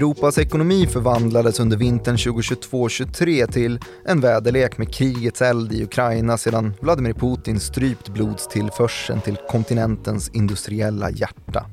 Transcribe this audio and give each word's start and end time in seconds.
Europas 0.00 0.38
ekonomi 0.38 0.86
förvandlades 0.86 1.60
under 1.60 1.76
vintern 1.76 2.16
2022-23 2.16 3.52
till 3.52 3.80
en 4.04 4.20
väderlek 4.20 4.78
med 4.78 4.94
krigets 4.94 5.42
eld 5.42 5.72
i 5.72 5.84
Ukraina 5.84 6.38
sedan 6.38 6.72
Vladimir 6.80 7.12
Putin 7.12 7.60
strypt 7.60 8.08
blodstillförseln 8.08 9.20
till 9.20 9.36
kontinentens 9.50 10.28
industriella 10.28 11.10
hjärta. 11.10 11.66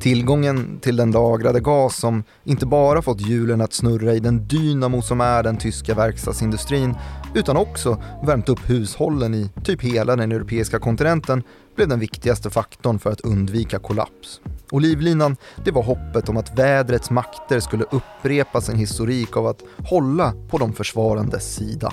Tillgången 0.00 0.78
till 0.80 0.96
den 0.96 1.10
lagrade 1.10 1.60
gas 1.60 1.96
som 1.96 2.24
inte 2.44 2.66
bara 2.66 3.02
fått 3.02 3.20
hjulen 3.20 3.60
att 3.60 3.72
snurra 3.72 4.14
i 4.14 4.20
den 4.20 4.48
dynamo 4.48 5.02
som 5.02 5.20
är 5.20 5.42
den 5.42 5.56
tyska 5.56 5.94
verkstadsindustrin 5.94 6.94
utan 7.34 7.56
också 7.56 8.02
värmt 8.26 8.48
upp 8.48 8.70
hushållen 8.70 9.34
i 9.34 9.50
typ 9.64 9.82
hela 9.82 10.16
den 10.16 10.32
europeiska 10.32 10.78
kontinenten 10.78 11.42
blev 11.76 11.88
den 11.88 12.00
viktigaste 12.00 12.50
faktorn 12.50 12.98
för 12.98 13.10
att 13.10 13.20
undvika 13.20 13.78
kollaps. 13.78 14.40
Och 14.70 14.80
livlinan, 14.80 15.36
det 15.64 15.70
var 15.70 15.82
hoppet 15.82 16.28
om 16.28 16.36
att 16.36 16.58
vädrets 16.58 17.10
makter 17.10 17.60
skulle 17.60 17.84
upprepa 17.84 18.60
sin 18.60 18.76
historik 18.76 19.36
av 19.36 19.46
att 19.46 19.62
hålla 19.88 20.34
på 20.50 20.58
de 20.58 20.72
försvarandes 20.72 21.54
sida. 21.54 21.92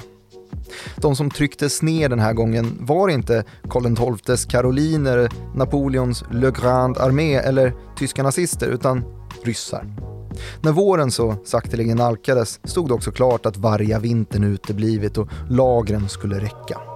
De 0.95 1.15
som 1.15 1.29
trycktes 1.29 1.81
ner 1.81 2.09
den 2.09 2.19
här 2.19 2.33
gången 2.33 2.77
var 2.79 3.09
inte 3.09 3.43
Karl 3.69 4.17
XIIs 4.17 4.45
karoliner, 4.45 5.29
Napoleons 5.55 6.23
Le 6.31 6.51
Grand 6.51 6.97
Armé 6.97 7.35
eller 7.35 7.73
tyska 7.95 8.23
nazister 8.23 8.67
utan 8.67 9.03
ryssar. 9.43 9.95
När 10.61 10.71
våren 10.71 11.11
så 11.11 11.35
sakteligen 11.45 11.97
nalkades 11.97 12.59
stod 12.63 12.87
det 12.87 12.93
också 12.93 13.11
klart 13.11 13.45
att 13.45 13.57
varje 13.57 13.99
vintern 13.99 14.43
uteblivit 14.43 15.17
och 15.17 15.29
lagren 15.49 16.09
skulle 16.09 16.39
räcka. 16.39 16.88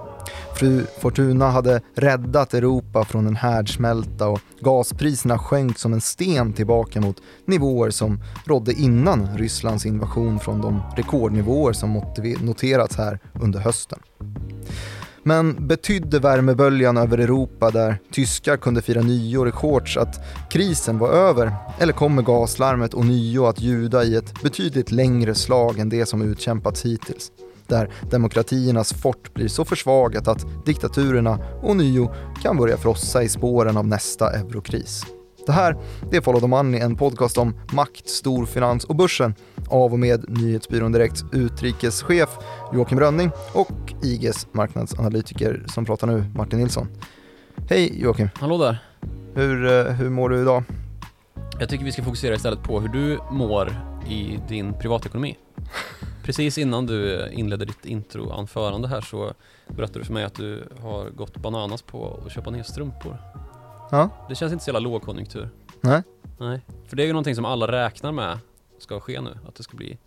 Fru 0.54 0.86
Fortuna 0.98 1.50
hade 1.50 1.80
räddat 1.94 2.54
Europa 2.54 3.04
från 3.04 3.26
en 3.26 3.36
härdsmälta 3.36 4.28
och 4.28 4.40
gaspriserna 4.60 5.38
sjönk 5.38 5.78
som 5.78 5.92
en 5.92 6.00
sten 6.00 6.52
tillbaka 6.52 7.00
mot 7.00 7.16
nivåer 7.46 7.90
som 7.90 8.20
rådde 8.46 8.72
innan 8.72 9.38
Rysslands 9.38 9.86
invasion 9.86 10.40
från 10.40 10.60
de 10.60 10.82
rekordnivåer 10.96 11.72
som 11.72 12.02
noterats 12.40 12.96
här 12.96 13.18
under 13.42 13.60
hösten. 13.60 13.98
Men 15.22 15.66
betydde 15.66 16.18
värmeböljan 16.18 16.96
över 16.96 17.18
Europa 17.18 17.70
där 17.70 17.98
tyskar 18.12 18.56
kunde 18.56 18.82
fira 18.82 19.02
nyår 19.02 19.48
i 19.48 19.52
shorts 19.52 19.96
att 19.96 20.24
krisen 20.50 20.98
var 20.98 21.08
över? 21.08 21.52
Eller 21.78 21.92
kommer 21.92 22.22
gaslarmet 22.22 22.94
och 22.94 23.06
nio 23.06 23.48
att 23.48 23.60
ljuda 23.60 24.04
i 24.04 24.16
ett 24.16 24.42
betydligt 24.42 24.90
längre 24.90 25.34
slag 25.34 25.78
än 25.78 25.88
det 25.88 26.06
som 26.06 26.22
utkämpats 26.22 26.84
hittills? 26.84 27.32
Där 27.68 27.90
demokratiernas 28.10 28.92
fort 28.92 29.34
blir 29.34 29.48
så 29.48 29.64
försvagat 29.64 30.28
att 30.28 30.66
diktaturerna 30.66 31.38
ånyo 31.62 32.12
kan 32.42 32.56
börja 32.56 32.76
frossa 32.76 33.22
i 33.22 33.28
spåren 33.28 33.76
av 33.76 33.86
nästa 33.86 34.30
eurokris. 34.32 35.06
Det 35.46 35.52
här 35.52 35.76
det 36.10 36.16
är 36.16 36.20
Follow 36.20 36.40
the 36.40 36.46
Money, 36.46 36.80
en 36.80 36.96
podcast 36.96 37.38
om 37.38 37.54
makt, 37.72 38.08
storfinans 38.08 38.84
och 38.84 38.96
börsen 38.96 39.34
av 39.68 39.92
och 39.92 39.98
med 39.98 40.24
Nyhetsbyrån 40.28 40.92
Direkts 40.92 41.24
utrikeschef 41.32 42.28
Joakim 42.72 43.00
Rönning 43.00 43.30
och 43.52 43.94
IGs 44.02 44.46
marknadsanalytiker 44.52 45.64
som 45.66 45.84
pratar 45.84 46.06
nu, 46.06 46.24
Martin 46.34 46.58
Nilsson. 46.58 46.88
Hej 47.68 48.02
Joakim! 48.02 48.28
Hallå 48.34 48.58
där! 48.58 48.78
Hur, 49.34 49.66
eh, 49.66 49.92
hur 49.92 50.10
mår 50.10 50.28
du 50.28 50.40
idag? 50.40 50.62
Jag 51.60 51.68
tycker 51.68 51.84
vi 51.84 51.92
ska 51.92 52.02
fokusera 52.02 52.34
istället 52.34 52.62
på 52.62 52.80
hur 52.80 52.88
du 52.88 53.18
mår 53.30 53.72
i 54.08 54.38
din 54.48 54.74
privatekonomi. 54.78 55.36
Precis 56.24 56.58
innan 56.58 56.86
du 56.86 57.28
inledde 57.32 57.64
ditt 57.64 57.86
introanförande 57.86 58.88
här 58.88 59.00
så 59.00 59.32
berättade 59.68 59.98
du 59.98 60.04
för 60.04 60.12
mig 60.12 60.24
att 60.24 60.34
du 60.34 60.64
har 60.80 61.10
gått 61.10 61.36
bananas 61.36 61.82
på 61.82 62.20
att 62.26 62.32
köpa 62.32 62.50
nya 62.50 62.64
strumpor. 62.64 63.16
Ja. 63.90 64.26
Det 64.28 64.34
känns 64.34 64.52
inte 64.52 64.64
så 64.64 64.68
jävla 64.68 64.80
lågkonjunktur. 64.80 65.50
Nej. 65.80 66.02
Nej. 66.38 66.60
För 66.86 66.96
det 66.96 67.02
är 67.02 67.06
ju 67.06 67.12
någonting 67.12 67.34
som 67.34 67.44
alla 67.44 67.72
räknar 67.72 68.12
med 68.12 68.38
ska 68.78 69.00
ske 69.00 69.20
nu, 69.20 69.38
att 69.48 69.54
det 69.54 69.62
ska 69.62 69.76
bli 69.76 69.98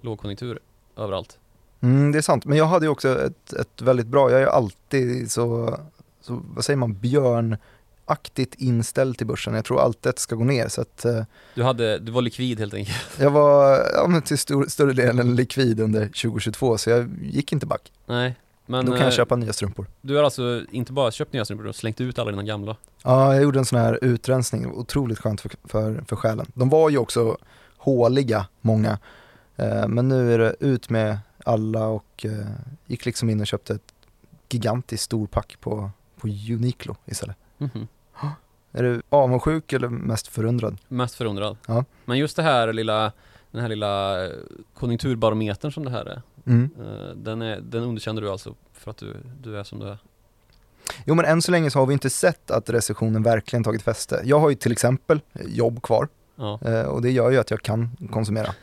lågkonjunktur 0.00 0.58
överallt. 0.96 1.38
Mm, 1.80 2.12
det 2.12 2.18
är 2.18 2.22
sant, 2.22 2.44
men 2.44 2.58
jag 2.58 2.66
hade 2.66 2.86
ju 2.86 2.90
också 2.90 3.24
ett, 3.24 3.52
ett 3.52 3.82
väldigt 3.82 4.06
bra, 4.06 4.30
jag 4.30 4.38
är 4.38 4.44
ju 4.44 4.50
alltid 4.50 5.30
så, 5.30 5.78
så, 6.20 6.42
vad 6.54 6.64
säger 6.64 6.76
man, 6.76 6.94
björn 6.94 7.56
aktigt 8.06 8.54
inställd 8.54 9.18
till 9.18 9.26
börsen. 9.26 9.54
Jag 9.54 9.64
tror 9.64 9.80
alltid 9.80 10.10
att 10.10 10.16
det 10.16 10.22
ska 10.22 10.34
gå 10.34 10.44
ner. 10.44 10.68
Så 10.68 10.80
att, 10.80 11.04
eh, 11.04 11.22
du, 11.54 11.62
hade, 11.62 11.98
du 11.98 12.12
var 12.12 12.22
likvid 12.22 12.58
helt 12.58 12.74
enkelt? 12.74 12.98
Jag 13.20 13.30
var 13.30 13.86
ja, 13.94 14.06
men 14.08 14.22
till 14.22 14.38
stor, 14.38 14.66
större 14.66 14.92
delen 14.92 15.36
likvid 15.36 15.80
under 15.80 16.06
2022 16.06 16.78
så 16.78 16.90
jag 16.90 17.10
gick 17.22 17.52
inte 17.52 17.66
back. 17.66 17.92
Nej, 18.06 18.34
men... 18.66 18.86
Då 18.86 18.92
kan 18.92 19.00
jag 19.00 19.08
eh, 19.08 19.16
köpa 19.16 19.36
nya 19.36 19.52
strumpor. 19.52 19.86
Du 20.00 20.16
har 20.16 20.24
alltså 20.24 20.62
inte 20.70 20.92
bara 20.92 21.10
köpt 21.10 21.32
nya 21.32 21.44
strumpor, 21.44 21.64
du 21.64 21.68
har 21.68 21.72
slängt 21.72 22.00
ut 22.00 22.18
alla 22.18 22.30
dina 22.30 22.42
gamla? 22.42 22.76
Ja, 23.02 23.34
jag 23.34 23.42
gjorde 23.42 23.58
en 23.58 23.64
sån 23.64 23.78
här 23.78 23.98
utrensning, 24.02 24.66
otroligt 24.66 25.18
skönt 25.18 25.40
för, 25.40 25.50
för, 25.64 26.04
för 26.08 26.16
själen. 26.16 26.46
De 26.54 26.68
var 26.68 26.90
ju 26.90 26.98
också 26.98 27.36
håliga, 27.76 28.46
många. 28.60 28.98
Eh, 29.56 29.88
men 29.88 30.08
nu 30.08 30.34
är 30.34 30.38
det 30.38 30.56
ut 30.60 30.90
med 30.90 31.18
alla 31.44 31.86
och 31.86 32.26
gick 32.86 33.06
liksom 33.06 33.30
in 33.30 33.40
och 33.40 33.46
köpte 33.46 33.74
ett 33.74 33.94
gigantiskt 34.48 35.04
storpack 35.04 35.56
på, 35.60 35.90
på 36.20 36.28
Uniqlo 36.28 36.96
istället. 37.06 37.36
Mm 37.58 37.70
-hmm. 37.74 37.86
Är 38.76 38.82
du 38.82 39.02
avundsjuk 39.08 39.72
eller 39.72 39.88
mest 39.88 40.28
förundrad? 40.28 40.78
Mest 40.88 41.14
förundrad. 41.14 41.56
Ja. 41.66 41.84
Men 42.04 42.18
just 42.18 42.36
det 42.36 42.42
här 42.42 42.72
lilla, 42.72 43.12
den 43.50 43.60
här 43.60 43.68
lilla 43.68 44.16
konjunkturbarometern 44.74 45.72
som 45.72 45.84
det 45.84 45.90
här 45.90 46.06
är. 46.06 46.22
Mm. 46.46 46.70
Eh, 46.80 47.16
den, 47.16 47.42
är 47.42 47.60
den 47.60 47.82
underkänner 47.82 48.22
du 48.22 48.30
alltså 48.30 48.54
för 48.72 48.90
att 48.90 48.96
du, 48.96 49.16
du 49.42 49.58
är 49.58 49.64
som 49.64 49.78
du 49.78 49.88
är? 49.88 49.98
Jo 51.04 51.14
men 51.14 51.24
än 51.24 51.42
så 51.42 51.52
länge 51.52 51.70
så 51.70 51.78
har 51.78 51.86
vi 51.86 51.92
inte 51.92 52.10
sett 52.10 52.50
att 52.50 52.70
recessionen 52.70 53.22
verkligen 53.22 53.64
tagit 53.64 53.82
fäste. 53.82 54.20
Jag 54.24 54.40
har 54.40 54.48
ju 54.50 54.54
till 54.54 54.72
exempel 54.72 55.20
jobb 55.46 55.82
kvar 55.82 56.08
ja. 56.36 56.60
Eh, 56.64 56.82
och 56.82 57.02
det 57.02 57.10
gör 57.10 57.30
ju 57.30 57.38
att 57.38 57.50
jag 57.50 57.62
kan 57.62 57.96
konsumera. 58.10 58.54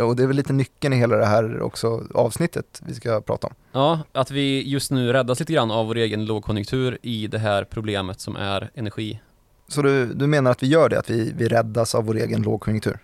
Och 0.00 0.16
det 0.16 0.22
är 0.22 0.26
väl 0.26 0.36
lite 0.36 0.52
nyckeln 0.52 0.94
i 0.94 0.96
hela 0.96 1.16
det 1.16 1.26
här 1.26 1.60
också 1.62 2.02
avsnittet 2.14 2.80
vi 2.86 2.94
ska 2.94 3.20
prata 3.20 3.46
om. 3.46 3.54
Ja, 3.72 4.00
att 4.12 4.30
vi 4.30 4.68
just 4.68 4.90
nu 4.90 5.12
räddas 5.12 5.40
lite 5.40 5.52
grann 5.52 5.70
av 5.70 5.86
vår 5.86 5.96
egen 5.96 6.26
lågkonjunktur 6.26 6.98
i 7.02 7.26
det 7.26 7.38
här 7.38 7.64
problemet 7.64 8.20
som 8.20 8.36
är 8.36 8.70
energi. 8.74 9.20
Så 9.68 9.82
du, 9.82 10.06
du 10.14 10.26
menar 10.26 10.50
att 10.50 10.62
vi 10.62 10.66
gör 10.66 10.88
det, 10.88 10.98
att 10.98 11.10
vi, 11.10 11.32
vi 11.36 11.48
räddas 11.48 11.94
av 11.94 12.04
vår 12.04 12.16
egen 12.16 12.42
lågkonjunktur? 12.42 12.98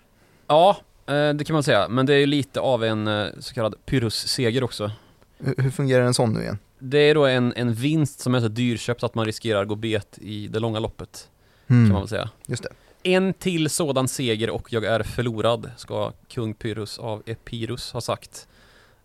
Ja, 0.46 0.76
eh, 1.06 1.30
det 1.30 1.44
kan 1.46 1.54
man 1.54 1.62
säga, 1.62 1.88
men 1.88 2.06
det 2.06 2.14
är 2.14 2.18
ju 2.18 2.26
lite 2.26 2.60
av 2.60 2.84
en 2.84 3.08
eh, 3.08 3.26
så 3.38 3.54
kallad 3.54 3.74
pyrrhusseger 3.86 4.64
också. 4.64 4.90
Hur, 5.38 5.54
hur 5.58 5.70
fungerar 5.70 6.04
en 6.04 6.14
sån 6.14 6.32
nu 6.32 6.40
igen? 6.40 6.58
Det 6.78 6.98
är 6.98 7.14
då 7.14 7.26
en, 7.26 7.52
en 7.56 7.74
vinst 7.74 8.20
som 8.20 8.34
är 8.34 8.40
så 8.40 8.48
dyrköpt 8.48 9.02
att 9.04 9.14
man 9.14 9.26
riskerar 9.26 9.64
gå 9.64 9.74
bet 9.74 10.18
i 10.20 10.48
det 10.48 10.58
långa 10.60 10.78
loppet, 10.78 11.28
Mm. 11.66 11.84
kan 11.86 11.92
man 11.92 12.02
väl 12.02 12.08
säga. 12.08 12.30
Just 12.46 12.62
det. 12.62 12.68
En 13.06 13.34
till 13.34 13.70
sådan 13.70 14.08
seger 14.08 14.50
och 14.50 14.72
jag 14.72 14.84
är 14.84 15.02
förlorad, 15.02 15.70
ska 15.76 16.12
kung 16.28 16.54
Pyrrhus 16.54 16.98
av 16.98 17.22
Epirus 17.26 17.92
ha 17.92 18.00
sagt 18.00 18.48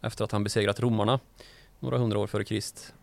efter 0.02 0.24
att 0.24 0.32
han 0.32 0.44
besegrat 0.44 0.80
romarna 0.80 1.20
några 1.80 1.98
hundra 1.98 2.20
år 2.20 2.28
före 2.28 2.44
Krist. 2.44 2.94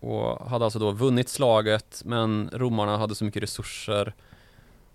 Och 0.00 0.50
hade 0.50 0.64
alltså 0.64 0.78
då 0.78 0.90
vunnit 0.90 1.28
slaget, 1.28 2.02
men 2.04 2.50
romarna 2.52 2.96
hade 2.96 3.14
så 3.14 3.24
mycket 3.24 3.42
resurser 3.42 4.14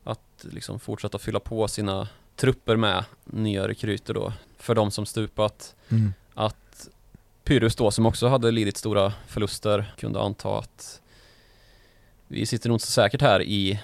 att 0.03 0.45
liksom 0.51 0.79
fortsätta 0.79 1.19
fylla 1.19 1.40
på 1.40 1.68
sina 1.68 2.07
trupper 2.35 2.75
med 2.75 3.06
nya 3.24 3.68
rekryter 3.68 4.13
då, 4.13 4.34
för 4.57 4.75
de 4.75 4.91
som 4.91 5.06
stupat. 5.06 5.75
Mm. 5.89 6.13
Att 6.34 6.89
Pyrrhus 7.44 7.75
då, 7.75 7.91
som 7.91 8.06
också 8.06 8.28
hade 8.28 8.51
lidit 8.51 8.78
stora 8.78 9.13
förluster, 9.28 9.94
kunde 9.97 10.22
anta 10.22 10.57
att 10.57 11.01
vi 12.27 12.45
sitter 12.45 12.69
nog 12.69 12.75
inte 12.75 12.86
så 12.86 12.92
säkert 12.92 13.21
här 13.21 13.42
i 13.42 13.80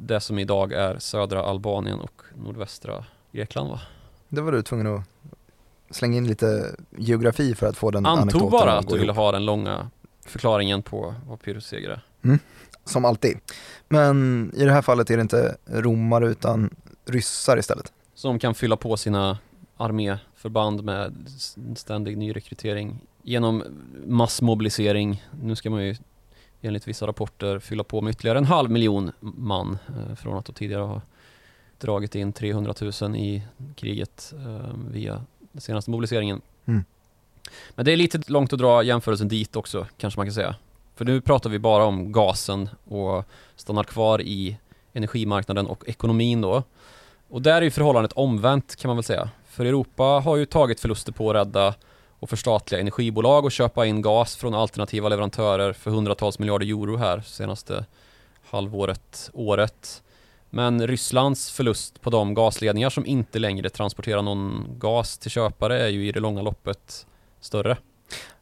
det 0.00 0.20
som 0.20 0.38
idag 0.38 0.72
är 0.72 0.98
södra 0.98 1.42
Albanien 1.42 1.98
och 2.00 2.22
nordvästra 2.36 3.04
Grekland 3.32 3.70
va? 3.70 3.80
Det 4.28 4.40
var 4.40 4.52
du 4.52 4.62
tvungen 4.62 4.86
att 4.86 5.02
slänga 5.90 6.16
in 6.16 6.26
lite 6.26 6.76
geografi 6.98 7.54
för 7.54 7.66
att 7.66 7.76
få 7.76 7.90
den 7.90 8.06
Antog 8.06 8.22
anekdoten 8.22 8.50
bara 8.50 8.78
att 8.78 8.88
du 8.88 8.94
ville 8.94 9.04
ihop. 9.04 9.16
ha 9.16 9.32
den 9.32 9.44
långa 9.44 9.90
förklaringen 10.26 10.82
på 10.82 11.14
vad 11.28 11.42
Pyrrhus 11.42 11.66
seger 11.66 11.90
är. 11.90 12.38
Som 12.84 13.04
alltid. 13.04 13.38
Men 13.88 14.50
i 14.56 14.64
det 14.64 14.72
här 14.72 14.82
fallet 14.82 15.10
är 15.10 15.16
det 15.16 15.22
inte 15.22 15.56
romare 15.66 16.28
utan 16.28 16.70
ryssar 17.04 17.58
istället. 17.58 17.92
Som 18.14 18.38
kan 18.38 18.54
fylla 18.54 18.76
på 18.76 18.96
sina 18.96 19.38
arméförband 19.76 20.84
med 20.84 21.30
ständig 21.76 22.18
nyrekrytering 22.18 23.00
genom 23.22 23.64
massmobilisering. 24.06 25.24
Nu 25.42 25.56
ska 25.56 25.70
man 25.70 25.84
ju 25.84 25.96
enligt 26.62 26.88
vissa 26.88 27.06
rapporter 27.06 27.58
fylla 27.58 27.84
på 27.84 28.00
med 28.00 28.10
ytterligare 28.10 28.38
en 28.38 28.44
halv 28.44 28.70
miljon 28.70 29.12
man 29.20 29.78
eh, 29.88 30.14
från 30.14 30.38
att 30.38 30.44
då 30.44 30.52
tidigare 30.52 30.82
ha 30.82 31.00
dragit 31.78 32.14
in 32.14 32.32
300 32.32 32.74
000 33.02 33.16
i 33.16 33.42
kriget 33.76 34.32
eh, 34.36 34.70
via 34.90 35.24
den 35.52 35.60
senaste 35.60 35.90
mobiliseringen. 35.90 36.40
Mm. 36.64 36.84
Men 37.74 37.84
det 37.84 37.92
är 37.92 37.96
lite 37.96 38.22
långt 38.26 38.52
att 38.52 38.58
dra 38.58 38.82
jämförelsen 38.82 39.28
dit 39.28 39.56
också, 39.56 39.86
kanske 39.98 40.20
man 40.20 40.26
kan 40.26 40.34
säga. 40.34 40.54
För 40.94 41.04
nu 41.04 41.20
pratar 41.20 41.50
vi 41.50 41.58
bara 41.58 41.84
om 41.84 42.12
gasen 42.12 42.68
och 42.84 43.24
stannar 43.56 43.84
kvar 43.84 44.20
i 44.20 44.56
energimarknaden 44.92 45.66
och 45.66 45.88
ekonomin 45.88 46.40
då. 46.40 46.62
Och 47.28 47.42
där 47.42 47.56
är 47.56 47.62
ju 47.62 47.70
förhållandet 47.70 48.12
omvänt 48.12 48.76
kan 48.76 48.88
man 48.88 48.96
väl 48.96 49.04
säga. 49.04 49.30
För 49.48 49.64
Europa 49.64 50.02
har 50.04 50.36
ju 50.36 50.46
tagit 50.46 50.80
förluster 50.80 51.12
på 51.12 51.30
att 51.30 51.36
rädda 51.36 51.74
och 52.22 52.30
förstatliga 52.30 52.80
energibolag 52.80 53.44
och 53.44 53.52
köpa 53.52 53.86
in 53.86 54.02
gas 54.02 54.36
från 54.36 54.54
alternativa 54.54 55.08
leverantörer 55.08 55.72
för 55.72 55.90
hundratals 55.90 56.38
miljarder 56.38 56.66
euro 56.66 56.96
här 56.96 57.20
senaste 57.20 57.86
halvåret, 58.50 59.30
året. 59.32 60.02
Men 60.50 60.86
Rysslands 60.86 61.50
förlust 61.50 62.00
på 62.00 62.10
de 62.10 62.34
gasledningar 62.34 62.90
som 62.90 63.06
inte 63.06 63.38
längre 63.38 63.70
transporterar 63.70 64.22
någon 64.22 64.66
gas 64.78 65.18
till 65.18 65.30
köpare 65.30 65.82
är 65.82 65.88
ju 65.88 66.08
i 66.08 66.12
det 66.12 66.20
långa 66.20 66.42
loppet 66.42 67.06
större. 67.40 67.76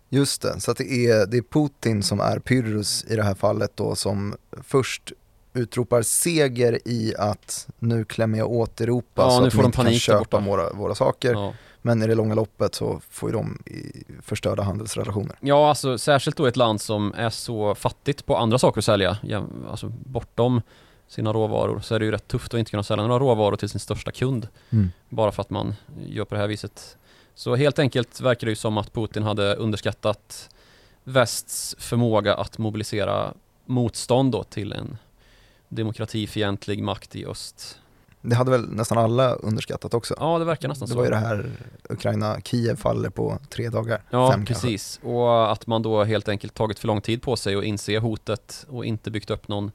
Just 0.09 0.43
det, 0.43 0.61
så 0.61 0.73
det 0.73 1.07
är, 1.07 1.27
det 1.27 1.37
är 1.37 1.43
Putin 1.43 2.03
som 2.03 2.21
är 2.21 2.39
Pyrrhus 2.39 3.05
i 3.09 3.17
det 3.17 3.23
här 3.23 3.35
fallet 3.35 3.71
då 3.75 3.95
som 3.95 4.37
först 4.63 5.13
utropar 5.53 6.03
seger 6.03 6.79
i 6.85 7.15
att 7.19 7.69
nu 7.79 8.05
klämmer 8.05 8.39
jag 8.39 8.51
åt 8.51 8.81
Europa 8.81 9.23
Ja, 9.23 9.31
så 9.31 9.45
att 9.45 9.53
de 9.53 9.65
inte 9.65 9.77
kan 9.77 9.95
köpa 9.95 10.41
våra, 10.41 10.73
våra 10.73 10.95
saker. 10.95 11.33
Ja. 11.33 11.55
Men 11.83 12.03
i 12.03 12.07
det 12.07 12.15
långa 12.15 12.35
loppet 12.35 12.75
så 12.75 13.01
får 13.11 13.31
ju 13.31 13.37
de 13.37 13.59
i- 13.67 14.05
förstörda 14.23 14.63
handelsrelationer. 14.63 15.37
Ja, 15.41 15.69
alltså 15.69 15.99
särskilt 15.99 16.37
då 16.37 16.47
ett 16.47 16.57
land 16.57 16.81
som 16.81 17.15
är 17.17 17.31
så 17.31 17.75
fattigt 17.75 18.27
på 18.27 18.37
andra 18.37 18.59
saker 18.59 18.79
att 18.81 18.85
sälja, 18.85 19.19
ja, 19.23 19.45
alltså 19.71 19.89
bortom 19.89 20.63
sina 21.09 21.33
råvaror, 21.33 21.81
så 21.81 21.95
är 21.95 21.99
det 21.99 22.05
ju 22.05 22.11
rätt 22.11 22.29
tufft 22.29 22.55
att 22.55 22.59
inte 22.59 22.71
kunna 22.71 22.83
sälja 22.83 23.07
några 23.07 23.19
råvaror 23.25 23.57
till 23.57 23.69
sin 23.69 23.81
största 23.81 24.11
kund, 24.11 24.49
bara 25.09 25.33
för 25.33 25.43
att 25.43 25.51
man 25.51 25.75
gör 26.07 26.25
på 26.25 26.35
det 26.35 26.41
här 26.41 26.49
viset. 26.49 26.97
Så 27.35 27.57
helt 27.57 27.79
enkelt 27.79 28.21
verkar 28.21 28.47
det 28.47 28.51
ju 28.51 28.57
som 28.57 28.79
att 28.79 28.93
Putin 28.93 29.23
hade 29.23 29.55
underskattat 29.55 30.49
västs 31.05 31.77
förmåga 31.79 32.35
att 32.35 32.59
mobilisera 32.59 33.35
motstånd 33.67 34.33
då 34.33 34.45
till 34.45 34.73
en 34.73 34.99
demokratifientlig 35.69 36.83
makt 36.83 37.17
i 37.17 37.27
öst. 37.27 37.79
Det 38.23 38.35
hade 38.35 38.51
väl 38.51 38.69
nästan 38.69 38.99
alla 38.99 39.35
underskattat 39.35 39.95
också. 39.95 40.15
Ja, 40.19 40.39
det 40.39 40.45
verkar 40.45 40.69
nästan 40.69 40.89
det 40.89 40.93
så. 40.93 40.99
var 40.99 41.05
ju 41.05 41.11
det 41.11 41.17
här 41.17 41.51
Ukraina-Kiev 41.89 42.77
faller 42.77 43.11
på 43.11 43.39
tre 43.49 43.69
dagar. 43.69 44.03
Ja, 44.11 44.31
Fem 44.31 44.47
kanske. 44.47 44.55
precis. 44.55 45.01
Och 45.03 45.53
att 45.53 45.67
man 45.67 45.83
då 45.83 46.05
helt 46.05 46.29
enkelt 46.29 46.55
tagit 46.55 46.79
för 46.79 46.87
lång 46.87 47.01
tid 47.01 47.23
på 47.23 47.37
sig 47.37 47.57
att 47.57 47.65
inse 47.65 47.99
hotet 47.99 48.67
och 48.69 48.85
inte 48.85 49.11
byggt 49.11 49.31
upp 49.31 49.49
någon 49.49 49.71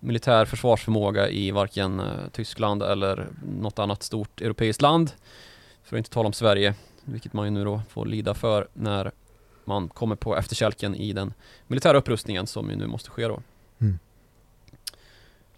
militär 0.00 0.44
försvarsförmåga 0.44 1.28
i 1.28 1.50
varken 1.50 2.00
eh, 2.00 2.06
Tyskland 2.32 2.82
eller 2.82 3.28
något 3.60 3.78
annat 3.78 4.02
stort 4.02 4.40
europeiskt 4.40 4.82
land. 4.82 5.10
För 5.84 5.96
att 5.96 5.98
inte 5.98 6.10
tala 6.10 6.26
om 6.26 6.32
Sverige, 6.32 6.74
vilket 7.04 7.32
man 7.32 7.44
ju 7.44 7.50
nu 7.50 7.64
då 7.64 7.82
får 7.88 8.06
lida 8.06 8.34
för 8.34 8.68
när 8.72 9.12
man 9.64 9.88
kommer 9.88 10.16
på 10.16 10.36
efterkälken 10.36 10.94
i 10.94 11.12
den 11.12 11.32
militära 11.66 11.98
upprustningen 11.98 12.46
som 12.46 12.70
ju 12.70 12.76
nu 12.76 12.86
måste 12.86 13.10
ske 13.10 13.28
då. 13.28 13.40
Mm. 13.78 13.98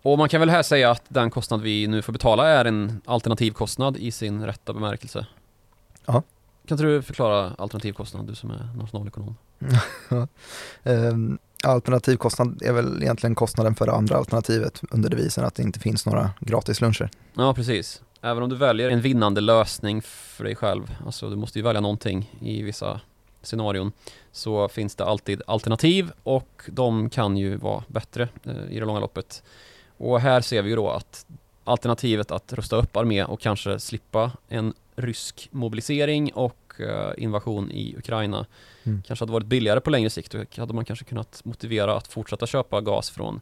Och 0.07 0.19
man 0.19 0.29
kan 0.29 0.41
väl 0.41 0.51
här 0.51 0.63
säga 0.63 0.91
att 0.91 1.03
den 1.09 1.31
kostnad 1.31 1.61
vi 1.61 1.87
nu 1.87 2.03
får 2.03 2.13
betala 2.13 2.49
är 2.49 2.65
en 2.65 3.01
alternativkostnad 3.05 3.97
i 3.97 4.11
sin 4.11 4.45
rätta 4.45 4.73
bemärkelse. 4.73 5.27
Ja. 6.07 6.13
Kan 6.67 6.75
inte 6.75 6.85
du 6.85 7.03
förklara 7.03 7.53
alternativkostnad, 7.59 8.27
du 8.27 8.35
som 8.35 8.51
är 8.51 8.69
nationalekonom? 8.77 9.37
Ehm, 10.83 11.39
Alternativkostnad 11.65 12.63
är 12.63 12.73
väl 12.73 13.03
egentligen 13.03 13.35
kostnaden 13.35 13.75
för 13.75 13.87
det 13.87 13.93
andra 13.93 14.17
alternativet 14.17 14.83
under 14.91 15.11
devisen 15.11 15.45
att 15.45 15.55
det 15.55 15.63
inte 15.63 15.81
finns 15.81 16.07
några 16.07 16.31
gratisluncher. 16.41 17.11
Ja, 17.35 17.55
precis. 17.55 18.03
Även 18.21 18.43
om 18.43 18.49
du 18.49 18.57
väljer 18.57 18.91
en 18.91 19.01
vinnande 19.01 19.41
lösning 19.41 20.03
för 20.03 20.45
dig 20.45 20.55
själv, 20.55 20.97
alltså 21.07 21.31
du 21.31 21.37
måste 21.37 21.59
ju 21.59 21.63
välja 21.63 21.81
någonting 21.81 22.33
i 22.41 22.63
vissa 22.63 23.01
scenarion, 23.43 23.93
så 24.33 24.69
finns 24.69 24.95
det 24.95 25.05
alltid 25.05 25.43
alternativ 25.47 26.11
och 26.23 26.63
de 26.67 27.11
kan 27.11 27.37
ju 27.37 27.57
vara 27.57 27.85
bättre 27.89 28.29
eh, 28.45 28.71
i 28.71 28.81
det 28.81 28.87
långa 28.87 29.01
loppet. 29.01 29.43
Och 29.97 30.21
här 30.21 30.41
ser 30.41 30.63
vi 30.63 30.71
ju 30.71 30.77
då 30.77 30.91
att 30.91 31.27
alternativet 31.65 32.31
att 32.31 32.53
rusta 32.53 32.77
upp 32.77 32.97
armé 32.97 33.25
och 33.25 33.41
kanske 33.41 33.79
slippa 33.79 34.33
en 34.49 34.75
rysk 34.97 35.49
mobilisering 35.51 36.33
och 36.35 36.81
eh, 36.81 37.13
invasion 37.17 37.71
i 37.71 37.95
Ukraina 37.99 38.47
Mm. 38.87 39.03
kanske 39.07 39.23
hade 39.23 39.33
varit 39.33 39.47
billigare 39.47 39.81
på 39.81 39.91
längre 39.91 40.11
sikt. 40.11 40.33
Då 40.33 40.45
hade 40.57 40.75
man 40.75 40.85
kanske 40.85 41.05
kunnat 41.05 41.45
motivera 41.45 41.97
att 41.97 42.07
fortsätta 42.07 42.47
köpa 42.47 42.81
gas 42.81 43.11
från 43.11 43.41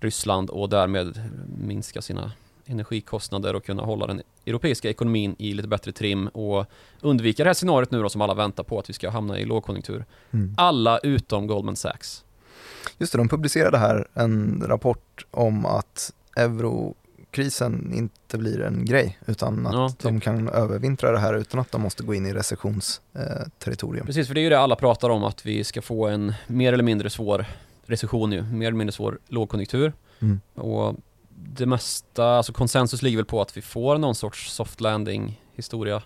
Ryssland 0.00 0.50
och 0.50 0.68
därmed 0.68 1.30
minska 1.58 2.02
sina 2.02 2.32
energikostnader 2.66 3.54
och 3.54 3.64
kunna 3.64 3.82
hålla 3.82 4.06
den 4.06 4.22
europeiska 4.46 4.90
ekonomin 4.90 5.36
i 5.38 5.54
lite 5.54 5.68
bättre 5.68 5.92
trim 5.92 6.28
och 6.28 6.66
undvika 7.00 7.44
det 7.44 7.48
här 7.48 7.54
scenariot 7.54 7.90
nu 7.90 8.02
då 8.02 8.08
som 8.08 8.20
alla 8.20 8.34
väntar 8.34 8.62
på 8.62 8.78
att 8.78 8.90
vi 8.90 8.94
ska 8.94 9.10
hamna 9.10 9.38
i 9.38 9.44
lågkonjunktur. 9.44 10.04
Mm. 10.30 10.54
Alla 10.56 10.98
utom 10.98 11.46
Goldman 11.46 11.76
Sachs. 11.76 12.24
Just 12.98 13.12
det, 13.12 13.18
de 13.18 13.28
publicerade 13.28 13.78
här 13.78 14.08
en 14.14 14.62
rapport 14.66 15.26
om 15.30 15.66
att 15.66 16.12
eurokrisen 16.36 17.92
inte 17.94 18.38
blir 18.38 18.60
en 18.60 18.84
grej 18.84 19.18
utan 19.26 19.66
att 19.66 19.72
Ja, 19.72 19.88
typ. 19.88 20.00
de 20.00 20.20
kan 20.20 20.48
övervintra 20.48 21.12
det 21.12 21.18
här 21.18 21.34
utan 21.34 21.60
att 21.60 21.72
de 21.72 21.82
måste 21.82 22.02
gå 22.02 22.14
in 22.14 22.26
i 22.26 22.32
recessionsterritorium. 22.32 24.06
Precis, 24.06 24.26
för 24.26 24.34
det 24.34 24.40
är 24.40 24.42
ju 24.42 24.50
det 24.50 24.58
alla 24.58 24.76
pratar 24.76 25.10
om 25.10 25.24
att 25.24 25.46
vi 25.46 25.64
ska 25.64 25.82
få 25.82 26.06
en 26.06 26.34
mer 26.46 26.72
eller 26.72 26.84
mindre 26.84 27.10
svår 27.10 27.46
recession 27.86 28.30
nu, 28.30 28.42
mer 28.42 28.66
eller 28.66 28.78
mindre 28.78 28.92
svår 28.92 29.18
lågkonjunktur. 29.28 29.92
Mm. 30.20 30.40
Och 30.54 30.96
det 31.28 31.66
mesta, 31.66 32.36
alltså 32.36 32.52
konsensus 32.52 33.02
ligger 33.02 33.16
väl 33.18 33.24
på 33.26 33.40
att 33.40 33.56
vi 33.56 33.62
får 33.62 33.98
någon 33.98 34.14
sorts 34.14 34.52
soft 34.52 34.80
landing 34.80 35.40
historia. 35.54 36.02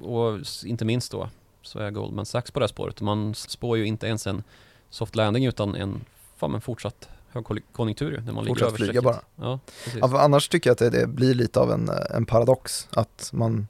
Och 0.00 0.38
inte 0.64 0.84
minst 0.84 1.12
då 1.12 1.28
så 1.62 1.78
är 1.78 1.90
Goldman 1.90 2.26
Sachs 2.26 2.50
på 2.50 2.60
det 2.60 2.64
här 2.64 2.68
spåret. 2.68 3.00
Man 3.00 3.34
spår 3.34 3.78
ju 3.78 3.86
inte 3.86 4.06
ens 4.06 4.26
en 4.26 4.42
soft 4.92 5.16
landing 5.16 5.46
utan 5.46 5.74
en 5.74 6.04
fan, 6.36 6.50
men 6.50 6.60
fortsatt 6.60 7.08
högkonjunktur 7.32 8.12
ju, 8.12 8.20
när 8.20 8.32
man 8.32 8.44
ligger 8.44 8.54
Fortsätt 8.54 8.68
över 8.68 8.76
flyga 8.76 9.02
bara. 9.02 9.20
Ja. 9.36 9.58
Ja, 10.00 10.20
annars 10.20 10.48
tycker 10.48 10.70
jag 10.70 10.86
att 10.86 10.92
det, 10.92 11.06
blir 11.06 11.34
lite 11.34 11.60
av 11.60 11.72
en, 11.72 11.90
en 12.10 12.26
paradox 12.26 12.88
att 12.90 13.30
man 13.32 13.68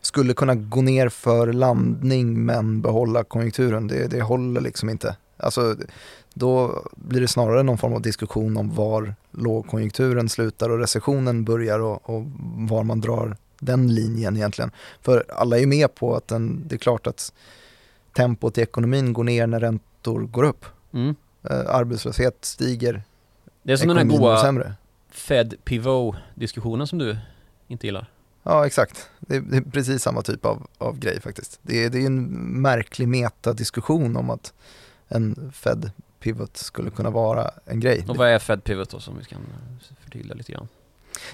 skulle 0.00 0.34
kunna 0.34 0.54
gå 0.54 0.82
ner 0.82 1.08
för 1.08 1.52
landning 1.52 2.44
men 2.44 2.82
behålla 2.82 3.24
konjunkturen. 3.24 3.88
Det, 3.88 4.06
det 4.06 4.22
håller 4.22 4.60
liksom 4.60 4.90
inte. 4.90 5.16
Alltså, 5.36 5.76
då 6.34 6.82
blir 6.94 7.20
det 7.20 7.28
snarare 7.28 7.62
någon 7.62 7.78
form 7.78 7.92
av 7.92 8.02
diskussion 8.02 8.56
om 8.56 8.74
var 8.74 9.14
lågkonjunkturen 9.30 10.28
slutar 10.28 10.70
och 10.70 10.78
recessionen 10.78 11.44
börjar 11.44 11.78
och, 11.80 12.10
och 12.10 12.22
var 12.56 12.82
man 12.82 13.00
drar 13.00 13.36
den 13.58 13.94
linjen 13.94 14.36
egentligen. 14.36 14.70
För 15.00 15.24
alla 15.28 15.56
är 15.56 15.60
ju 15.60 15.66
med 15.66 15.94
på 15.94 16.16
att 16.16 16.28
den, 16.28 16.64
det 16.66 16.74
är 16.74 16.78
klart 16.78 17.06
att 17.06 17.32
tempot 18.16 18.58
i 18.58 18.60
ekonomin 18.60 19.12
går 19.12 19.24
ner 19.24 19.46
när 19.46 19.60
räntor 20.02 20.26
går 20.26 20.42
upp. 20.42 20.64
Mm. 20.92 21.14
Eh, 21.50 21.74
arbetslöshet 21.74 22.44
stiger, 22.44 23.02
Det 23.62 23.72
är 23.72 23.76
som 23.76 23.88
den 23.88 23.96
här 23.96 24.04
goa. 24.04 24.74
Fed 25.10 25.54
pivot 25.64 26.16
diskussionen 26.34 26.86
som 26.86 26.98
du 26.98 27.16
inte 27.68 27.86
gillar. 27.86 28.06
Ja, 28.42 28.66
exakt. 28.66 29.08
Det 29.20 29.36
är, 29.36 29.40
det 29.40 29.56
är 29.56 29.60
precis 29.60 30.02
samma 30.02 30.22
typ 30.22 30.46
av, 30.46 30.66
av 30.78 30.98
grej 30.98 31.20
faktiskt. 31.20 31.60
Det 31.62 31.84
är, 31.84 31.90
det 31.90 31.98
är 31.98 32.06
en 32.06 32.24
märklig 32.62 33.08
metadiskussion 33.08 34.16
om 34.16 34.30
att 34.30 34.52
en 35.08 35.52
Fed 35.52 35.90
pivot 36.20 36.56
skulle 36.56 36.90
kunna 36.90 37.10
vara 37.10 37.50
en 37.66 37.80
grej. 37.80 38.04
Och 38.08 38.16
vad 38.16 38.28
är 38.28 38.38
Fed 38.38 38.64
pivot 38.64 38.90
då 38.90 39.00
som 39.00 39.18
vi 39.18 39.24
kan 39.24 39.40
förtydliga 40.00 40.34
lite 40.34 40.52
grann? 40.52 40.68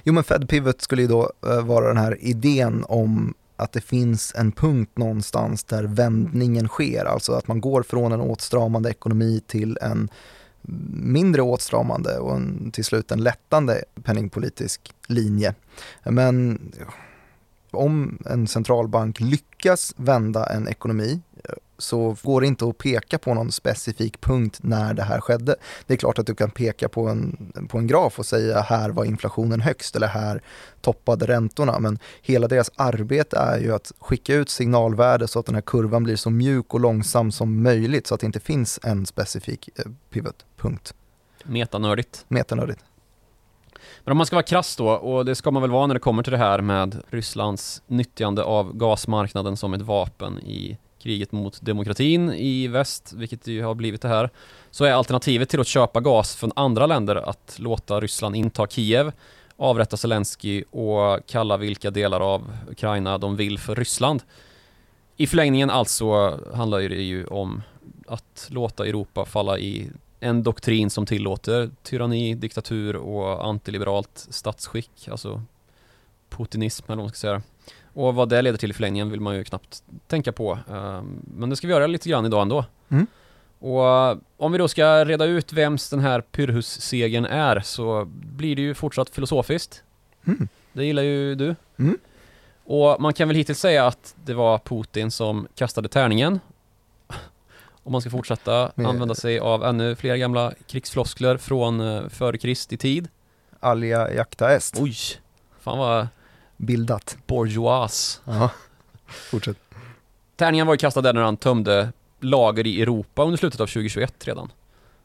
Jo, 0.05 0.13
men 0.13 0.25
Fed 0.25 0.49
pivot 0.49 0.83
skulle 0.83 1.03
ju 1.03 1.09
då 1.09 1.33
eh, 1.47 1.65
vara 1.65 1.89
den 1.89 1.97
här 1.97 2.17
idén 2.21 2.85
om 2.89 3.35
att 3.59 3.73
det 3.73 3.81
finns 3.81 4.33
en 4.37 4.53
punkt 4.53 4.93
någonstans 4.95 5.65
där 5.65 5.85
vändningen 5.85 6.69
sker, 6.69 7.05
alltså 7.05 7.33
att 7.33 7.49
man 7.49 7.61
går 7.61 7.83
från 7.83 8.13
en 8.13 8.21
åtstramande 8.21 8.91
ekonomi 8.91 9.43
till 9.47 9.79
en 9.83 10.11
mindre 10.93 11.43
åtstramande 11.43 12.19
och 12.19 12.37
en, 12.37 12.71
till 12.71 12.85
slut 12.85 13.13
en 13.13 13.23
lättande 13.23 13.83
penningpolitisk 14.03 14.93
linje. 15.09 15.55
Men 16.05 16.61
om 17.71 18.19
en 18.27 18.47
centralbank 18.47 19.21
lyckas 19.21 19.95
vända 19.97 20.47
en 20.47 20.69
ekonomi 20.69 21.21
så 21.79 22.17
går 22.23 22.41
det 22.41 22.47
inte 22.47 22.65
att 22.65 22.79
peka 22.79 23.19
på 23.19 23.35
någon 23.35 23.53
specifik 23.53 24.21
punkt 24.21 24.59
när 24.63 24.95
det 24.95 25.03
här 25.03 25.21
skedde. 25.21 25.57
Det 25.87 25.95
är 25.95 25.99
klart 25.99 26.19
att 26.19 26.27
du 26.27 26.35
kan 26.35 26.51
peka 26.51 26.89
på 26.89 27.09
en, 27.09 27.53
på 27.69 27.79
en 27.79 27.87
graf 27.87 28.19
och 28.19 28.27
säga 28.27 28.61
här 28.61 28.91
var 28.91 29.05
inflationen 29.05 29.61
högst 29.61 29.97
eller 29.97 30.07
här 30.07 30.43
toppade 30.81 31.27
räntorna. 31.27 31.79
Men 31.79 31.99
hela 32.23 32.49
deras 32.49 32.71
arbete 32.77 33.37
är 33.39 33.59
ju 33.59 33.75
att 33.75 33.93
skicka 33.99 34.35
ut 34.35 34.51
signalvärde 34.51 35.29
så 35.29 35.39
att 35.39 35.47
den 35.47 35.55
här 35.55 35.63
kurvan 35.63 36.05
blir 36.05 36.17
så 36.17 36.31
mjuk 36.31 36.75
och 36.75 36.81
långsam 36.81 37.33
som 37.33 37.63
möjligt 37.63 38.07
så 38.07 38.15
att 38.15 38.21
det 38.21 38.27
inte 38.27 38.41
finns 38.41 38.81
en 38.83 39.07
specifik 39.07 39.69
eh, 39.77 39.85
pivotpunkt. 40.11 40.95
Metanördigt. 41.45 42.25
Metanördigt. 42.29 42.85
Men 44.05 44.13
om 44.13 44.17
man 44.17 44.27
ska 44.27 44.37
vara 44.37 44.47
krass 44.47 44.77
då, 44.77 44.89
och 44.89 45.25
det 45.25 45.35
ska 45.35 45.51
man 45.51 45.63
väl 45.63 45.71
vara 45.71 45.87
när 45.87 45.95
det 45.95 46.01
kommer 46.01 46.23
till 46.23 46.33
det 46.33 46.39
här 46.39 46.61
med 46.61 47.03
Rysslands 47.11 47.83
nyttjande 47.87 48.43
av 48.43 48.77
gasmarknaden 48.77 49.57
som 49.57 49.75
ett 49.75 49.83
vapen 49.83 50.39
i 50.39 50.79
kriget 51.09 51.33
mot 51.33 51.61
demokratin 51.63 52.33
i 52.33 52.69
väst, 52.69 53.13
vilket 53.13 53.47
ju 53.47 53.63
har 53.63 53.75
blivit 53.75 54.03
det 54.03 54.09
här, 54.09 54.31
så 54.71 54.85
är 54.85 54.93
alternativet 54.93 55.49
till 55.49 55.61
att 55.61 55.67
köpa 55.67 56.01
gas 56.01 56.37
från 56.37 56.53
andra 56.57 56.87
länder 56.87 57.17
att 57.17 57.57
låta 57.59 58.01
Ryssland 58.01 58.37
inta 58.37 58.67
Kiev, 58.67 59.13
avrätta 59.57 59.97
Zelensky 59.97 60.65
och 60.71 61.27
kalla 61.27 61.57
vilka 61.57 61.91
delar 61.91 62.21
av 62.21 62.43
Ukraina 62.71 63.19
de 63.19 63.37
vill 63.37 63.59
för 63.59 63.75
Ryssland. 63.75 64.23
I 65.17 65.27
förlängningen 65.27 65.71
alltså 65.71 66.39
handlar 66.55 66.79
det 66.79 67.03
ju 67.03 67.27
om 67.27 67.63
att 68.07 68.49
låta 68.51 68.87
Europa 68.87 69.25
falla 69.25 69.59
i 69.59 69.91
en 70.21 70.43
doktrin 70.43 70.91
som 70.91 71.07
tillåter 71.07 71.71
tyranni, 71.83 72.35
diktatur 72.35 72.97
och 72.97 73.45
antiliberalt 73.45 74.27
statsskick, 74.31 75.09
alltså 75.11 75.43
putinism 76.29 76.85
eller 76.87 76.97
vad 76.97 77.05
man 77.05 77.09
ska 77.09 77.19
säga. 77.19 77.43
Och 77.99 78.15
vad 78.15 78.29
det 78.29 78.43
leder 78.43 78.59
till 78.59 78.71
i 78.71 78.75
förlängningen 78.75 79.11
vill 79.11 79.21
man 79.21 79.35
ju 79.37 79.45
knappt 79.45 79.83
tänka 80.07 80.33
på. 80.33 80.59
Ehm, 80.73 81.23
Men 81.37 81.51
det 81.51 81.57
ska 81.57 81.67
vi 81.67 81.73
göra 81.73 81.87
lite 81.87 82.09
grann 82.09 82.27
idag 82.27 82.43
ändå. 82.43 82.65
Mm. 82.89 83.07
Och 83.59 84.11
om 84.37 84.53
vi 84.53 84.59
då 84.59 84.69
ska 84.69 85.05
reda 85.05 85.25
ut 85.25 85.53
vems 85.53 85.91
den 85.91 86.01
här 86.01 86.21
Pyrrhus-segern 86.21 87.25
är 87.25 87.61
så 87.61 88.05
blir 88.11 88.57
det 88.57 88.63
ju 88.63 88.75
fortsatt 88.75 89.11
filosofiskt. 89.11 89.83
Mm. 90.27 90.49
Det 90.73 90.85
gillar 90.85 91.03
ju 91.03 91.35
du. 91.35 91.57
Mm. 91.79 91.99
Och 92.65 93.01
man 93.01 93.13
kan 93.15 93.29
väl 93.29 93.37
hittills 93.37 93.61
säga 93.61 93.87
att 93.87 94.15
det 94.25 94.35
var 94.35 94.59
Putin 94.59 95.11
som 95.11 95.49
kastade 95.55 95.89
tärningen. 95.89 96.41
Om 97.83 97.93
man 97.93 98.01
ska 98.01 98.11
fortsätta 98.11 98.73
Men- 98.75 98.87
använda 98.87 99.15
sig 99.15 99.39
av 99.39 99.65
ännu 99.65 99.97
fler 99.97 100.17
gamla 100.17 100.53
krigsfloskler 100.67 101.37
från 101.37 101.81
eh, 101.81 102.09
före 102.09 102.39
Kristi 102.39 102.77
tid. 102.77 103.09
Alia 103.61 104.15
jacta 104.15 104.55
est. 104.55 104.81
Oj, 104.81 104.97
fan 105.61 105.79
vad 105.79 106.09
Bildat. 106.59 107.17
bourgeois. 107.27 108.21
Ja. 108.25 108.51
Fortsätt. 109.07 109.57
Tärningen 110.37 110.67
var 110.67 110.75
ju 110.75 110.79
kastad 110.79 111.03
där 111.03 111.13
när 111.13 111.23
han 111.23 111.37
tömde 111.37 111.93
lager 112.21 112.67
i 112.67 112.83
Europa 112.83 113.25
under 113.25 113.37
slutet 113.37 113.61
av 113.61 113.67
2021 113.67 114.27
redan. 114.27 114.53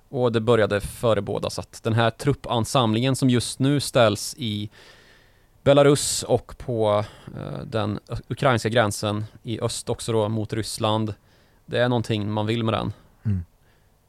Och 0.10 0.32
det 0.32 0.42
började 0.42 0.82
förebådas 0.82 1.60
att 1.60 1.84
den 1.84 1.94
här 1.94 2.10
truppansamlingen 2.10 3.16
som 3.16 3.30
just 3.30 3.60
nu 3.60 3.80
ställs 3.80 4.36
i 4.38 4.70
Belarus 5.64 6.24
och 6.24 6.58
på 6.58 7.06
eh, 7.36 7.60
den 7.66 8.00
ukrainska 8.28 8.70
gränsen 8.70 9.26
i 9.44 9.60
öst 9.60 9.90
också 9.90 10.12
då 10.12 10.30
mot 10.30 10.54
Ryssland. 10.54 11.14
Det 11.66 11.80
är 11.80 11.90
någonting 11.90 12.32
man 12.32 12.46
vill 12.46 12.64
med 12.64 12.74
den. 12.74 12.94
Mm. 13.24 13.46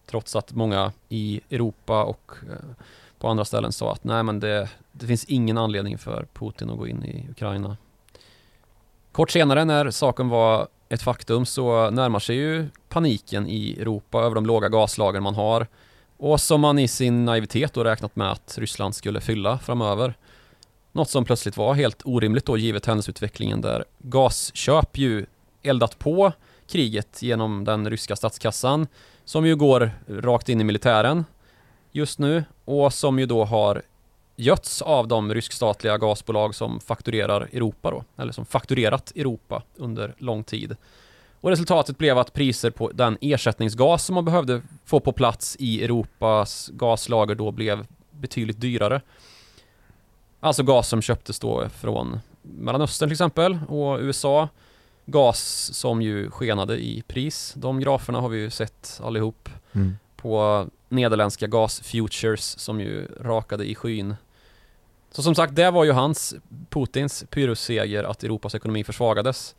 Trots 0.06 0.36
att 0.36 0.52
många 0.52 0.92
i 1.08 1.40
Europa 1.50 2.04
och 2.04 2.32
eh, 2.50 2.84
på 3.24 3.28
andra 3.30 3.44
ställen 3.44 3.72
sa 3.72 3.92
att 3.92 4.04
nej 4.04 4.22
men 4.22 4.40
det, 4.40 4.68
det 4.92 5.06
finns 5.06 5.24
ingen 5.24 5.58
anledning 5.58 5.98
för 5.98 6.26
Putin 6.32 6.70
att 6.70 6.78
gå 6.78 6.88
in 6.88 7.04
i 7.04 7.26
Ukraina. 7.30 7.76
Kort 9.12 9.30
senare 9.30 9.64
när 9.64 9.90
saken 9.90 10.28
var 10.28 10.68
ett 10.88 11.02
faktum 11.02 11.46
så 11.46 11.90
närmar 11.90 12.18
sig 12.18 12.36
ju 12.36 12.66
paniken 12.88 13.48
i 13.48 13.76
Europa 13.80 14.22
över 14.22 14.34
de 14.34 14.46
låga 14.46 14.68
gaslager 14.68 15.20
man 15.20 15.34
har 15.34 15.66
och 16.16 16.40
som 16.40 16.60
man 16.60 16.78
i 16.78 16.88
sin 16.88 17.24
naivitet 17.24 17.72
då 17.72 17.84
räknat 17.84 18.16
med 18.16 18.30
att 18.30 18.58
Ryssland 18.58 18.94
skulle 18.94 19.20
fylla 19.20 19.58
framöver. 19.58 20.14
Något 20.92 21.10
som 21.10 21.24
plötsligt 21.24 21.56
var 21.56 21.74
helt 21.74 22.02
orimligt 22.04 22.46
då 22.46 22.56
givet 22.56 22.86
händelseutvecklingen 22.86 23.60
där 23.60 23.84
gasköp 23.98 24.98
ju 24.98 25.26
eldat 25.62 25.98
på 25.98 26.32
kriget 26.66 27.22
genom 27.22 27.64
den 27.64 27.90
ryska 27.90 28.16
statskassan 28.16 28.86
som 29.24 29.46
ju 29.46 29.56
går 29.56 29.90
rakt 30.08 30.48
in 30.48 30.60
i 30.60 30.64
militären 30.64 31.24
just 31.96 32.18
nu 32.18 32.44
och 32.64 32.92
som 32.92 33.18
ju 33.18 33.26
då 33.26 33.44
har 33.44 33.82
götts 34.36 34.82
av 34.82 35.08
de 35.08 35.34
ryskstatliga 35.34 35.98
gasbolag 35.98 36.54
som 36.54 36.80
fakturerar 36.80 37.40
Europa 37.52 37.90
då, 37.90 38.04
eller 38.16 38.32
som 38.32 38.46
fakturerat 38.46 39.12
Europa 39.16 39.62
under 39.76 40.14
lång 40.18 40.44
tid. 40.44 40.76
Och 41.40 41.50
resultatet 41.50 41.98
blev 41.98 42.18
att 42.18 42.32
priser 42.32 42.70
på 42.70 42.90
den 42.94 43.18
ersättningsgas 43.20 44.04
som 44.04 44.14
man 44.14 44.24
behövde 44.24 44.62
få 44.84 45.00
på 45.00 45.12
plats 45.12 45.56
i 45.58 45.84
Europas 45.84 46.70
gaslager 46.72 47.34
då 47.34 47.50
blev 47.50 47.86
betydligt 48.10 48.60
dyrare. 48.60 49.00
Alltså 50.40 50.62
gas 50.62 50.88
som 50.88 51.02
köptes 51.02 51.38
då 51.40 51.68
från 51.68 52.20
Mellanöstern 52.42 53.08
till 53.08 53.12
exempel 53.14 53.58
och 53.68 53.98
USA. 54.00 54.48
Gas 55.06 55.70
som 55.74 56.02
ju 56.02 56.30
skenade 56.30 56.76
i 56.84 57.02
pris. 57.06 57.54
De 57.56 57.80
graferna 57.80 58.20
har 58.20 58.28
vi 58.28 58.38
ju 58.38 58.50
sett 58.50 59.00
allihop 59.04 59.48
Mm. 59.72 59.96
på 60.16 60.66
nederländska 60.94 61.46
gasfutures 61.46 62.58
som 62.58 62.80
ju 62.80 63.06
rakade 63.20 63.64
i 63.64 63.74
skyn. 63.74 64.14
Så 65.10 65.22
som 65.22 65.34
sagt, 65.34 65.54
det 65.54 65.70
var 65.70 65.84
ju 65.84 65.92
hans, 65.92 66.34
Putins 66.70 67.24
pyrrhusseger 67.30 68.04
att 68.04 68.24
Europas 68.24 68.54
ekonomi 68.54 68.84
försvagades. 68.84 69.54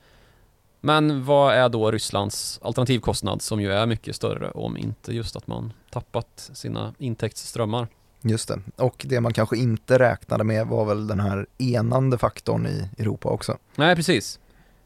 Men 0.81 1.25
vad 1.25 1.53
är 1.53 1.69
då 1.69 1.91
Rysslands 1.91 2.59
alternativkostnad 2.63 3.41
som 3.41 3.61
ju 3.61 3.71
är 3.71 3.85
mycket 3.85 4.15
större 4.15 4.51
om 4.51 4.77
inte 4.77 5.15
just 5.15 5.35
att 5.35 5.47
man 5.47 5.73
tappat 5.89 6.49
sina 6.53 6.93
intäktsströmmar? 6.97 7.87
Just 8.21 8.47
det. 8.47 8.59
Och 8.75 9.05
det 9.09 9.21
man 9.21 9.33
kanske 9.33 9.57
inte 9.57 9.99
räknade 9.99 10.43
med 10.43 10.67
var 10.67 10.85
väl 10.85 11.07
den 11.07 11.19
här 11.19 11.45
enande 11.57 12.17
faktorn 12.17 12.67
i 12.67 12.89
Europa 12.97 13.29
också. 13.29 13.57
Nej, 13.75 13.95
precis. 13.95 14.39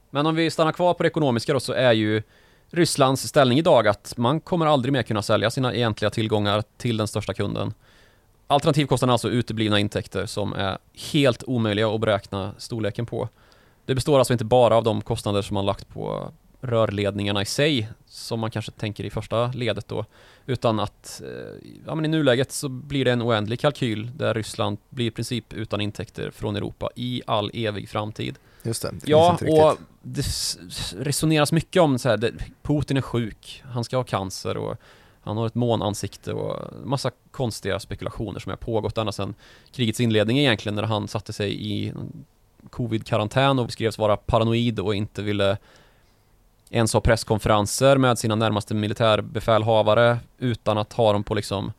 Men 0.09 0.25
om 0.25 0.35
vi 0.35 0.51
stannar 0.51 0.71
kvar 0.71 0.93
på 0.93 1.03
det 1.03 1.09
ekonomiska 1.09 1.53
då 1.53 1.59
så 1.59 1.73
är 1.73 1.93
ju 1.93 2.23
Rysslands 2.71 3.27
ställning 3.27 3.59
idag 3.59 3.87
att 3.87 4.13
man 4.17 4.39
kommer 4.39 4.65
aldrig 4.65 4.93
mer 4.93 5.03
kunna 5.03 5.21
sälja 5.21 5.51
sina 5.51 5.73
egentliga 5.73 6.09
tillgångar 6.09 6.63
till 6.77 6.97
den 6.97 7.07
största 7.07 7.33
kunden. 7.33 7.73
Alternativkostnaden 8.47 9.09
är 9.09 9.13
alltså 9.13 9.29
uteblivna 9.29 9.79
intäkter 9.79 10.25
som 10.25 10.53
är 10.53 10.77
helt 11.11 11.43
omöjliga 11.43 11.89
att 11.89 12.01
beräkna 12.01 12.53
storleken 12.57 13.05
på. 13.05 13.29
Det 13.85 13.95
består 13.95 14.19
alltså 14.19 14.33
inte 14.33 14.45
bara 14.45 14.75
av 14.75 14.83
de 14.83 15.01
kostnader 15.01 15.41
som 15.41 15.53
man 15.53 15.65
lagt 15.65 15.89
på 15.89 16.31
rörledningarna 16.61 17.41
i 17.41 17.45
sig, 17.45 17.89
som 18.19 18.39
man 18.39 18.51
kanske 18.51 18.71
tänker 18.71 19.03
i 19.03 19.09
första 19.09 19.47
ledet 19.47 19.87
då, 19.87 20.05
utan 20.45 20.79
att 20.79 21.21
eh, 21.25 21.69
ja, 21.85 21.95
men 21.95 22.05
i 22.05 22.07
nuläget 22.07 22.51
så 22.51 22.69
blir 22.69 23.05
det 23.05 23.11
en 23.11 23.21
oändlig 23.21 23.59
kalkyl 23.59 24.11
där 24.17 24.33
Ryssland 24.33 24.77
blir 24.89 25.05
i 25.05 25.11
princip 25.11 25.53
utan 25.53 25.81
intäkter 25.81 26.31
från 26.31 26.55
Europa 26.55 26.89
i 26.95 27.21
all 27.27 27.51
evig 27.53 27.89
framtid. 27.89 28.35
Just 28.63 28.81
det, 28.81 28.91
det 28.91 29.11
Ja, 29.11 29.37
och 29.41 29.77
det 30.01 30.25
resoneras 30.97 31.51
mycket 31.51 31.81
om 31.81 31.99
så 31.99 32.09
här, 32.09 32.17
det, 32.17 32.31
Putin 32.61 32.97
är 32.97 33.01
sjuk, 33.01 33.63
han 33.65 33.83
ska 33.83 33.97
ha 33.97 34.03
cancer 34.03 34.57
och 34.57 34.77
han 35.21 35.37
har 35.37 35.47
ett 35.47 35.55
månansikte 35.55 36.33
och 36.33 36.73
massa 36.85 37.11
konstiga 37.31 37.79
spekulationer 37.79 38.39
som 38.39 38.49
har 38.49 38.57
pågått 38.57 38.97
ända 38.97 39.11
sedan 39.11 39.33
krigets 39.71 39.99
inledning 39.99 40.39
egentligen 40.39 40.75
när 40.75 40.83
han 40.83 41.07
satte 41.07 41.33
sig 41.33 41.73
i 41.73 41.93
covid-karantän 42.69 43.59
och 43.59 43.65
beskrevs 43.65 43.97
vara 43.97 44.17
paranoid 44.17 44.79
och 44.79 44.95
inte 44.95 45.21
ville 45.21 45.57
ens 46.69 46.93
ha 46.93 47.01
presskonferenser 47.01 47.97
med 47.97 48.19
sina 48.19 48.35
närmaste 48.35 48.73
militärbefälhavare 48.73 50.19
utan 50.37 50.77
att 50.77 50.93
ha 50.93 51.13
dem 51.13 51.23
på 51.23 51.33
liksom 51.33 51.71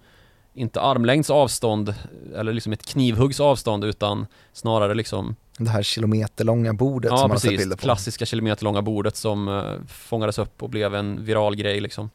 inte 0.54 0.80
armlängds 0.80 1.30
avstånd 1.30 1.94
eller 2.37 2.52
liksom 2.52 2.73
ett 2.73 2.87
knivhuggs 2.87 3.40
avstånd 3.40 3.85
utan 3.85 4.26
snarare 4.52 4.94
liksom 4.94 5.37
Det 5.59 5.70
här 5.70 5.82
kilometerlånga 5.82 6.73
bordet 6.73 7.11
Ja 7.11 7.16
som 7.16 7.23
man 7.23 7.30
har 7.30 7.38
sett 7.38 7.50
precis, 7.50 7.61
bilder 7.61 7.76
på. 7.76 7.80
klassiska 7.82 8.26
kilometerlånga 8.26 8.82
bordet 8.82 9.16
som 9.16 9.49
eh, 9.49 9.87
fångades 9.88 10.38
upp 10.38 10.62
och 10.62 10.70
blev 10.70 10.94
en 10.94 11.25
viral 11.25 11.56
grej 11.56 11.80
liksom. 11.80 12.11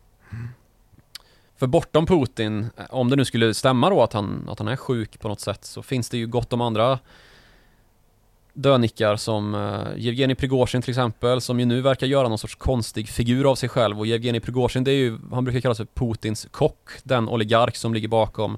För 1.58 1.68
bortom 1.68 2.06
Putin, 2.06 2.70
om 2.90 3.10
det 3.10 3.16
nu 3.16 3.26
skulle 3.26 3.54
stämma 3.54 3.90
då 3.90 4.04
att 4.04 4.14
han, 4.14 4.50
att 4.50 4.60
han 4.60 4.68
är 4.68 4.76
sjuk 4.76 5.20
på 5.20 5.28
något 5.28 5.40
sätt 5.40 5.66
så 5.66 5.84
finns 5.84 6.10
det 6.10 6.18
ju 6.18 6.28
gott 6.28 6.54
om 6.54 6.62
andra 6.62 7.00
dönickar 8.56 9.16
som 9.16 9.56
uh, 9.56 9.98
Yevgeni 9.98 10.36
Prigozjin 10.36 10.82
till 10.82 10.92
exempel 10.92 11.42
som 11.42 11.60
ju 11.60 11.66
nu 11.66 11.82
verkar 11.82 12.08
göra 12.08 12.30
någon 12.30 12.38
sorts 12.38 12.56
konstig 12.56 13.10
figur 13.10 13.52
av 13.52 13.56
sig 13.56 13.70
själv 13.70 14.00
och 14.00 14.08
Yevgeni 14.08 14.40
Prigozjin 14.40 14.84
det 14.84 14.92
är 14.92 14.96
ju, 14.96 15.18
han 15.32 15.44
brukar 15.44 15.60
kallas 15.62 15.78
för 15.78 15.88
Putins 15.94 16.48
kock, 16.52 16.90
den 17.04 17.30
oligark 17.30 17.76
som 17.76 17.94
ligger 17.94 18.08
bakom 18.08 18.58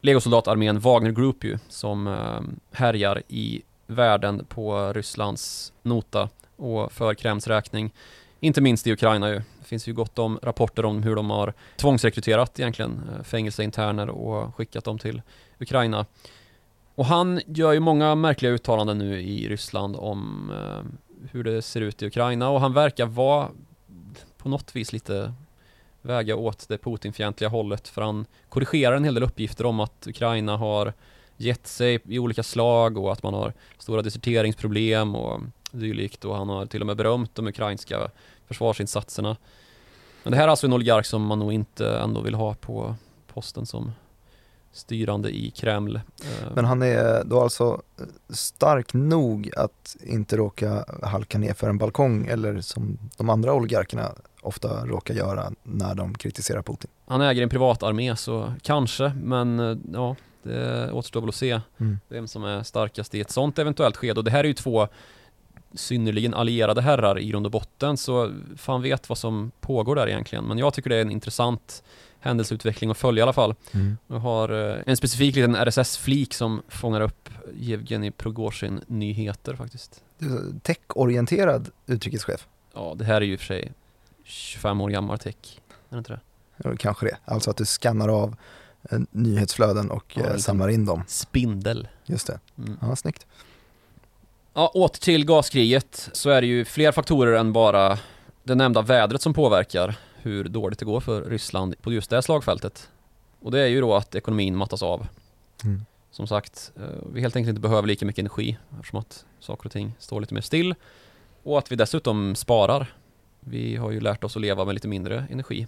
legosoldatarmén 0.00 0.80
Wagner 0.80 1.10
Group 1.10 1.44
ju 1.44 1.58
som 1.68 2.06
uh, 2.06 2.40
härjar 2.72 3.22
i 3.28 3.62
världen 3.86 4.44
på 4.48 4.92
Rysslands 4.92 5.72
nota 5.82 6.28
och 6.56 6.92
för 6.92 7.14
Kremls 7.14 7.46
räkning. 7.46 7.92
Inte 8.40 8.60
minst 8.60 8.86
i 8.86 8.92
Ukraina 8.92 9.28
ju. 9.28 9.34
Det 9.34 9.64
finns 9.64 9.88
ju 9.88 9.92
gott 9.92 10.18
om 10.18 10.38
rapporter 10.42 10.84
om 10.84 11.02
hur 11.02 11.16
de 11.16 11.30
har 11.30 11.54
tvångsrekryterat 11.76 12.60
egentligen 12.60 13.10
eh, 13.12 13.22
fängelseinterner 13.22 14.08
och 14.08 14.54
skickat 14.54 14.84
dem 14.84 14.98
till 14.98 15.22
Ukraina. 15.58 16.06
Och 16.94 17.06
han 17.06 17.40
gör 17.46 17.72
ju 17.72 17.80
många 17.80 18.14
märkliga 18.14 18.52
uttalanden 18.52 18.98
nu 18.98 19.22
i 19.22 19.48
Ryssland 19.48 19.96
om 19.96 20.50
eh, 20.50 20.84
hur 21.30 21.44
det 21.44 21.62
ser 21.62 21.80
ut 21.80 22.02
i 22.02 22.06
Ukraina. 22.06 22.50
Och 22.50 22.60
han 22.60 22.72
verkar 22.72 23.06
vara 23.06 23.48
på 24.36 24.48
något 24.48 24.76
vis 24.76 24.92
lite 24.92 25.32
väga 26.02 26.36
åt 26.36 26.68
det 26.68 26.78
Putinfientliga 26.78 27.50
hållet. 27.50 27.88
För 27.88 28.02
han 28.02 28.26
korrigerar 28.48 28.96
en 28.96 29.04
hel 29.04 29.14
del 29.14 29.22
uppgifter 29.22 29.66
om 29.66 29.80
att 29.80 30.06
Ukraina 30.06 30.56
har 30.56 30.92
gett 31.36 31.66
sig 31.66 31.98
i 32.04 32.18
olika 32.18 32.42
slag 32.42 32.98
och 32.98 33.12
att 33.12 33.22
man 33.22 33.34
har 33.34 33.52
stora 33.78 34.02
deserteringsproblem 34.02 35.14
och 35.14 35.40
dylikt. 35.70 36.24
Och 36.24 36.36
han 36.36 36.48
har 36.48 36.66
till 36.66 36.80
och 36.80 36.86
med 36.86 36.96
berömt 36.96 37.34
de 37.34 37.46
ukrainska 37.46 38.10
försvarsinsatserna. 38.46 39.36
Men 40.22 40.30
det 40.30 40.36
här 40.36 40.44
är 40.44 40.48
alltså 40.48 40.66
en 40.66 40.72
oligark 40.72 41.06
som 41.06 41.22
man 41.22 41.38
nog 41.38 41.52
inte 41.52 41.98
ändå 41.98 42.20
vill 42.20 42.34
ha 42.34 42.54
på 42.54 42.94
posten 43.26 43.66
som 43.66 43.92
styrande 44.74 45.30
i 45.36 45.50
Kreml. 45.50 45.96
Eh, 45.96 46.48
Men 46.54 46.64
han 46.64 46.82
är 46.82 47.24
då 47.24 47.40
alltså 47.40 47.82
stark 48.28 48.94
nog 48.94 49.50
att 49.56 49.96
inte 50.02 50.36
råka 50.36 50.84
halka 51.02 51.38
ner 51.38 51.54
för 51.54 51.68
en 51.68 51.78
balkong 51.78 52.26
eller 52.26 52.60
som 52.60 52.98
de 53.16 53.30
andra 53.30 53.52
oligarkerna 53.54 54.12
ofta 54.42 54.86
råkar 54.86 55.14
göra 55.14 55.52
när 55.62 55.94
de 55.94 56.14
kritiserar 56.14 56.62
Putin. 56.62 56.90
Han 57.06 57.20
äger 57.20 57.42
en 57.42 57.48
privatarmé 57.48 58.16
så 58.16 58.52
kanske, 58.62 59.12
men 59.22 59.60
eh, 59.60 59.76
ja, 59.92 60.16
det 60.42 60.92
återstår 60.92 61.20
väl 61.20 61.28
att 61.28 61.34
se 61.34 61.60
Mm. 61.78 61.98
vem 62.08 62.26
som 62.28 62.44
är 62.44 62.62
starkast 62.62 63.14
i 63.14 63.20
ett 63.20 63.30
sånt 63.30 63.58
eventuellt 63.58 63.96
skede. 63.96 64.20
Och 64.20 64.24
det 64.24 64.30
här 64.30 64.40
är 64.44 64.48
ju 64.48 64.54
två 64.54 64.88
synnerligen 65.74 66.34
allierade 66.34 66.82
herrar 66.82 67.18
i 67.18 67.26
grund 67.28 67.46
och 67.46 67.52
botten, 67.52 67.96
så 67.96 68.32
fan 68.56 68.82
vet 68.82 69.08
vad 69.08 69.18
som 69.18 69.50
pågår 69.60 69.96
där 69.96 70.08
egentligen. 70.08 70.44
Men 70.44 70.58
jag 70.58 70.74
tycker 70.74 70.90
det 70.90 70.96
är 70.96 71.00
en 71.00 71.10
intressant 71.10 71.82
händelseutveckling 72.24 72.90
att 72.90 72.98
följa 72.98 73.20
i 73.20 73.22
alla 73.22 73.32
fall. 73.32 73.54
Mm. 73.72 73.96
Jag 74.06 74.18
har 74.18 74.70
eh, 74.76 74.82
en 74.86 74.96
specifik 74.96 75.36
liten 75.36 75.56
RSS-flik 75.56 76.34
som 76.34 76.62
fångar 76.68 77.00
upp 77.00 77.28
Yevgeni 77.60 78.10
Prigozjin 78.10 78.80
nyheter 78.86 79.54
faktiskt. 79.56 80.02
Du 80.18 80.36
är 80.36 80.60
Tech-orienterad 80.62 81.70
utrikeschef. 81.86 82.46
Ja, 82.74 82.94
det 82.96 83.04
här 83.04 83.14
är 83.14 83.20
ju 83.20 83.32
i 83.32 83.36
och 83.36 83.40
för 83.40 83.46
sig 83.46 83.72
25 84.24 84.80
år 84.80 84.88
gammal 84.90 85.18
tech. 85.18 85.34
Är 85.90 85.94
det 85.94 85.98
inte 85.98 86.12
det? 86.12 86.76
Kanske 86.76 87.06
det, 87.06 87.16
alltså 87.24 87.50
att 87.50 87.56
du 87.56 87.64
skannar 87.64 88.08
av 88.08 88.36
eh, 88.90 88.98
nyhetsflöden 89.10 89.90
och 89.90 90.12
Ja, 90.16 90.24
eh, 90.24 90.36
samlar 90.36 90.68
in 90.68 90.86
dem. 90.86 91.02
Spindel. 91.06 91.88
Just 92.06 92.26
det, 92.26 92.40
Mm. 92.58 92.76
ja 92.80 92.96
snyggt. 92.96 93.26
Ja, 94.54 94.70
åter 94.74 95.00
till 95.00 95.24
gaskriget 95.26 96.08
så 96.12 96.30
är 96.30 96.40
det 96.40 96.46
ju 96.46 96.64
fler 96.64 96.92
faktorer 96.92 97.32
än 97.38 97.52
bara 97.52 97.98
det 98.44 98.54
nämnda 98.54 98.82
vädret 98.82 99.22
som 99.22 99.34
påverkar 99.34 99.96
hur 100.26 100.44
dåligt 100.44 100.78
det 100.78 100.84
går 100.84 101.00
för 101.00 101.22
Ryssland 101.22 101.82
på 101.82 101.92
just 101.92 102.10
det 102.10 102.22
slagfältet. 102.22 102.90
Och 103.40 103.50
det 103.50 103.60
är 103.60 103.66
ju 103.66 103.80
då 103.80 103.94
att 103.94 104.14
ekonomin 104.14 104.56
mattas 104.56 104.82
av. 104.82 105.06
Mm. 105.64 105.84
Som 106.10 106.26
sagt, 106.26 106.72
eh, 106.76 106.82
vi 107.12 107.20
helt 107.20 107.36
enkelt 107.36 107.48
inte 107.48 107.60
behöver 107.60 107.88
lika 107.88 108.06
mycket 108.06 108.18
energi 108.18 108.58
eftersom 108.78 108.98
att 108.98 109.24
saker 109.40 109.66
och 109.66 109.72
ting 109.72 109.94
står 109.98 110.20
lite 110.20 110.34
mer 110.34 110.40
still. 110.40 110.74
Och 111.42 111.58
att 111.58 111.72
vi 111.72 111.76
dessutom 111.76 112.36
sparar. 112.36 112.94
Vi 113.40 113.76
har 113.76 113.90
ju 113.90 114.00
lärt 114.00 114.24
oss 114.24 114.36
att 114.36 114.42
leva 114.42 114.64
med 114.64 114.74
lite 114.74 114.88
mindre 114.88 115.26
energi. 115.30 115.66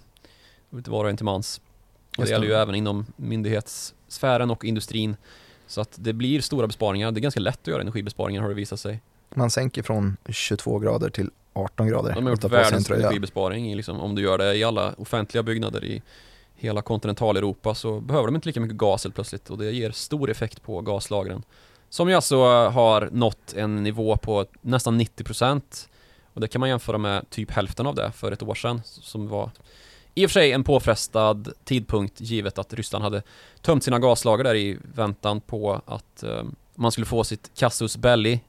Och 0.69 0.77
inte 0.77 0.91
vara 0.91 1.09
en 1.09 1.17
till 1.17 1.25
mans. 1.25 1.61
Och 2.17 2.23
det 2.23 2.29
gäller 2.29 2.47
ju 2.47 2.53
även 2.53 2.75
inom 2.75 3.05
myndighetssfären 3.15 4.51
och 4.51 4.65
industrin. 4.65 5.15
Så 5.67 5.81
att 5.81 5.95
det 5.99 6.13
blir 6.13 6.41
stora 6.41 6.67
besparingar. 6.67 7.11
Det 7.11 7.19
är 7.19 7.21
ganska 7.21 7.39
lätt 7.39 7.59
att 7.61 7.67
göra 7.67 7.81
energibesparingar 7.81 8.41
har 8.41 8.49
det 8.49 8.55
visat 8.55 8.79
sig. 8.79 9.01
Man 9.35 9.49
sänker 9.49 9.83
från 9.83 10.17
22 10.29 10.79
grader 10.79 11.09
till 11.09 11.29
18 11.53 11.87
grader. 11.87 12.15
De 12.15 12.23
har 12.23 12.31
gjort 12.31 12.43
världens 12.43 12.91
energibesparing 12.91 13.75
liksom, 13.75 13.99
om 13.99 14.15
du 14.15 14.21
gör 14.21 14.37
det 14.37 14.55
i 14.55 14.63
alla 14.63 14.93
offentliga 14.97 15.43
byggnader 15.43 15.85
i 15.85 16.01
hela 16.55 16.81
kontinentaleuropa 16.81 17.75
så 17.75 17.99
behöver 17.99 18.27
de 18.27 18.35
inte 18.35 18.49
lika 18.49 18.59
mycket 18.59 18.77
gas 18.77 19.03
helt 19.03 19.15
plötsligt 19.15 19.49
och 19.49 19.57
det 19.57 19.71
ger 19.71 19.91
stor 19.91 20.29
effekt 20.29 20.63
på 20.63 20.81
gaslagren. 20.81 21.43
Som 21.89 22.09
ju 22.09 22.15
alltså 22.15 22.43
har 22.69 23.09
nått 23.11 23.53
en 23.53 23.83
nivå 23.83 24.17
på 24.17 24.45
nästan 24.61 25.01
90% 25.01 25.87
och 26.33 26.41
det 26.41 26.47
kan 26.47 26.59
man 26.59 26.69
jämföra 26.69 26.97
med 26.97 27.29
typ 27.29 27.51
hälften 27.51 27.87
av 27.87 27.95
det 27.95 28.11
för 28.11 28.31
ett 28.31 28.43
år 28.43 28.55
sedan 28.55 28.81
som 28.83 29.27
var 29.27 29.51
i 30.13 30.25
och 30.25 30.29
för 30.29 30.33
sig 30.33 30.51
en 30.51 30.63
påfrestad 30.63 31.53
tidpunkt 31.63 32.21
givet 32.21 32.57
att 32.57 32.73
Ryssland 32.73 33.03
hade 33.03 33.21
tömt 33.61 33.83
sina 33.83 33.99
gaslager 33.99 34.43
där 34.43 34.55
i 34.55 34.77
väntan 34.95 35.41
på 35.41 35.81
att 35.85 36.23
eh, 36.23 36.43
man 36.75 36.91
skulle 36.91 37.05
få 37.05 37.23
sitt 37.23 37.51
casus 37.55 37.97
belli 37.97 38.39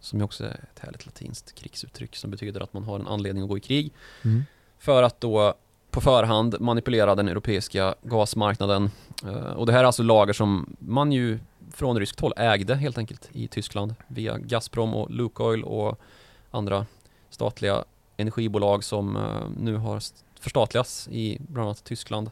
som 0.00 0.18
ju 0.18 0.24
också 0.24 0.44
är 0.44 0.64
ett 0.74 0.78
härligt 0.80 1.06
latinskt 1.06 1.54
krigsuttryck 1.54 2.16
som 2.16 2.30
betyder 2.30 2.60
att 2.60 2.72
man 2.72 2.84
har 2.84 2.98
en 2.98 3.06
anledning 3.06 3.42
att 3.42 3.48
gå 3.48 3.56
i 3.58 3.60
krig 3.60 3.92
Mm. 4.24 4.44
för 4.78 5.02
att 5.02 5.20
då 5.20 5.54
på 5.90 6.00
förhand 6.00 6.56
manipulera 6.60 7.14
den 7.14 7.28
europeiska 7.28 7.94
gasmarknaden. 8.02 8.90
Eh, 9.26 9.34
Och 9.36 9.66
det 9.66 9.72
här 9.72 9.80
är 9.80 9.84
alltså 9.84 10.02
lager 10.02 10.32
som 10.32 10.76
man 10.78 11.12
ju 11.12 11.38
från 11.72 11.98
ryskt 11.98 12.20
håll 12.20 12.32
ägde 12.36 12.74
helt 12.74 12.98
enkelt 12.98 13.28
i 13.32 13.48
Tyskland 13.48 13.94
via 14.08 14.38
Gazprom 14.38 14.94
och 14.94 15.10
Lukoil 15.10 15.64
och 15.64 16.00
andra 16.50 16.86
statliga 17.30 17.84
energibolag 18.16 18.84
som 18.84 19.16
eh, 19.16 19.48
nu 19.58 19.76
har 19.76 19.96
st- 19.96 20.18
förstatligats 20.40 21.08
i 21.08 21.38
bland 21.40 21.66
annat 21.68 21.84
Tyskland. 21.84 22.30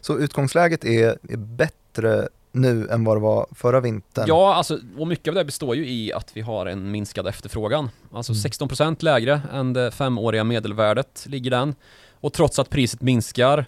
Så 0.00 0.18
utgångsläget 0.18 0.84
är, 0.84 1.18
är 1.28 1.36
bättre 1.36 2.28
nu 2.54 2.88
än 2.88 3.04
vad 3.04 3.16
det 3.16 3.20
var 3.20 3.46
förra 3.54 3.80
vintern? 3.80 4.24
Ja, 4.28 4.54
alltså, 4.54 4.78
och 4.98 5.06
mycket 5.08 5.28
av 5.28 5.34
det 5.34 5.44
består 5.44 5.76
ju 5.76 5.88
i 5.88 6.12
att 6.12 6.36
vi 6.36 6.40
har 6.40 6.66
en 6.66 6.90
minskad 6.90 7.26
efterfrågan. 7.26 7.90
Alltså 8.12 8.32
Mm. 8.32 8.40
16% 8.40 9.04
lägre 9.04 9.42
än 9.52 9.72
det 9.72 9.90
femåriga 9.90 10.44
medelvärdet 10.44 11.24
ligger 11.28 11.50
den. 11.50 11.74
Och 12.20 12.32
trots 12.32 12.58
att 12.58 12.70
priset 12.70 13.02
minskar 13.02 13.66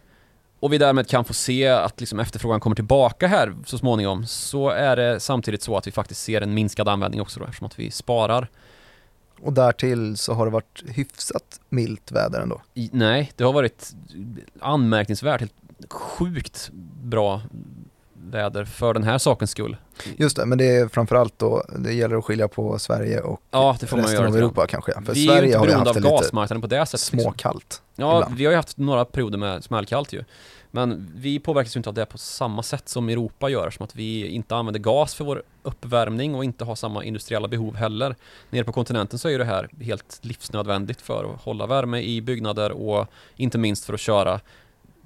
och 0.61 0.73
vi 0.73 0.78
därmed 0.78 1.09
kan 1.09 1.25
få 1.25 1.35
se 1.35 1.69
att 1.69 2.00
liksom 2.00 2.21
efterfrågan 2.21 2.61
kommer 2.61 2.76
tillbaka 2.76 3.26
här 3.26 3.55
så 3.66 3.78
småningom 3.78 4.26
så 4.26 4.69
är 4.71 4.97
det 4.97 5.21
samtidigt 5.21 5.63
så 5.63 5.76
att 5.76 5.87
vi 5.87 5.93
faktiskt 5.93 6.23
ser 6.23 6.41
en 6.41 6.54
minskad 6.54 6.89
användning 6.89 7.21
också 7.21 7.41
då, 7.41 7.47
eftersom 7.47 7.67
att 7.67 7.78
vi 7.78 7.91
sparar. 7.91 8.49
Och 9.41 9.52
därtill 9.52 10.17
så 10.17 10.32
har 10.34 10.45
det 10.47 10.52
varit 10.52 10.82
hyfsat 10.87 11.61
milt 11.69 12.13
väder 12.13 12.41
ändå. 12.41 12.63
I, 12.75 12.91
nej, 12.93 13.32
det 13.37 13.45
har 13.45 13.52
varit 13.52 13.93
anmärkningsvärt, 14.61 15.41
helt 15.41 15.54
sjukt 15.89 16.71
bra 17.02 17.43
väder 18.30 18.65
för 18.65 18.95
den 18.95 19.02
här 19.02 19.19
sakens 19.19 19.50
skull. 19.50 19.76
Just 20.17 20.36
det, 20.36 20.47
men 20.47 20.58
det 20.58 20.76
är 20.76 20.89
framförallt 20.89 21.39
då, 21.39 21.62
det 21.78 21.93
gäller 21.93 22.17
att 22.17 22.25
skilja 22.25 22.49
på 22.49 22.78
Sverige 22.78 23.21
och 23.21 23.41
Ja, 23.50 23.76
det 23.80 23.86
får 23.86 23.97
man 23.97 24.04
resten 24.04 24.21
göra. 24.21 24.28
av. 24.28 24.36
Europa 24.36 24.67
kanske. 24.67 24.93
För 24.93 25.15
vi 25.15 25.26
är 25.28 25.32
Sverige 25.32 25.47
inte 25.47 25.58
har 25.58 25.65
vi 25.67 25.73
beroende 25.73 25.91
haft 25.91 25.97
av 25.97 26.02
det 26.02 26.08
lite 26.10 26.23
gasmarknaden 26.23 26.60
på 26.60 26.67
det 26.67 26.86
sättet. 26.86 27.12
liksom. 27.12 27.21
småkallt. 27.21 27.82
Ja, 27.97 28.17
ibland. 28.19 28.36
vi 28.36 28.45
har 28.45 28.52
ju 28.52 28.56
haft 28.56 28.76
några 28.76 29.04
perioder 29.04 29.39
med 29.39 29.65
smällkallt 29.65 30.12
ju. 30.12 30.25
Men 30.71 31.10
vi 31.17 31.39
påverkas 31.39 31.76
ju 31.76 31.78
inte 31.78 31.89
av 31.89 31.95
det 31.95 32.06
på 32.06 32.19
samma 32.19 32.62
sätt 32.62 32.89
som 32.89 33.08
Europa 33.08 33.49
gör, 33.49 33.71
som 33.71 33.84
att 33.84 33.97
vi 33.97 34.26
inte 34.26 34.56
använder 34.56 34.80
gas 34.80 35.15
för 35.15 35.25
vår 35.25 35.43
uppvärmning 35.62 36.34
och 36.34 36.45
inte 36.45 36.65
har 36.65 36.75
samma 36.75 37.04
industriella 37.04 37.49
behov 37.49 37.76
heller. 37.76 38.15
Nere 38.50 38.65
på 38.65 38.73
kontinenten 38.73 39.19
så 39.19 39.28
är 39.28 39.32
ju 39.32 39.39
det 39.39 39.45
här 39.45 39.69
helt 39.80 40.19
livsnödvändigt 40.23 41.00
för 41.00 41.34
att 41.34 41.41
hålla 41.43 41.67
värme 41.67 42.00
i 42.00 42.21
byggnader 42.21 42.71
och 42.73 43.06
inte 43.36 43.58
minst 43.58 43.84
för 43.84 43.95
att 43.95 44.00
köra 44.00 44.41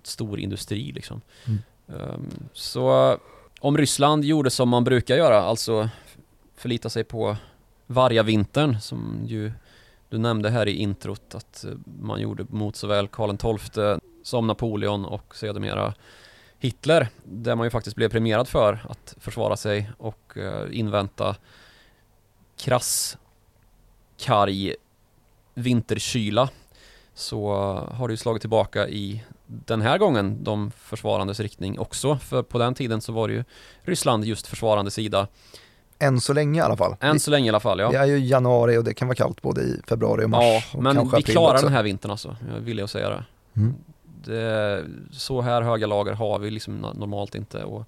stor 0.03 0.39
industri 0.41 0.93
liksom. 0.93 1.21
Mm. 1.47 1.59
Ehm, 1.99 2.49
så 2.53 3.17
om 3.61 3.79
Ryssland 3.79 4.25
gjorde 4.25 4.51
som 4.51 4.69
man 4.69 4.85
brukar 4.85 5.17
göra, 5.17 5.41
alltså 5.41 5.89
förlita 6.57 6.91
sig 6.91 7.05
på 7.05 7.37
vargavintern 7.87 8.81
som 8.81 9.23
ju 9.27 9.53
du 10.09 10.19
nämnde 10.19 10.51
här 10.51 10.69
i 10.69 10.77
introt 10.77 11.35
att 11.35 11.65
eh, 11.65 11.71
man 12.01 12.21
gjorde 12.21 12.47
mot 12.49 12.77
såväl 12.77 13.09
Karl 13.09 13.59
XII 13.59 14.11
som 14.23 14.47
Napoleon 14.47 15.05
och 15.05 15.37
sedermera 15.37 15.95
Hitler, 16.59 17.09
där 17.25 17.55
man 17.55 17.67
ju 17.67 17.71
faktiskt 17.71 17.97
blev 17.97 18.09
premierad 18.09 18.49
för 18.49 18.87
att 18.89 19.15
försvara 19.19 19.57
sig 19.57 19.91
och 19.99 20.37
eh, 20.37 20.79
invänta 20.79 21.37
krass, 22.57 23.19
karg 24.19 24.75
vinterkyla 25.55 26.49
så 27.15 27.53
eh, 27.53 27.95
har 27.95 28.09
det 28.09 28.13
ju 28.13 28.17
slagit 28.17 28.41
tillbaka 28.41 28.89
i 28.89 29.25
den 29.51 29.81
här 29.81 29.99
gången 29.99 30.45
de 30.45 30.71
försvarandes 30.71 31.41
riktning 31.41 31.79
också. 31.79 32.17
För 32.17 32.43
på 32.43 32.59
den 32.59 32.75
tiden 32.75 33.01
så 33.01 33.13
var 33.13 33.29
det 33.29 33.35
ju 33.35 33.45
Ryssland 33.83 34.25
just 34.25 34.47
försvarande 34.47 34.91
sida. 34.91 35.27
Än 35.99 36.21
så 36.21 36.33
länge 36.33 36.61
i 36.61 36.63
alla 36.63 36.77
fall. 36.77 36.97
Än 37.01 37.21
så 37.21 37.31
länge 37.31 37.47
i 37.47 37.49
alla 37.49 37.61
fall, 37.61 37.79
ja. 37.79 37.91
Det 37.91 37.99
är 37.99 38.05
ju 38.05 38.19
januari 38.19 38.77
och 38.77 38.85
det 38.85 38.95
kan 38.95 39.09
vara 39.09 39.15
kallt 39.15 39.43
både 39.43 39.61
i 39.63 39.81
februari 39.87 40.25
och 40.25 40.31
mars. 40.31 40.71
Ja, 40.73 40.81
men 40.81 41.11
vi 41.17 41.23
klarar 41.23 41.55
också. 41.55 41.67
den 41.67 41.75
här 41.75 41.83
vintern 41.83 42.11
alltså. 42.11 42.37
Jag 42.55 42.61
vill 42.61 42.79
jag 42.79 42.91
säga 42.91 43.09
det. 43.09 43.25
Mm. 43.57 43.75
det. 44.25 44.85
Så 45.13 45.41
här 45.41 45.63
höga 45.63 45.87
lager 45.87 46.13
har 46.13 46.39
vi 46.39 46.51
liksom 46.51 46.85
no- 46.85 46.99
normalt 46.99 47.35
inte. 47.35 47.65
Och 47.65 47.85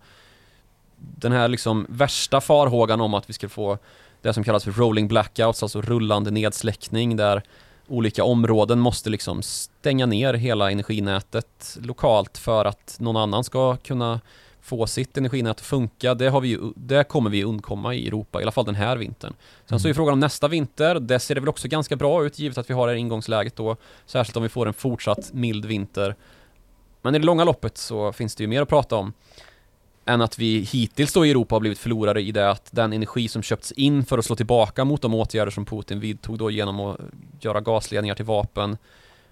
den 0.96 1.32
här 1.32 1.48
liksom 1.48 1.86
värsta 1.88 2.40
farhågan 2.40 3.00
om 3.00 3.14
att 3.14 3.28
vi 3.30 3.32
ska 3.32 3.48
få 3.48 3.78
det 4.22 4.32
som 4.32 4.44
kallas 4.44 4.64
för 4.64 4.72
rolling 4.72 5.08
blackouts, 5.08 5.62
alltså 5.62 5.80
rullande 5.80 6.30
nedsläckning 6.30 7.16
där 7.16 7.42
olika 7.88 8.24
områden 8.24 8.78
måste 8.80 9.10
liksom 9.10 9.42
stänga 9.42 10.06
ner 10.06 10.34
hela 10.34 10.70
energinätet 10.70 11.78
lokalt 11.82 12.38
för 12.38 12.64
att 12.64 12.96
någon 13.00 13.16
annan 13.16 13.44
ska 13.44 13.76
kunna 13.76 14.20
få 14.62 14.86
sitt 14.86 15.18
energinät 15.18 15.50
att 15.50 15.60
funka. 15.60 16.14
Det, 16.14 16.28
har 16.28 16.40
vi 16.40 16.48
ju, 16.48 16.58
det 16.76 17.04
kommer 17.04 17.30
vi 17.30 17.44
undkomma 17.44 17.94
i 17.94 18.06
Europa, 18.08 18.40
i 18.40 18.42
alla 18.42 18.52
fall 18.52 18.64
den 18.64 18.74
här 18.74 18.96
vintern. 18.96 19.34
Sen 19.68 19.80
så 19.80 19.86
är 19.86 19.90
Mm. 19.90 19.94
frågan 19.94 20.12
om 20.12 20.20
nästa 20.20 20.48
vinter, 20.48 21.00
det 21.00 21.18
ser 21.18 21.34
det 21.34 21.40
väl 21.40 21.48
också 21.48 21.68
ganska 21.68 21.96
bra 21.96 22.24
ut 22.24 22.38
givet 22.38 22.58
att 22.58 22.70
vi 22.70 22.74
har 22.74 22.86
det 22.86 22.92
här 22.92 22.98
ingångsläget 22.98 23.56
då. 23.56 23.76
Särskilt 24.06 24.36
om 24.36 24.42
vi 24.42 24.48
får 24.48 24.66
en 24.68 24.74
fortsatt 24.74 25.32
mild 25.32 25.64
vinter. 25.64 26.16
Men 27.02 27.14
i 27.14 27.18
det 27.18 27.24
långa 27.24 27.44
loppet 27.44 27.78
så 27.78 28.12
finns 28.12 28.34
det 28.34 28.44
ju 28.44 28.48
mer 28.48 28.62
att 28.62 28.68
prata 28.68 28.96
om 28.96 29.12
än 30.04 30.20
att 30.20 30.38
vi 30.38 30.60
hittills 30.60 31.12
då 31.12 31.26
i 31.26 31.30
Europa 31.30 31.54
har 31.54 31.60
blivit 31.60 31.78
förlorare 31.78 32.22
i 32.22 32.32
det 32.32 32.50
att 32.50 32.68
den 32.70 32.92
energi 32.92 33.28
som 33.28 33.42
köpts 33.42 33.72
in 33.72 34.04
för 34.04 34.18
att 34.18 34.24
slå 34.24 34.36
tillbaka 34.36 34.84
mot 34.84 35.02
de 35.02 35.14
åtgärder 35.14 35.50
som 35.50 35.64
Putin 35.64 36.00
vidtog 36.00 36.38
då 36.38 36.50
genom 36.50 36.80
att 36.80 37.00
göra 37.40 37.60
gasledningar 37.60 38.14
till 38.14 38.24
vapen 38.24 38.76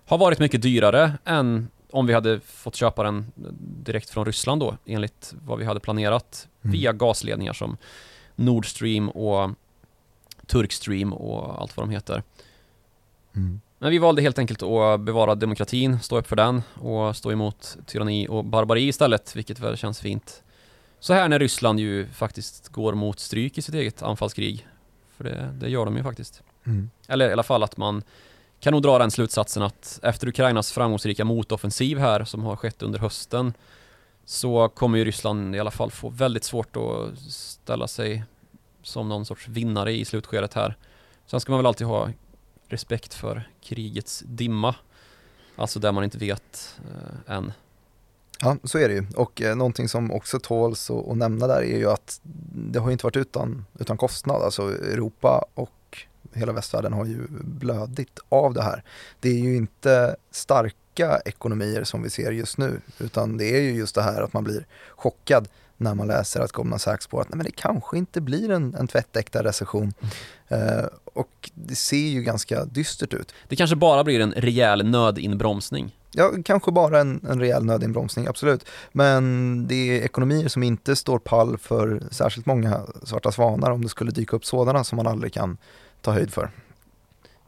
har 0.06 0.18
varit 0.18 0.38
mycket 0.38 0.62
dyrare 0.62 1.12
än 1.24 1.68
om 1.90 2.06
vi 2.06 2.14
hade 2.14 2.40
fått 2.40 2.76
köpa 2.76 3.02
den 3.02 3.32
direkt 3.84 4.10
från 4.10 4.26
Ryssland 4.26 4.60
då 4.60 4.76
enligt 4.86 5.34
vad 5.44 5.58
vi 5.58 5.64
hade 5.64 5.80
planerat 5.80 6.46
Mm. 6.62 6.72
via 6.72 6.92
gasledningar 6.92 7.52
som 7.52 7.76
Nord 8.34 8.70
Stream 8.70 9.08
och 9.08 9.50
Turkstream 10.46 11.12
och 11.12 11.60
allt 11.60 11.76
vad 11.76 11.86
de 11.86 11.90
heter. 11.90 12.22
Mm. 13.36 13.60
Men 13.78 13.90
vi 13.90 13.98
valde 13.98 14.22
helt 14.22 14.38
enkelt 14.38 14.62
att 14.62 15.00
bevara 15.00 15.34
demokratin, 15.34 16.00
stå 16.00 16.18
upp 16.18 16.26
för 16.26 16.36
den 16.36 16.62
och 16.74 17.16
stå 17.16 17.32
emot 17.32 17.76
tyranni 17.86 18.28
och 18.28 18.44
barbari 18.44 18.88
istället, 18.88 19.36
vilket 19.36 19.60
väl 19.60 19.76
känns 19.76 20.00
fint. 20.00 20.42
Så 21.00 21.14
här 21.14 21.28
när 21.28 21.38
Ryssland 21.38 21.80
ju 21.80 22.06
faktiskt 22.06 22.68
går 22.68 22.94
mot 22.94 23.20
stryk 23.20 23.58
i 23.58 23.62
sitt 23.62 23.74
eget 23.74 24.02
anfallskrig. 24.02 24.66
För 25.16 25.24
det, 25.24 25.54
det 25.60 25.68
gör 25.68 25.84
de 25.84 25.96
ju 25.96 26.02
faktiskt. 26.02 26.42
Mm. 26.64 26.90
Eller 27.08 27.28
i 27.28 27.32
alla 27.32 27.42
fall 27.42 27.62
att 27.62 27.76
man 27.76 28.02
kan 28.60 28.72
nog 28.72 28.82
dra 28.82 28.98
den 28.98 29.10
slutsatsen 29.10 29.62
att 29.62 30.00
efter 30.02 30.28
Ukrainas 30.28 30.72
framgångsrika 30.72 31.24
motoffensiv 31.24 31.98
här 31.98 32.24
som 32.24 32.42
har 32.44 32.56
skett 32.56 32.82
under 32.82 32.98
hösten 32.98 33.54
så 34.24 34.68
kommer 34.68 34.98
ju 34.98 35.04
Ryssland 35.04 35.56
i 35.56 35.60
alla 35.60 35.70
fall 35.70 35.90
få 35.90 36.08
väldigt 36.08 36.44
svårt 36.44 36.76
att 36.76 37.18
ställa 37.18 37.88
sig 37.88 38.24
som 38.82 39.08
någon 39.08 39.26
sorts 39.26 39.48
vinnare 39.48 39.92
i 39.92 40.04
slutskedet 40.04 40.54
här. 40.54 40.76
Sen 41.26 41.40
ska 41.40 41.52
man 41.52 41.58
väl 41.58 41.66
alltid 41.66 41.86
ha 41.86 42.10
respekt 42.68 43.14
för 43.14 43.48
krigets 43.60 44.22
dimma. 44.26 44.74
Alltså 45.56 45.78
där 45.80 45.92
man 45.92 46.04
inte 46.04 46.18
vet 46.18 46.78
eh, 46.78 47.36
än. 47.36 47.52
Ja, 48.42 48.56
så 48.64 48.78
är 48.78 48.88
det 48.88 48.94
ju. 48.94 49.06
Och 49.16 49.42
eh, 49.42 49.56
någonting 49.56 49.88
som 49.88 50.12
också 50.12 50.38
tåls 50.38 50.90
att, 50.90 51.08
att 51.08 51.16
nämna 51.16 51.46
där 51.46 51.62
är 51.62 51.78
ju 51.78 51.90
att 51.90 52.20
det 52.54 52.78
har 52.78 52.86
ju 52.88 52.92
inte 52.92 53.06
varit 53.06 53.16
utan, 53.16 53.64
utan 53.78 53.96
kostnad. 53.96 54.42
Alltså 54.42 54.62
Europa 54.62 55.44
och 55.54 56.06
hela 56.32 56.52
västvärlden 56.52 56.92
har 56.92 57.04
ju 57.04 57.18
blödit 57.30 58.18
av 58.28 58.54
det 58.54 58.62
här. 58.62 58.84
Det 59.20 59.28
är 59.28 59.38
ju 59.38 59.56
inte 59.56 60.16
starka 60.30 61.20
ekonomier 61.24 61.84
som 61.84 62.02
vi 62.02 62.10
ser 62.10 62.32
just 62.32 62.58
nu, 62.58 62.80
utan 62.98 63.36
det 63.36 63.56
är 63.56 63.60
ju 63.60 63.72
just 63.72 63.94
det 63.94 64.02
här 64.02 64.22
att 64.22 64.32
man 64.32 64.44
blir 64.44 64.66
chockad 64.96 65.48
när 65.76 65.94
man 65.94 66.06
läser 66.06 66.40
att 66.40 66.52
Goldman 66.52 66.78
Sachs 66.78 67.06
på 67.06 67.20
att 67.20 67.28
nej, 67.28 67.36
men 67.36 67.44
det 67.44 67.52
kanske 67.52 67.98
inte 67.98 68.20
blir 68.20 68.50
en, 68.50 68.74
en 68.74 68.86
tvättäkta 68.86 69.44
recession. 69.44 69.94
Mm. 70.48 70.78
Eh, 70.78 70.84
och 71.04 71.50
det 71.54 71.74
ser 71.74 72.08
ju 72.08 72.22
ganska 72.22 72.64
dystert 72.64 73.14
ut. 73.14 73.34
Det 73.48 73.56
kanske 73.56 73.76
bara 73.76 74.04
blir 74.04 74.20
en 74.20 74.32
rejäl 74.32 74.86
nödinbromsning. 74.86 75.96
Ja, 76.12 76.32
kanske 76.44 76.72
bara 76.72 77.00
en, 77.00 77.26
en 77.28 77.40
rejäl 77.40 77.64
nödinbromsning, 77.64 78.26
absolut. 78.26 78.64
Men 78.92 79.66
det 79.66 79.74
är 79.74 80.02
ekonomier 80.02 80.48
som 80.48 80.62
inte 80.62 80.96
står 80.96 81.18
pall 81.18 81.58
för 81.58 82.02
särskilt 82.10 82.46
många 82.46 82.86
svarta 83.02 83.32
svanar 83.32 83.70
om 83.70 83.82
det 83.82 83.88
skulle 83.88 84.10
dyka 84.10 84.36
upp 84.36 84.44
sådana 84.44 84.84
som 84.84 84.96
man 84.96 85.06
aldrig 85.06 85.32
kan 85.32 85.58
ta 86.00 86.12
höjd 86.12 86.32
för. 86.32 86.50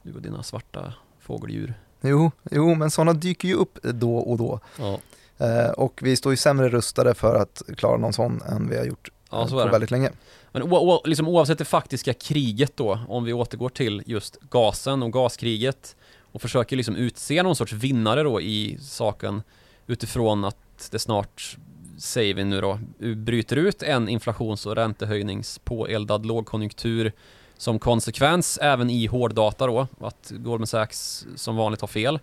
Du 0.02 0.14
och 0.14 0.22
dina 0.22 0.42
svarta 0.42 0.94
fågeldjur. 1.20 1.74
Jo, 2.00 2.30
jo 2.50 2.74
men 2.74 2.90
sådana 2.90 3.12
dyker 3.12 3.48
ju 3.48 3.54
upp 3.54 3.78
då 3.82 4.16
och 4.16 4.38
då. 4.38 4.60
Ja. 4.78 4.98
Eh, 5.38 5.70
och 5.70 6.00
vi 6.02 6.16
står 6.16 6.32
ju 6.32 6.36
sämre 6.36 6.68
rustade 6.68 7.14
för 7.14 7.36
att 7.36 7.62
klara 7.76 7.96
någon 7.96 8.12
sån 8.12 8.42
än 8.42 8.68
vi 8.68 8.76
har 8.78 8.84
gjort 8.84 9.10
ja, 9.30 9.46
på 9.50 9.56
väldigt 9.56 9.90
länge. 9.90 10.10
Men 10.52 10.62
liksom 11.04 11.28
oavsett 11.28 11.58
det 11.58 11.64
faktiska 11.64 12.12
kriget 12.12 12.76
då, 12.76 12.98
om 13.08 13.24
vi 13.24 13.32
återgår 13.32 13.68
till 13.68 14.02
just 14.06 14.40
gasen 14.40 15.02
och 15.02 15.12
gaskriget 15.12 15.96
och 16.32 16.42
försöker 16.42 16.76
liksom 16.76 16.96
utse 16.96 17.42
någon 17.42 17.56
sorts 17.56 17.72
vinnare 17.72 18.22
då 18.22 18.40
i 18.40 18.78
saken 18.80 19.42
utifrån 19.86 20.44
att 20.44 20.88
det 20.90 20.98
snart, 20.98 21.56
säger 21.98 22.34
vi 22.34 22.44
nu 22.44 22.60
då, 22.60 22.78
bryter 23.16 23.56
ut 23.56 23.82
en 23.82 24.08
inflations 24.08 24.66
och 24.66 24.76
räntehöjnings 24.76 25.58
påeldad 25.58 26.26
lågkonjunktur 26.26 27.12
som 27.56 27.78
konsekvens 27.78 28.58
även 28.62 28.90
i 28.90 29.06
hårddata 29.06 29.66
då, 29.66 29.88
att 30.00 30.32
Goldman 30.36 30.66
Sachs 30.66 31.26
som 31.36 31.56
vanligt 31.56 31.80
har 31.80 31.88
fel. 31.88 32.18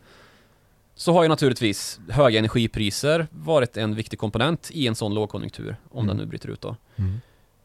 Så 0.95 1.13
har 1.13 1.23
ju 1.23 1.29
naturligtvis 1.29 1.99
höga 2.09 2.39
energipriser 2.39 3.27
varit 3.31 3.77
en 3.77 3.95
viktig 3.95 4.19
komponent 4.19 4.69
i 4.73 4.87
en 4.87 4.95
sån 4.95 5.13
lågkonjunktur, 5.13 5.75
om 5.89 6.03
mm. 6.03 6.07
den 6.07 6.17
nu 6.17 6.25
bryter 6.25 6.49
ut 6.49 6.61
då. 6.61 6.75
Mm. 6.95 7.21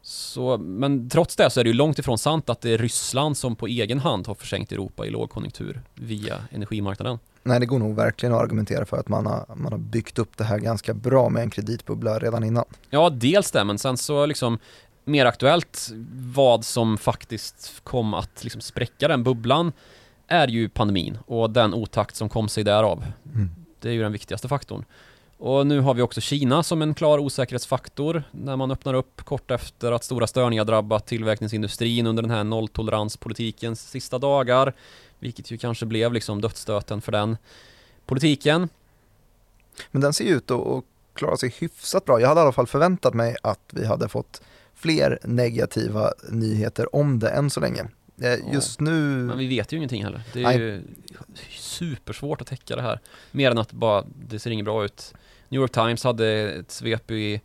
Så, 0.07 0.57
men 0.57 1.09
trots 1.09 1.35
det 1.35 1.49
så 1.49 1.59
är 1.59 1.63
det 1.63 1.67
ju 1.67 1.73
långt 1.73 1.99
ifrån 1.99 2.17
sant 2.17 2.49
att 2.49 2.61
det 2.61 2.71
är 2.71 2.77
Ryssland 2.77 3.37
som 3.37 3.55
på 3.55 3.67
egen 3.67 3.99
hand 3.99 4.27
har 4.27 4.35
försänkt 4.35 4.71
Europa 4.71 5.05
i 5.05 5.09
lågkonjunktur 5.09 5.81
via 5.95 6.35
energimarknaden. 6.51 7.19
Nej, 7.43 7.59
det 7.59 7.65
går 7.65 7.79
nog 7.79 7.95
verkligen 7.95 8.35
att 8.35 8.41
argumentera 8.41 8.85
för 8.85 8.97
att 8.97 9.09
man 9.09 9.25
har, 9.25 9.45
man 9.55 9.71
har 9.71 9.79
byggt 9.79 10.19
upp 10.19 10.37
det 10.37 10.43
här 10.43 10.59
ganska 10.59 10.93
bra 10.93 11.29
med 11.29 11.43
en 11.43 11.49
kreditbubbla 11.49 12.19
redan 12.19 12.43
innan. 12.43 12.65
Ja, 12.89 13.09
dels 13.09 13.51
det, 13.51 13.63
men 13.63 13.79
sen 13.79 13.97
så 13.97 14.25
liksom 14.25 14.59
mer 15.05 15.25
aktuellt 15.25 15.89
vad 16.15 16.65
som 16.65 16.97
faktiskt 16.97 17.81
kom 17.83 18.13
att 18.13 18.43
liksom 18.43 18.61
spräcka 18.61 19.07
den 19.07 19.23
bubblan 19.23 19.71
är 20.27 20.47
ju 20.47 20.69
pandemin 20.69 21.17
och 21.27 21.49
den 21.49 21.73
otakt 21.73 22.15
som 22.15 22.29
kom 22.29 22.49
sig 22.49 22.63
därav. 22.63 23.05
Mm. 23.33 23.49
Det 23.79 23.89
är 23.89 23.93
ju 23.93 24.01
den 24.01 24.11
viktigaste 24.11 24.47
faktorn. 24.47 24.85
Och 25.37 25.67
nu 25.67 25.79
har 25.79 25.93
vi 25.93 26.01
också 26.01 26.21
Kina 26.21 26.63
som 26.63 26.81
en 26.81 26.93
klar 26.93 27.19
osäkerhetsfaktor 27.19 28.23
när 28.31 28.55
man 28.55 28.71
öppnar 28.71 28.93
upp 28.93 29.25
kort 29.25 29.51
efter 29.51 29.91
att 29.91 30.03
stora 30.03 30.27
störningar 30.27 30.65
drabbat 30.65 31.07
tillverkningsindustrin 31.07 32.07
under 32.07 32.23
den 32.23 32.31
här 32.31 32.43
nolltoleranspolitikens 32.43 33.89
sista 33.89 34.19
dagar. 34.19 34.73
Vilket 35.19 35.51
ju 35.51 35.57
kanske 35.57 35.85
blev 35.85 36.13
liksom 36.13 36.41
dödsstöten 36.41 37.01
för 37.01 37.11
den 37.11 37.37
politiken. 38.05 38.69
Men 39.91 40.01
den 40.01 40.13
ser 40.13 40.25
ju 40.25 40.35
ut 40.35 40.51
att 40.51 40.83
klara 41.13 41.37
sig 41.37 41.55
hyfsat 41.59 42.05
bra. 42.05 42.21
Jag 42.21 42.27
hade 42.27 42.41
i 42.41 42.43
alla 42.43 42.51
fall 42.51 42.67
förväntat 42.67 43.13
mig 43.13 43.35
att 43.43 43.69
vi 43.71 43.85
hade 43.85 44.09
fått 44.09 44.41
fler 44.75 45.19
negativa 45.23 46.13
nyheter 46.29 46.95
om 46.95 47.19
det 47.19 47.29
än 47.29 47.49
så 47.49 47.59
länge. 47.59 47.87
Eh, 48.21 48.53
just 48.53 48.79
nu... 48.79 48.91
Men 49.01 49.37
vi 49.37 49.47
vet 49.47 49.73
ju 49.73 49.77
ingenting 49.77 50.03
heller. 50.03 50.23
Det 50.33 50.39
är 50.39 50.43
Nej. 50.43 50.57
ju 50.57 50.81
supersvårt 51.49 52.41
att 52.41 52.47
täcka 52.47 52.75
det 52.75 52.81
här. 52.81 52.99
Mer 53.31 53.51
än 53.51 53.57
att 53.57 53.71
bara, 53.71 54.05
det 54.29 54.39
ser 54.39 54.51
inget 54.51 54.65
bra 54.65 54.85
ut. 54.85 55.13
New 55.49 55.61
York 55.61 55.71
Times 55.71 56.03
hade 56.03 56.27
ett 56.51 56.71
svep 56.71 57.11
i, 57.11 57.41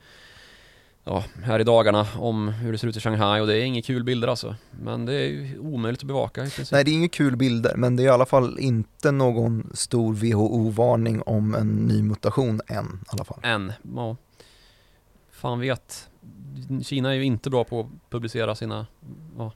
ja, 1.05 1.25
här 1.43 1.61
i 1.61 1.65
dagarna 1.65 2.07
om 2.19 2.49
hur 2.49 2.73
det 2.73 2.79
ser 2.79 2.89
ut 2.89 2.97
i 2.97 3.01
Shanghai 3.01 3.41
och 3.41 3.47
det 3.47 3.59
är 3.59 3.63
inga 3.63 3.83
kul 3.83 4.05
bilder 4.05 4.29
alltså. 4.29 4.57
Men 4.71 5.07
det 5.07 5.15
är 5.15 5.27
ju 5.27 5.59
omöjligt 5.59 6.01
att 6.01 6.07
bevaka. 6.07 6.41
Nej, 6.73 6.85
det 6.85 6.91
är 6.91 6.95
inga 6.95 7.09
kul 7.09 7.37
bilder, 7.37 7.77
men 7.77 7.97
det 7.97 8.03
är 8.03 8.05
i 8.05 8.09
alla 8.11 8.27
fall 8.27 8.59
inte 8.59 9.11
någon 9.11 9.71
stor 9.75 10.15
WHO-varning 10.15 11.23
om 11.23 11.55
en 11.55 11.69
ny 11.69 12.03
mutation 12.03 12.61
än 12.67 12.85
i 12.85 13.07
alla 13.09 13.25
fall. 13.25 13.41
Än, 13.43 13.73
ja. 13.97 14.17
Fan 15.31 15.61
vet. 15.61 16.09
Kina 16.83 17.11
är 17.11 17.15
ju 17.15 17.25
inte 17.25 17.51
bra 17.51 17.65
på 17.65 17.81
att 17.81 18.11
publicera 18.11 18.55
sina 18.55 18.87
ja, 19.39 19.53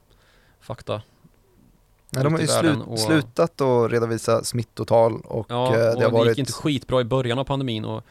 fakta. 0.61 1.02
Nej, 2.14 2.24
de 2.24 2.33
har 2.33 2.40
ju 2.40 2.46
slut, 2.46 2.78
och, 2.87 2.98
slutat 2.98 3.61
att 3.61 3.92
redovisa 3.92 4.44
smittotal 4.44 5.20
och 5.20 5.46
ja, 5.48 5.66
eh, 5.66 5.98
det 5.98 6.04
har 6.04 6.11
varit... 6.11 6.24
det 6.24 6.30
gick 6.30 6.38
inte 6.38 6.52
skitbra 6.52 7.00
i 7.00 7.04
början 7.04 7.38
av 7.38 7.44
pandemin 7.44 7.85
och 7.85 8.04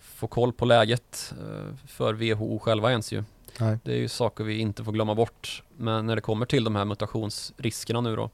få 0.00 0.26
koll 0.26 0.52
på 0.52 0.64
läget 0.64 1.34
eh, 1.40 1.76
för 1.86 2.12
WHO 2.12 2.58
själva 2.58 2.90
ens 2.90 3.12
ju. 3.12 3.24
Nej. 3.60 3.78
Det 3.84 3.92
är 3.92 3.96
ju 3.96 4.08
saker 4.08 4.44
vi 4.44 4.58
inte 4.58 4.84
får 4.84 4.92
glömma 4.92 5.14
bort. 5.14 5.62
Men 5.76 6.06
när 6.06 6.16
det 6.16 6.22
kommer 6.22 6.46
till 6.46 6.64
de 6.64 6.76
här 6.76 6.84
mutationsriskerna 6.84 8.00
nu 8.00 8.16
då. 8.16 8.30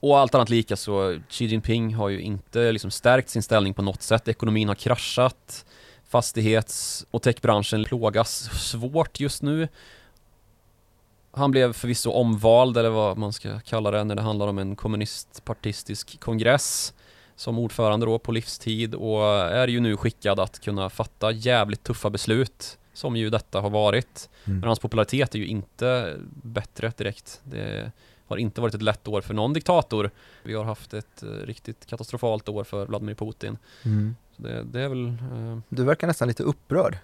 Och 0.00 0.18
allt 0.18 0.34
annat 0.34 0.48
lika 0.48 0.76
så 0.76 1.20
Xi 1.28 1.44
Jinping 1.44 1.94
har 1.94 2.08
ju 2.08 2.20
inte 2.20 2.72
liksom 2.72 2.90
stärkt 2.90 3.28
sin 3.28 3.42
ställning 3.42 3.74
på 3.74 3.82
något 3.82 4.02
sätt. 4.02 4.28
Ekonomin 4.28 4.68
har 4.68 4.74
kraschat. 4.74 5.64
Fastighets 6.08 7.06
och 7.10 7.22
techbranschen 7.22 7.84
plågas 7.84 8.50
svårt 8.70 9.20
just 9.20 9.42
nu. 9.42 9.68
Han 11.32 11.50
blev 11.50 11.72
förvisso 11.72 12.10
omvald, 12.10 12.76
eller 12.76 12.90
vad 12.90 13.18
man 13.18 13.32
ska 13.32 13.60
kalla 13.60 13.90
det, 13.90 14.04
när 14.04 14.14
det 14.14 14.22
handlar 14.22 14.46
om 14.46 14.58
en 14.58 14.76
kommunistpartistisk 14.76 16.20
kongress 16.20 16.94
som 17.36 17.58
ordförande 17.58 18.06
då 18.06 18.18
på 18.18 18.32
livstid 18.32 18.94
och 18.94 19.24
är 19.34 19.68
ju 19.68 19.80
nu 19.80 19.96
skickad 19.96 20.40
att 20.40 20.60
kunna 20.60 20.90
fatta 20.90 21.32
jävligt 21.32 21.82
tuffa 21.82 22.10
beslut 22.10 22.78
som 22.92 23.16
ju 23.16 23.30
detta 23.30 23.60
har 23.60 23.70
varit. 23.70 24.28
Mm. 24.44 24.58
Men 24.58 24.66
hans 24.66 24.78
popularitet 24.78 25.34
är 25.34 25.38
ju 25.38 25.46
inte 25.46 26.16
bättre 26.42 26.92
direkt. 26.96 27.40
Det 27.44 27.92
har 28.26 28.36
inte 28.36 28.60
varit 28.60 28.74
ett 28.74 28.82
lätt 28.82 29.08
år 29.08 29.20
för 29.20 29.34
någon 29.34 29.52
diktator. 29.52 30.10
Vi 30.42 30.54
har 30.54 30.64
haft 30.64 30.94
ett 30.94 31.22
eh, 31.22 31.28
riktigt 31.28 31.86
katastrofalt 31.86 32.48
år 32.48 32.64
för 32.64 32.86
Vladimir 32.86 33.14
Putin. 33.14 33.58
Mm. 33.84 34.16
Det, 34.36 34.62
det, 34.62 34.80
är 34.80 34.88
väl... 34.88 35.08
Eh... 35.08 35.58
Du 35.68 35.84
verkar 35.84 36.06
nästan 36.06 36.28
lite 36.28 36.42
upprörd. 36.42 36.98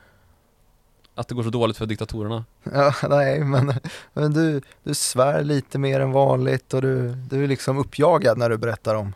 Att 1.14 1.28
det 1.28 1.34
går 1.34 1.42
så 1.42 1.50
dåligt 1.50 1.76
för 1.76 1.86
diktatorerna? 1.86 2.44
Ja, 2.72 2.94
nej, 3.08 3.40
men, 3.44 3.74
men 4.12 4.32
du, 4.32 4.60
du 4.82 4.94
svär 4.94 5.42
lite 5.42 5.78
mer 5.78 6.00
än 6.00 6.12
vanligt 6.12 6.74
och 6.74 6.82
du, 6.82 7.08
du 7.08 7.44
är 7.44 7.48
liksom 7.48 7.78
uppjagad 7.78 8.38
när 8.38 8.50
du 8.50 8.56
berättar 8.56 8.94
om, 8.94 9.12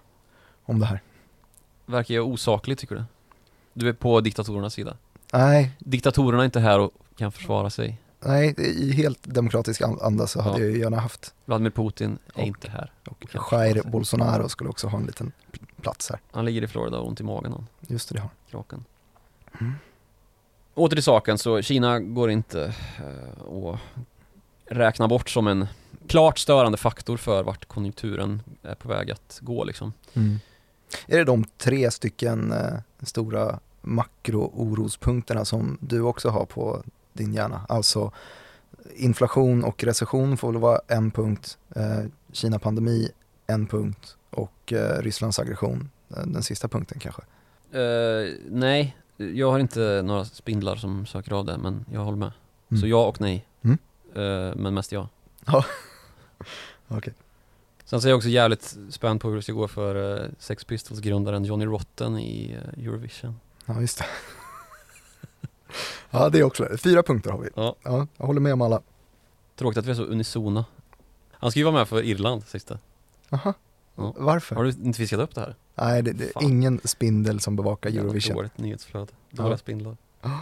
om 0.67 0.79
det 0.79 0.87
här. 0.87 1.01
Verkar 1.87 2.15
jag 2.15 2.27
osaklig 2.27 2.79
tycker 2.79 2.95
du? 2.95 3.05
Du 3.73 3.89
är 3.89 3.93
på 3.93 4.21
diktatorernas 4.21 4.75
sida? 4.75 4.97
Nej. 5.33 5.71
Diktatorerna 5.79 6.43
är 6.43 6.45
inte 6.45 6.61
här 6.61 6.79
och 6.79 6.91
kan 7.17 7.33
försvara 7.33 7.71
sig? 7.71 8.01
Nej, 8.21 8.55
i 8.59 8.93
helt 8.93 9.19
demokratisk 9.23 9.83
anda 9.83 10.27
så 10.27 10.43
hade 10.43 10.59
ja. 10.59 10.65
jag 10.65 10.79
gärna 10.79 11.01
haft. 11.01 11.35
Vladimir 11.45 11.71
Putin 11.71 12.19
är 12.35 12.41
och, 12.41 12.47
inte 12.47 12.71
här. 12.71 12.93
Och 13.07 13.27
Jair 13.53 13.83
Bolsonaro 13.91 14.49
skulle 14.49 14.71
också 14.71 14.87
ha 14.87 14.99
en 14.99 15.07
liten 15.07 15.33
plats 15.83 16.11
här. 16.11 16.21
Han 16.31 16.45
ligger 16.45 16.63
i 16.63 16.67
Florida 16.67 16.99
och 16.99 17.09
ont 17.09 17.21
i 17.21 17.23
magen 17.23 17.53
han. 17.53 17.67
Just 17.81 18.09
det, 18.09 18.15
det 18.15 18.21
har 18.21 18.31
Kraken. 18.51 18.85
Mm. 19.61 19.75
Åter 20.75 20.97
till 20.97 21.03
saken, 21.03 21.39
så 21.39 21.63
Kina 21.63 22.01
går 22.01 22.31
inte 22.31 22.75
att 23.39 23.81
räkna 24.65 25.09
bort 25.09 25.29
som 25.29 25.47
en 25.47 25.67
klart 26.07 26.39
störande 26.39 26.79
faktor 26.79 27.17
för 27.17 27.43
vart 27.43 27.65
konjunkturen 27.65 28.43
är 28.63 28.75
på 28.75 28.89
väg 28.89 29.11
att 29.11 29.39
gå 29.43 29.65
liksom. 29.65 29.93
Mm. 30.15 30.39
Är 31.07 31.19
det 31.19 31.25
de 31.25 31.45
tre 31.59 31.91
stycken 31.91 32.53
uh, 32.53 32.79
stora 33.03 33.59
makro-orospunkterna 33.83 35.45
som 35.45 35.79
du 35.81 36.01
också 36.01 36.29
har 36.29 36.45
på 36.45 36.83
din 37.13 37.33
hjärna? 37.33 37.67
Alltså 37.69 38.13
inflation 38.95 39.65
och 39.65 39.85
recession 39.85 40.37
får 40.37 40.53
väl 40.53 40.61
vara 40.61 40.81
en 40.89 41.11
punkt, 41.11 41.59
uh, 41.77 42.07
Kina-pandemi 42.33 43.09
en 43.47 43.67
punkt 43.67 44.17
och 44.31 44.73
Rysslands 44.99 45.39
aggression 45.39 45.91
den 46.09 46.43
sista 46.43 46.69
punkten 46.69 46.99
kanske? 47.01 47.23
nej, 48.49 48.97
jag 49.17 49.51
har 49.51 49.59
inte 49.59 50.03
några 50.05 50.25
spindlar 50.25 50.77
som 50.77 51.07
söker 51.07 51.33
av 51.33 51.45
det, 51.45 51.59
men 51.59 51.85
jag 51.93 52.01
håller 52.01 52.19
med. 52.19 52.33
Mm. 52.71 52.81
Så 52.81 52.87
ja 52.87 53.07
och 53.07 53.21
nej. 53.21 53.47
Mm. 53.63 53.79
Uh, 54.17 54.57
men 54.57 54.75
mest 54.75 54.93
ja. 54.93 55.09
Ja, 55.47 55.65
okej. 56.89 56.99
Okay. 56.99 57.13
Sen 57.87 58.01
så 58.01 58.09
är 58.09 58.11
jag 58.11 58.17
också 58.17 58.29
jävligt 58.29 58.77
spänd 58.91 59.21
på 59.21 59.29
hur 59.29 59.37
det 59.37 59.43
ska 59.43 59.53
gå 59.53 59.69
för 59.69 59.97
uh, 59.97 60.31
Sex 60.39 60.65
Pistols-grundaren 60.65 61.45
Johnny 61.45 61.65
Rotten 61.65 62.19
i 62.19 62.57
uh, 62.57 62.85
Eurovision. 62.85 63.41
Ja, 63.67 63.81
just 63.81 63.99
det. 63.99 64.05
ja, 66.11 66.29
det 66.29 66.39
är 66.39 66.43
också 66.43 66.69
Fyra 66.79 67.03
punkter 67.03 67.31
har 67.31 67.39
vi. 67.39 67.49
Ja. 67.55 67.77
ja. 67.83 68.07
Jag 68.17 68.27
håller 68.27 68.41
med 68.41 68.53
om 68.53 68.63
alla. 68.63 68.83
Tråkigt 69.57 69.79
att 69.79 69.87
vi 69.87 69.91
är 69.91 69.95
så 69.95 70.03
unisona. 70.03 70.65
Han 71.33 71.51
ska 71.51 71.61
ju 71.61 71.65
vara 71.65 71.75
med 71.75 71.89
för 71.89 72.03
Irland, 72.03 72.47
sista. 72.47 72.79
Aha. 73.31 73.55
Ja. 73.95 74.15
Varför? 74.17 74.57
Har 74.57 74.65
du 74.65 74.71
inte 74.71 74.99
fiskat 74.99 75.21
upp 75.21 75.35
det 75.35 75.41
här? 75.41 75.55
Nej, 75.75 76.03
det, 76.03 76.13
det 76.13 76.25
är 76.25 76.43
ingen 76.43 76.81
spindel 76.85 77.41
som 77.41 77.57
bevakar 77.57 77.91
Eurovision. 77.91 78.37
Dåligt 78.37 78.59
nyhetsflöde, 78.59 79.13
dåliga 79.31 79.53
ja. 79.53 79.59
spindlar. 79.59 79.97
Ja. 80.23 80.41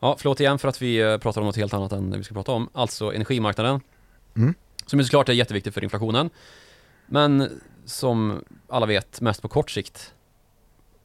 ja, 0.00 0.16
förlåt 0.18 0.40
igen 0.40 0.58
för 0.58 0.68
att 0.68 0.82
vi 0.82 1.00
eh, 1.00 1.18
pratar 1.18 1.40
om 1.40 1.46
något 1.46 1.56
helt 1.56 1.74
annat 1.74 1.92
än 1.92 2.10
det 2.10 2.18
vi 2.18 2.24
ska 2.24 2.34
prata 2.34 2.52
om. 2.52 2.68
Alltså 2.72 3.12
energimarknaden. 3.14 3.80
Mm. 4.36 4.54
Som 4.88 4.98
ju 4.98 5.04
såklart 5.04 5.28
är 5.28 5.32
jätteviktig 5.32 5.74
för 5.74 5.84
inflationen. 5.84 6.30
Men 7.06 7.60
som 7.84 8.44
alla 8.68 8.86
vet 8.86 9.20
mest 9.20 9.42
på 9.42 9.48
kort 9.48 9.70
sikt. 9.70 10.14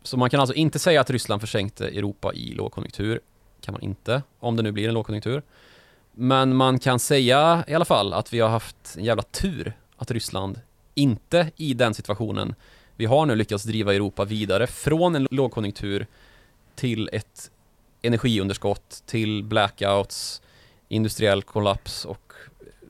Så 0.04 0.18
man 0.18 0.30
kan 0.30 0.40
alltså 0.40 0.56
inte 0.56 0.80
säga 0.80 1.02
att 1.02 1.10
Ryssland 1.10 1.42
försänkte 1.42 1.88
Europa 1.88 2.34
i 2.34 2.54
lågkonjunktur. 2.54 3.20
Kan 3.62 3.72
man 3.72 3.82
inte, 3.82 4.22
om 4.40 4.56
det 4.56 4.64
nu 4.64 4.72
blir 4.72 4.88
en 4.88 4.94
lågkonjunktur. 4.94 5.42
Men 6.12 6.56
man 6.56 6.80
kan 6.80 7.00
säga 7.00 7.64
i 7.68 7.74
alla 7.74 7.86
fall 7.86 8.14
att 8.14 8.34
vi 8.34 8.40
har 8.40 8.50
haft 8.50 8.96
en 8.98 9.04
jävla 9.04 9.24
tur 9.24 9.74
att 9.98 10.12
Ryssland 10.12 10.62
inte 10.96 11.52
i 11.56 11.74
den 11.74 11.94
situationen 11.94 12.56
vi 12.96 13.06
har 13.06 13.26
nu 13.26 13.36
lyckats 13.36 13.64
driva 13.64 13.94
Europa 13.94 14.26
vidare 14.26 14.68
från 14.68 15.16
en 15.16 15.28
lågkonjunktur 15.32 16.08
till 16.76 17.10
ett 17.14 17.52
energiunderskott, 18.02 19.04
till 19.06 19.44
blackouts, 19.44 20.42
industriell 20.88 21.44
kollaps 21.44 22.06
och 22.06 22.33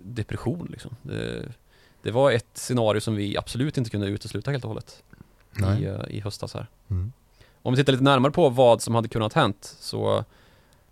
depression 0.03 0.67
liksom. 0.71 0.95
Det, 1.01 1.51
det 2.01 2.11
var 2.11 2.31
ett 2.31 2.49
scenario 2.53 3.01
som 3.01 3.15
vi 3.15 3.37
absolut 3.37 3.77
inte 3.77 3.89
kunde 3.89 4.07
utesluta 4.07 4.51
helt 4.51 4.63
och 4.63 4.69
hållet 4.69 5.03
i, 5.79 5.85
eh, 5.85 6.01
i 6.09 6.19
höstas 6.19 6.53
här. 6.53 6.67
Mm. 6.89 7.11
Om 7.61 7.73
vi 7.73 7.77
tittar 7.81 7.93
lite 7.93 8.03
närmare 8.03 8.31
på 8.31 8.49
vad 8.49 8.81
som 8.81 8.95
hade 8.95 9.07
kunnat 9.07 9.33
hänt 9.33 9.75
så 9.79 10.25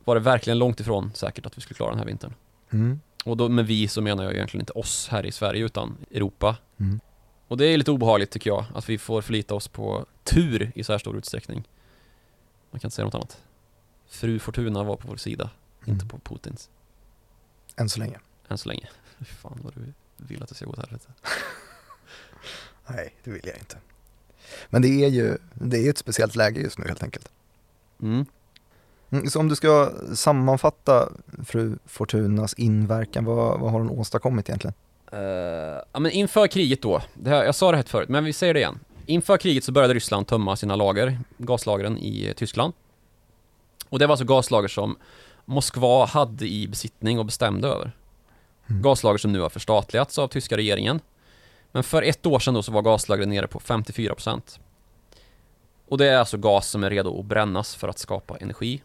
var 0.04 0.16
det 0.16 0.22
verkligen 0.22 0.60
långt 0.60 0.80
ifrån 0.80 1.12
säkert 1.14 1.46
att 1.46 1.58
vi 1.58 1.62
skulle 1.62 1.76
klara 1.76 1.90
den 1.90 2.00
här 2.00 2.06
vintern. 2.06 2.34
Mm. 2.70 3.00
Och 3.26 3.38
då 3.38 3.50
med 3.50 3.68
vi 3.68 3.88
så 3.88 4.02
menar 4.02 4.24
jag 4.24 4.34
egentligen 4.34 4.62
inte 4.62 4.74
oss 4.74 5.08
här 5.08 5.26
i 5.26 5.32
Sverige 5.32 5.66
utan 5.66 5.98
Europa. 6.12 6.58
Mm. 6.78 7.00
Och 7.48 7.58
det 7.58 7.66
är 7.66 7.78
lite 7.78 7.92
obehagligt 7.92 8.32
tycker 8.32 8.50
jag, 8.50 8.66
att 8.76 8.90
vi 8.90 8.98
får 8.98 9.22
förlita 9.22 9.56
oss 9.56 9.68
på 9.68 10.06
tur 10.24 10.72
i 10.76 10.84
så 10.84 10.92
här 10.94 11.00
stor 11.00 11.18
utsträckning. 11.18 11.64
Man 12.72 12.80
kan 12.80 12.88
inte 12.88 12.96
säga 12.96 13.06
något 13.06 13.16
annat. 13.16 13.42
Fru 14.08 14.40
Fortuna 14.40 14.84
var 14.84 14.96
på 14.96 15.08
vår 15.08 15.18
sida, 15.18 15.50
Mm. 15.84 15.94
inte 15.94 16.06
på 16.06 16.20
Putins. 16.20 16.70
Än 17.76 17.90
så 17.90 18.00
länge. 18.00 18.20
Än 18.52 18.58
så 18.58 18.70
länge. 18.70 18.90
Fy 19.20 19.26
fan 19.26 19.60
vad 19.64 19.74
du 19.74 19.94
vill 20.18 20.44
att 20.44 20.50
det 20.50 20.56
ska 20.56 20.66
gå 20.66 20.72
åt 20.72 20.80
helvete. 20.80 21.08
Nej, 22.88 23.16
det 23.24 23.32
vill 23.32 23.42
jag 23.44 23.58
inte. 23.58 23.78
Men 24.70 24.82
det 24.82 24.88
är 25.06 25.08
ju 25.10 25.38
det 25.54 25.78
är 25.86 25.90
ett 25.90 25.98
speciellt 25.98 26.36
läge 26.36 26.60
just 26.62 26.78
nu 26.78 26.86
helt 26.88 27.04
enkelt. 27.04 27.30
Mm. 28.02 28.26
Mm, 29.10 29.30
Så 29.30 29.40
om 29.40 29.48
du 29.48 29.56
ska 29.56 29.92
sammanfatta 30.16 31.10
fru 31.46 31.78
Fortunas 31.86 32.54
inverkan, 32.54 33.26
vad, 33.26 33.60
vad 33.60 33.72
har 33.72 33.80
hon 33.80 33.90
åstadkommit 33.90 34.50
egentligen? 34.50 34.74
Eh, 35.12 35.20
ja 35.92 36.00
men 36.00 36.12
inför 36.12 36.48
kriget 36.48 36.82
då, 36.82 37.02
det 37.14 37.30
här, 37.30 37.44
jag 37.44 37.56
sa 37.56 37.72
det 37.72 37.78
här 37.78 37.84
förut, 37.84 38.10
men 38.10 38.24
vi 38.24 38.34
säger 38.34 38.54
det 38.54 38.60
igen. 38.60 38.80
Inför 39.06 39.38
kriget 39.38 39.64
så 39.64 39.72
började 39.72 39.94
Ryssland 39.94 40.28
tömma 40.28 40.56
sina 40.56 40.76
lager, 40.76 41.20
gaslagren 41.38 41.98
i 41.98 42.34
Tyskland. 42.38 42.74
Och 43.90 44.00
det 44.00 44.08
var 44.08 44.14
alltså 44.14 44.26
gaslager 44.26 44.68
som 44.68 44.98
Moskva 45.46 46.06
hade 46.06 46.48
i 46.48 46.68
besittning 46.68 47.20
och 47.20 47.26
bestämde 47.26 47.68
över. 47.68 47.92
Mm. 48.72 48.82
Gaslager 48.82 49.18
som 49.18 49.32
nu 49.32 49.40
har 49.40 49.50
förstatligats 49.50 50.20
av 50.20 50.28
tyska 50.28 50.58
regeringen. 50.58 51.00
Men 51.72 51.84
för 51.84 52.02
ett 52.02 52.26
år 52.26 52.40
sedan 52.40 52.54
då 52.54 52.64
så 52.64 52.72
var 52.72 52.82
gaslagren 52.82 53.30
nere 53.30 53.48
på 53.48 53.60
54%. 53.60 54.60
Och 55.88 55.98
det 55.98 56.08
är 56.08 56.18
alltså 56.18 56.38
gas 56.38 56.68
som 56.70 56.84
är 56.84 56.90
redo 56.90 57.20
att 57.20 57.26
brännas 57.26 57.76
för 57.76 57.88
att 57.88 58.00
skapa 58.00 58.38
energi. 58.38 58.82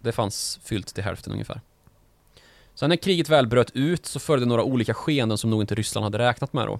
Det 0.00 0.12
fanns 0.12 0.60
fyllt 0.64 0.94
till 0.94 1.04
hälften 1.04 1.32
ungefär. 1.32 1.60
Sen 2.74 2.88
när 2.88 2.96
kriget 2.96 3.28
väl 3.28 3.46
bröt 3.46 3.70
ut 3.74 4.06
så 4.06 4.20
följde 4.20 4.46
några 4.46 4.62
olika 4.62 4.94
skeenden 4.94 5.38
som 5.38 5.50
nog 5.50 5.62
inte 5.62 5.74
Ryssland 5.74 6.04
hade 6.04 6.18
räknat 6.18 6.52
med 6.52 6.66
då. 6.66 6.78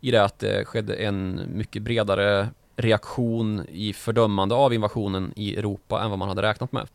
I 0.00 0.10
det 0.10 0.24
att 0.24 0.38
det 0.38 0.64
skedde 0.64 0.94
en 0.94 1.42
mycket 1.54 1.82
bredare 1.82 2.48
reaktion 2.76 3.66
i 3.68 3.92
fördömande 3.92 4.54
av 4.54 4.74
invasionen 4.74 5.32
i 5.36 5.56
Europa 5.56 6.02
än 6.02 6.10
vad 6.10 6.18
man 6.18 6.28
hade 6.28 6.42
räknat 6.42 6.72
med. 6.72 6.88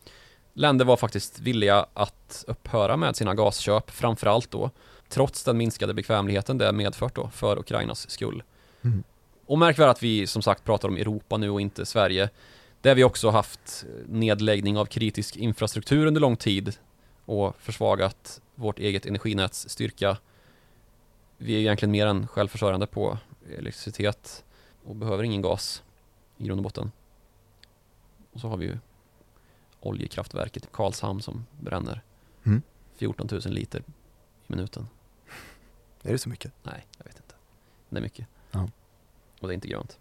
Länder 0.53 0.85
var 0.85 0.97
faktiskt 0.97 1.39
villiga 1.39 1.85
att 1.93 2.43
upphöra 2.47 2.97
med 2.97 3.15
sina 3.15 3.33
gasköp, 3.33 3.91
framförallt 3.91 4.51
då, 4.51 4.69
trots 5.13 5.43
den 5.43 5.58
minskade 5.58 5.93
bekvämligheten 5.93 6.58
det 6.58 6.71
medfört 6.71 7.15
då 7.15 7.30
för 7.30 7.60
Ukrainas 7.60 8.10
skull. 8.10 8.43
Mm. 8.82 9.04
Och 9.45 9.60
märk 9.60 9.80
väl 9.80 9.89
att 9.89 10.04
vi 10.04 10.28
som 10.28 10.41
sagt 10.41 10.63
pratar 10.63 10.88
om 10.88 10.97
Europa 10.97 11.38
nu 11.38 11.49
och 11.49 11.62
inte 11.62 11.86
Sverige. 11.86 12.30
Där 12.82 12.95
vi 12.95 13.04
också 13.04 13.30
haft 13.30 13.86
nedläggning 14.08 14.78
av 14.78 14.86
kritisk 14.86 15.36
infrastruktur 15.36 16.06
under 16.06 16.21
lång 16.21 16.36
tid 16.36 16.78
och 17.26 17.56
försvagat 17.60 18.41
vårt 18.56 18.80
eget 18.80 19.06
energinäts 19.06 19.69
styrka. 19.69 20.17
Vi 21.38 21.56
är 21.56 21.60
egentligen 21.60 21.91
mer 21.91 22.08
än 22.08 22.28
självförsörjande 22.28 22.88
på 22.88 23.17
elektricitet 23.58 24.43
och 24.84 24.95
behöver 24.95 25.23
ingen 25.23 25.41
gas 25.41 25.84
i 26.38 26.45
grund 26.45 26.60
och 26.60 26.63
botten. 26.63 26.91
Och 28.34 28.39
så 28.39 28.47
har 28.47 28.58
vi 28.58 28.65
ju 28.65 28.78
oljekraftverket 29.80 30.65
i 30.65 30.67
Karlshamn 30.71 31.21
som 31.21 31.45
bränner 31.60 32.02
Mm. 32.45 32.62
14 32.95 33.28
000 33.32 33.41
liter 33.54 33.80
i 33.80 33.84
minuten. 34.47 34.88
Är 36.03 36.11
det 36.11 36.17
så 36.17 36.29
mycket? 36.29 36.51
Nej, 36.63 36.85
jag 36.97 37.05
vet 37.05 37.15
inte. 37.15 37.35
Det 37.89 37.97
är 37.97 38.01
mycket. 38.01 38.27
Ja. 38.51 38.69
Och 39.39 39.47
det 39.47 39.53
är 39.53 39.55
inte 39.55 39.67
grönt. 39.67 39.99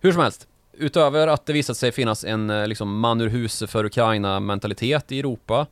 Hur 0.00 0.12
som 0.12 0.22
helst, 0.22 0.48
utöver 0.72 1.28
att 1.28 1.46
det 1.46 1.52
visat 1.52 1.76
sig 1.76 1.92
finnas 1.92 2.24
en 2.24 2.50
eh, 2.50 2.66
liksom 2.66 3.00
man 3.00 3.20
ur 3.20 3.28
huse 3.28 3.66
för 3.66 3.84
Ukraina 3.84 4.40
mentalitet 4.40 5.12
i 5.12 5.18
Europa 5.18 5.66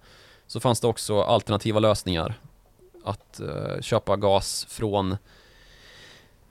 så 0.46 0.60
fanns 0.60 0.80
det 0.80 0.86
också 0.86 1.20
alternativa 1.22 1.80
lösningar. 1.80 2.40
Att 3.04 3.40
eh, 3.40 3.80
köpa 3.80 4.16
gas 4.16 4.66
från 4.68 5.16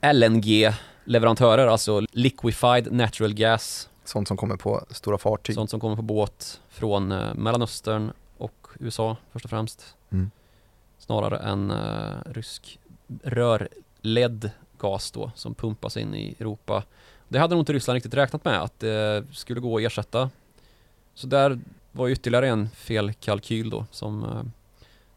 LNG-leverantörer, 0.00 1.66
alltså 1.66 2.00
liquefied 2.12 2.92
natural 2.92 3.34
gas. 3.34 3.88
Sånt 4.04 4.28
som 4.28 4.36
kommer 4.36 4.56
på 4.56 4.86
stora 4.90 5.18
fartyg. 5.18 5.54
Sånt 5.54 5.70
som 5.70 5.80
kommer 5.80 5.96
på 5.96 6.02
båt 6.02 6.60
från 6.68 7.12
eh, 7.12 7.34
Mellanöstern 7.34 8.12
och 8.38 8.68
USA 8.80 9.16
först 9.32 9.44
och 9.44 9.50
främst. 9.50 9.96
Mm. 10.10 10.30
Snarare 11.06 11.36
än 11.36 11.70
eh, 11.70 12.32
rysk 12.32 12.78
rörledd 13.22 14.50
gas 14.78 15.10
då 15.10 15.30
som 15.34 15.54
pumpas 15.54 15.96
in 15.96 16.14
i 16.14 16.36
Europa. 16.38 16.82
Det 17.28 17.38
hade 17.38 17.54
nog 17.54 17.62
inte 17.62 17.72
Ryssland 17.72 17.94
riktigt 17.94 18.14
räknat 18.14 18.44
med 18.44 18.62
att 18.62 18.80
det 18.80 19.24
skulle 19.32 19.60
gå 19.60 19.76
att 19.76 19.82
ersätta. 19.82 20.30
Så 21.14 21.26
där 21.26 21.58
var 21.92 22.08
ytterligare 22.08 22.48
en 22.48 22.68
felkalkyl 22.70 23.70
då 23.70 23.86
som 23.90 24.24
eh, 24.24 24.42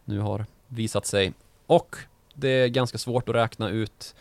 nu 0.05 0.19
har 0.19 0.45
visat 0.67 1.05
sig. 1.05 1.33
Och 1.65 1.95
det 2.33 2.49
är 2.49 2.67
ganska 2.67 2.97
svårt 2.97 3.29
att 3.29 3.35
räkna 3.35 3.69
ut 3.69 4.15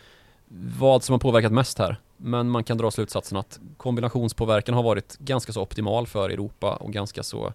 vad 0.79 1.03
som 1.03 1.13
har 1.13 1.19
påverkat 1.19 1.51
mest 1.51 1.79
här. 1.79 1.97
Men 2.17 2.49
man 2.49 2.63
kan 2.63 2.77
dra 2.77 2.91
slutsatsen 2.91 3.37
att 3.37 3.59
kombinationspåverkan 3.77 4.75
har 4.75 4.83
varit 4.83 5.17
ganska 5.17 5.53
så 5.53 5.61
optimal 5.61 6.07
för 6.07 6.29
Europa 6.29 6.75
och 6.75 6.93
ganska 6.93 7.23
så, 7.23 7.53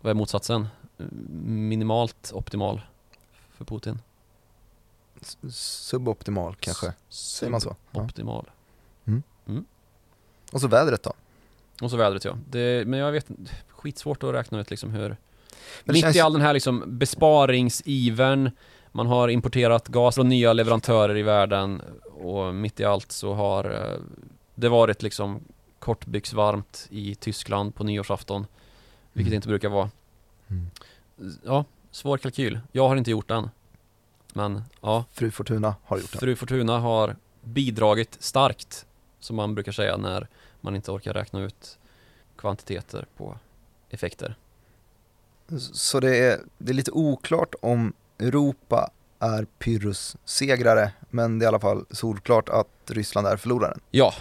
vad 0.00 0.10
är 0.10 0.14
motsatsen? 0.14 0.68
Minimalt 1.42 2.32
optimal 2.34 2.80
för 3.54 3.64
Putin. 3.64 3.98
Suboptimal 5.50 6.54
kanske. 6.60 6.92
Säger 7.08 7.50
man 7.50 7.60
så? 7.60 7.76
Ja. 7.90 8.02
Optimal. 8.02 8.50
Och 10.52 10.60
så 10.60 10.68
vädret 10.68 11.02
då? 11.02 11.12
Och 11.82 11.90
så 11.90 11.96
vädret 11.96 12.24
ja. 12.24 12.38
Det, 12.50 12.86
men 12.88 12.98
jag 13.00 13.12
vet 13.12 13.26
skitsvårt 13.68 14.22
att 14.22 14.34
räkna 14.34 14.60
ut 14.60 14.70
liksom 14.70 14.90
hur 14.90 15.08
Men 15.08 15.16
det 15.84 15.92
Mitt 15.92 16.02
känns- 16.02 16.16
i 16.16 16.20
all 16.20 16.32
den 16.32 16.42
här 16.42 16.54
liksom 16.54 16.82
besparingsivern 16.86 18.50
Man 18.92 19.06
har 19.06 19.28
importerat 19.28 19.88
gas 19.88 20.14
från 20.14 20.28
nya 20.28 20.52
leverantörer 20.52 21.16
i 21.16 21.22
världen 21.22 21.82
Och 22.22 22.54
mitt 22.54 22.80
i 22.80 22.84
allt 22.84 23.12
så 23.12 23.34
har 23.34 23.64
eh, 23.70 23.98
Det 24.54 24.68
varit 24.68 25.02
liksom 25.02 25.40
kortbyxvarmt 25.78 26.86
i 26.90 27.14
Tyskland 27.14 27.74
på 27.74 27.84
nyårsafton 27.84 28.46
Vilket 29.12 29.30
Mm. 29.30 29.36
inte 29.36 29.48
brukar 29.48 29.68
vara 29.68 29.90
Mm. 30.48 30.66
Ja, 31.44 31.64
svår 31.94 32.18
kalkyl. 32.18 32.60
Jag 32.72 32.88
har 32.88 32.96
inte 32.96 33.10
gjort 33.10 33.28
den 33.28 33.50
Men 34.32 34.62
ja, 34.80 35.04
Fru 35.12 35.30
Fortuna 35.30 35.74
har 35.84 35.98
gjort 35.98 36.12
det. 36.12 36.18
Fru 36.18 36.36
Fortuna 36.36 36.78
har 36.78 37.16
bidragit 37.42 38.16
starkt 38.20 38.86
Som 39.20 39.36
man 39.36 39.54
brukar 39.54 39.72
säga 39.72 39.96
när 39.96 40.28
man 40.60 40.76
inte 40.76 40.90
orkar 40.90 41.12
räkna 41.14 41.40
ut 41.40 41.78
kvantiteter 42.36 43.06
på 43.16 43.38
effekter 43.90 44.36
Så 45.72 46.00
det 46.00 46.16
är, 46.18 46.40
det 46.58 46.72
är 46.72 46.74
lite 46.74 46.90
oklart 46.90 47.54
om 47.62 47.92
Europa 48.18 48.90
är 49.18 49.44
Pyrrhus 49.58 50.16
segrare, 50.24 50.92
men 51.10 51.38
det 51.38 51.42
är 51.42 51.46
i 51.46 51.48
alla 51.48 51.60
fall 51.60 51.84
solklart 51.90 52.48
att 52.48 52.68
Ryssland 52.86 53.26
är 53.26 53.36
förloraren, 53.36 53.80
Ja, 53.90 54.14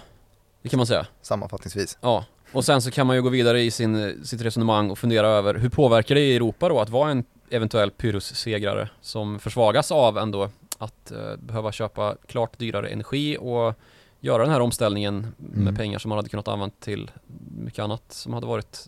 det 0.61 0.69
kan 0.69 0.77
man 0.77 0.87
säga. 0.87 1.07
sammanfattningsvis. 1.21 1.97
Ja, 2.01 2.25
och 2.53 2.65
sen 2.65 2.81
så 2.81 2.91
kan 2.91 3.07
man 3.07 3.15
ju 3.15 3.21
gå 3.21 3.29
vidare 3.29 3.61
i 3.61 3.71
sin, 3.71 4.25
sitt 4.25 4.41
resonemang 4.41 4.89
och 4.91 4.99
fundera 4.99 5.27
över 5.27 5.55
hur 5.55 5.69
påverkar 5.69 6.15
det 6.15 6.21
i 6.21 6.35
Europa 6.35 6.69
då 6.69 6.79
att 6.79 6.89
vara 6.89 7.11
en 7.11 7.23
eventuell 7.49 7.91
Pyrrhus-segrare 7.91 8.89
som 9.01 9.39
försvagas 9.39 9.91
av 9.91 10.17
ändå 10.17 10.49
att 10.77 11.11
eh, 11.11 11.35
behöva 11.37 11.71
köpa 11.71 12.15
klart 12.27 12.59
dyrare 12.59 12.89
energi 12.89 13.37
och 13.39 13.73
göra 14.19 14.43
den 14.43 14.51
här 14.51 14.59
omställningen 14.59 15.27
med 15.37 15.61
Mm. 15.61 15.75
pengar 15.75 15.99
som 15.99 16.09
man 16.09 16.17
hade 16.17 16.29
kunnat 16.29 16.47
använda 16.47 16.75
till 16.79 17.11
mycket 17.57 17.79
annat 17.79 18.03
som 18.07 18.33
hade 18.33 18.47
varit 18.47 18.87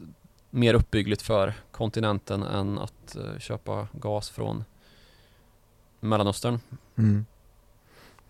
mer 0.49 0.73
uppbyggligt 0.73 1.21
för 1.21 1.54
kontinenten 1.71 2.43
än 2.43 2.80
att 2.80 3.15
eh, 3.15 3.39
köpa 3.39 3.88
gas 3.91 4.30
från 4.30 4.63
Mellanöstern. 5.99 6.60
Mm. 6.97 7.25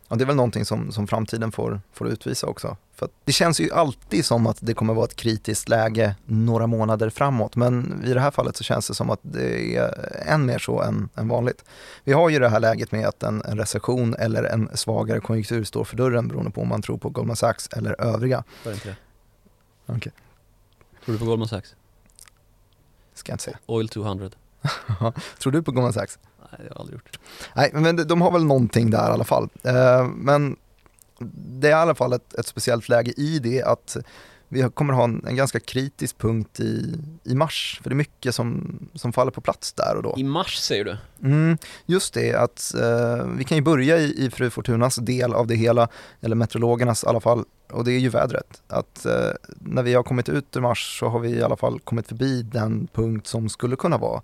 Ja, 0.08 0.16
det 0.16 0.24
är 0.24 0.26
väl 0.26 0.36
någonting 0.36 0.66
som, 0.66 0.92
som 0.92 1.08
framtiden 1.08 1.52
får, 1.52 1.82
får 1.94 2.08
utvisa 2.08 2.48
också. 2.48 2.78
För 2.94 3.10
det 3.24 3.32
känns 3.32 3.60
ju 3.60 3.72
alltid 3.72 4.26
som 4.26 4.48
att 4.48 4.58
det 4.60 4.74
kommer 4.74 4.94
vara 4.94 5.06
ett 5.06 5.16
kritiskt 5.16 5.70
läge 5.70 6.16
några 6.26 6.68
månader 6.68 7.10
framåt. 7.10 7.56
Men 7.56 8.04
i 8.06 8.14
det 8.14 8.20
här 8.20 8.32
fallet 8.32 8.56
så 8.58 8.64
känns 8.64 8.88
det 8.88 8.94
som 8.94 9.10
att 9.10 9.20
det 9.22 9.76
är 9.76 10.16
än 10.26 10.46
mer 10.46 10.60
så 10.60 10.82
än, 10.82 11.10
än 11.16 11.28
vanligt. 11.28 11.66
Vi 12.04 12.14
har 12.14 12.30
ju 12.30 12.40
det 12.40 12.50
här 12.50 12.60
läget 12.60 12.92
med 12.92 13.08
att 13.08 13.24
en, 13.24 13.42
en 13.42 13.58
recession 13.58 14.16
eller 14.16 14.44
en 14.44 14.70
svagare 14.74 15.20
konjunktur 15.20 15.64
står 15.64 15.84
för 15.84 15.98
dörren 15.98 16.28
beroende 16.28 16.52
på 16.52 16.62
om 16.62 16.68
man 16.68 16.82
tror 16.82 16.98
på 16.98 17.10
Goldman 17.10 17.36
Sachs 17.36 17.68
eller 17.68 18.02
övriga. 18.02 18.44
Var 18.64 18.72
det 18.72 18.76
inte 18.76 18.88
det? 18.88 18.96
Okej. 19.86 20.12
Tror 21.06 21.14
du 21.14 21.20
på 21.20 21.26
Goldman 21.26 21.48
Sachs? 21.48 21.76
Ska 23.14 23.32
jag 23.32 23.34
inte 23.34 23.44
säga. 23.44 23.58
Oil 23.66 23.90
200? 23.90 24.30
Tror 25.40 25.52
du 25.52 25.64
på 25.64 25.72
Goldman 25.72 25.94
Sachs? 25.94 26.20
Nej, 26.60 26.68
det 26.68 26.74
har 26.74 26.76
jag 26.76 26.80
aldrig 26.82 26.94
gjort. 26.96 27.20
Nej, 27.56 27.72
men 27.74 28.08
de- 28.08 28.22
har 28.22 28.32
väl 28.32 28.46
någonting 28.46 28.90
där 28.90 29.10
i 29.10 29.12
alla 29.14 29.24
fall. 29.24 29.50
Eh, 29.64 30.08
Men 30.16 30.56
det 31.60 31.68
är 31.68 31.72
i 31.72 31.74
alla 31.74 31.96
fall 31.96 32.14
ett, 32.14 32.34
ett 32.34 32.48
speciellt 32.48 32.90
läge 32.90 33.12
i 33.18 33.40
det 33.40 33.64
att 33.64 33.98
vi 34.48 34.70
kommer 34.74 34.94
ha 34.94 35.04
en, 35.04 35.26
en 35.28 35.36
ganska 35.36 35.60
kritisk 35.60 36.18
punkt 36.18 36.60
i, 36.60 36.96
i 37.24 37.36
mars. 37.36 37.80
För 37.84 37.90
det 37.90 37.94
är 37.94 37.98
mycket 37.98 38.36
som, 38.36 38.80
som 38.94 39.14
faller 39.14 39.32
på 39.32 39.42
plats 39.42 39.74
där 39.74 39.96
och 39.96 40.04
då. 40.04 40.14
I 40.18 40.24
mars 40.24 40.56
säger 40.58 40.86
du? 40.86 40.98
Mm, 41.24 41.58
just 41.86 42.14
det, 42.14 42.34
att 42.34 42.74
eh, 42.76 43.26
vi 43.38 43.44
kan 43.44 43.58
ju 43.58 43.64
börja 43.64 43.98
i, 43.98 44.26
i 44.26 44.30
Fru 44.32 44.50
Fortunas 44.50 44.96
del 44.96 45.34
av 45.34 45.48
det 45.48 45.56
hela, 45.56 45.88
eller 46.22 46.36
meteorologernas 46.36 47.04
i 47.04 47.08
alla 47.08 47.20
fall, 47.22 47.44
och 47.72 47.86
det 47.86 47.92
är 47.92 48.00
ju 48.00 48.10
vädret. 48.10 48.62
Att 48.68 49.06
eh, 49.06 49.14
när 49.48 49.84
vi 49.84 49.94
har 49.94 50.04
kommit 50.04 50.30
ut 50.30 50.56
ur 50.58 50.62
mars 50.62 51.00
så 51.00 51.08
har 51.10 51.20
vi 51.20 51.30
i 51.30 51.44
alla 51.44 51.58
fall 51.58 51.80
kommit 51.80 52.08
förbi 52.08 52.42
den 52.42 52.88
punkt 52.94 53.28
som 53.28 53.50
skulle 53.50 53.76
kunna 53.76 53.98
vara 53.98 54.18
eh, 54.18 54.22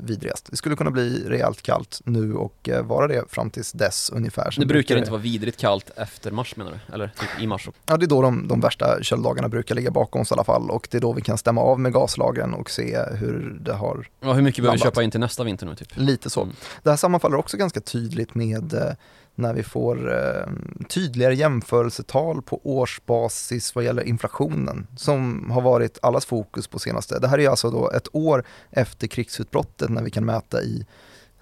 vidrigast. 0.00 0.46
Det 0.50 0.56
skulle 0.56 0.76
kunna 0.76 0.90
bli 0.90 1.24
rejält 1.28 1.62
kallt 1.62 2.00
nu 2.04 2.34
och 2.34 2.68
eh, 2.68 2.82
vara 2.82 3.06
det 3.06 3.24
fram 3.28 3.50
tills 3.50 3.72
dess 3.72 4.10
ungefär. 4.14 4.54
Det 4.58 4.66
brukar 4.66 4.96
inte 4.96 5.10
vara 5.10 5.20
vidrigt 5.20 5.60
kallt 5.60 5.90
efter 5.96 6.30
mars 6.30 6.56
menar 6.56 6.70
du? 6.72 6.94
Eller 6.94 7.06
typ 7.08 7.42
i 7.42 7.46
mars? 7.46 7.68
Ja, 7.86 7.96
det 7.96 8.06
är 8.06 8.08
då 8.08 8.22
de, 8.22 8.48
de 8.48 8.60
värsta 8.60 9.02
kölddagarna 9.02 9.48
brukar 9.48 9.74
ligga 9.74 9.90
bakom 9.90 10.20
oss 10.20 10.30
i 10.30 10.34
alla 10.34 10.44
fall 10.44 10.70
och 10.70 10.88
det 10.90 10.96
är 10.96 11.00
då 11.00 11.12
vi 11.12 11.22
kan 11.22 11.38
stämma 11.38 11.60
av 11.60 11.80
med 11.80 11.92
gaslagren 11.92 12.54
och 12.54 12.70
se 12.70 12.98
hur 13.12 13.58
det 13.60 13.72
har 13.72 14.08
Ja, 14.20 14.32
hur 14.32 14.42
mycket 14.42 14.62
behöver 14.62 14.78
vi 14.78 14.82
köpa 14.82 15.02
in 15.02 15.10
till 15.10 15.20
nästa 15.20 15.44
vinter 15.44 15.66
nu 15.66 15.74
typ? 15.74 15.88
lite 15.96 16.30
så. 16.30 16.42
Mm. 16.42 16.54
Det 16.82 16.90
här 16.90 16.96
sammanfaller 16.96 17.36
också 17.36 17.56
ganska 17.56 17.80
tydligt 17.80 18.34
med 18.34 18.74
eh, 18.74 18.92
när 19.38 19.54
vi 19.54 19.62
får 19.62 20.14
eh, 20.14 20.52
tydligare 20.88 21.34
jämförelsetal 21.34 22.42
på 22.42 22.60
årsbasis 22.64 23.74
vad 23.74 23.84
gäller 23.84 24.02
inflationen 24.02 24.86
som 24.96 25.50
har 25.50 25.60
varit 25.60 25.98
allas 26.02 26.26
fokus 26.26 26.66
på 26.66 26.78
senaste. 26.78 27.18
Det 27.18 27.28
här 27.28 27.38
är 27.38 27.48
alltså 27.48 27.70
då 27.70 27.90
ett 27.90 28.08
år 28.12 28.44
efter 28.70 29.06
krigsutbrottet 29.06 29.90
när 29.90 30.02
vi 30.02 30.10
kan 30.10 30.24
mäta 30.24 30.62
i, 30.62 30.86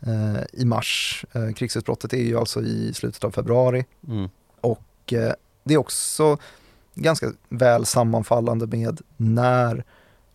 eh, 0.00 0.42
i 0.52 0.64
mars. 0.64 1.24
Eh, 1.32 1.52
krigsutbrottet 1.52 2.12
är 2.12 2.22
ju 2.22 2.38
alltså 2.38 2.62
i 2.62 2.94
slutet 2.94 3.24
av 3.24 3.30
februari 3.30 3.84
Mm. 4.08 4.28
och 4.60 4.80
det 5.64 5.74
är 5.74 5.78
också 5.78 6.38
ganska 6.94 7.32
väl 7.48 7.86
sammanfallande 7.86 8.66
med 8.66 9.00
när 9.16 9.84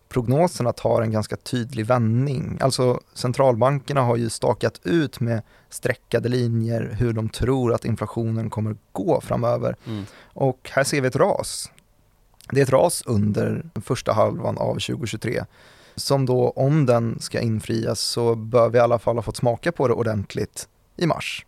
prognoserna 0.10 0.74
tar 0.74 1.02
en 1.02 1.12
ganska 1.12 1.36
tydlig 1.36 1.86
vändning. 1.86 2.58
Alltså 2.62 3.02
centralbankerna 3.14 4.02
har 4.02 4.16
ju 4.16 4.30
stakat 4.30 4.80
ut 4.84 5.20
med 5.20 5.42
streckade 5.70 6.30
linjer 6.30 6.96
hur 7.00 7.14
de 7.14 7.30
tror 7.30 7.74
att 7.74 7.86
inflationen 7.86 8.50
kommer 8.50 8.76
gå 8.92 9.22
framöver. 9.22 9.76
Mm. 9.88 10.06
Och 10.24 10.70
här 10.74 10.84
ser 10.84 11.02
vi 11.02 11.08
ett 11.08 11.16
ras. 11.16 11.72
Det 12.52 12.60
är 12.60 12.64
ett 12.64 12.70
ras 12.70 13.04
under 13.06 13.70
första 13.86 14.14
halvan 14.14 14.58
av 14.58 14.74
2023 14.74 15.44
som 15.96 16.26
då 16.26 16.50
om 16.50 16.86
den 16.86 17.20
ska 17.20 17.40
infrias 17.40 18.00
så 18.00 18.36
bör 18.36 18.70
vi 18.70 18.78
i 18.78 18.82
alla 18.82 19.00
fall 19.00 19.16
ha 19.16 19.22
fått 19.22 19.38
smaka 19.38 19.72
på 19.72 19.88
det 19.88 19.94
ordentligt 19.94 20.68
i 20.98 21.06
mars. 21.06 21.46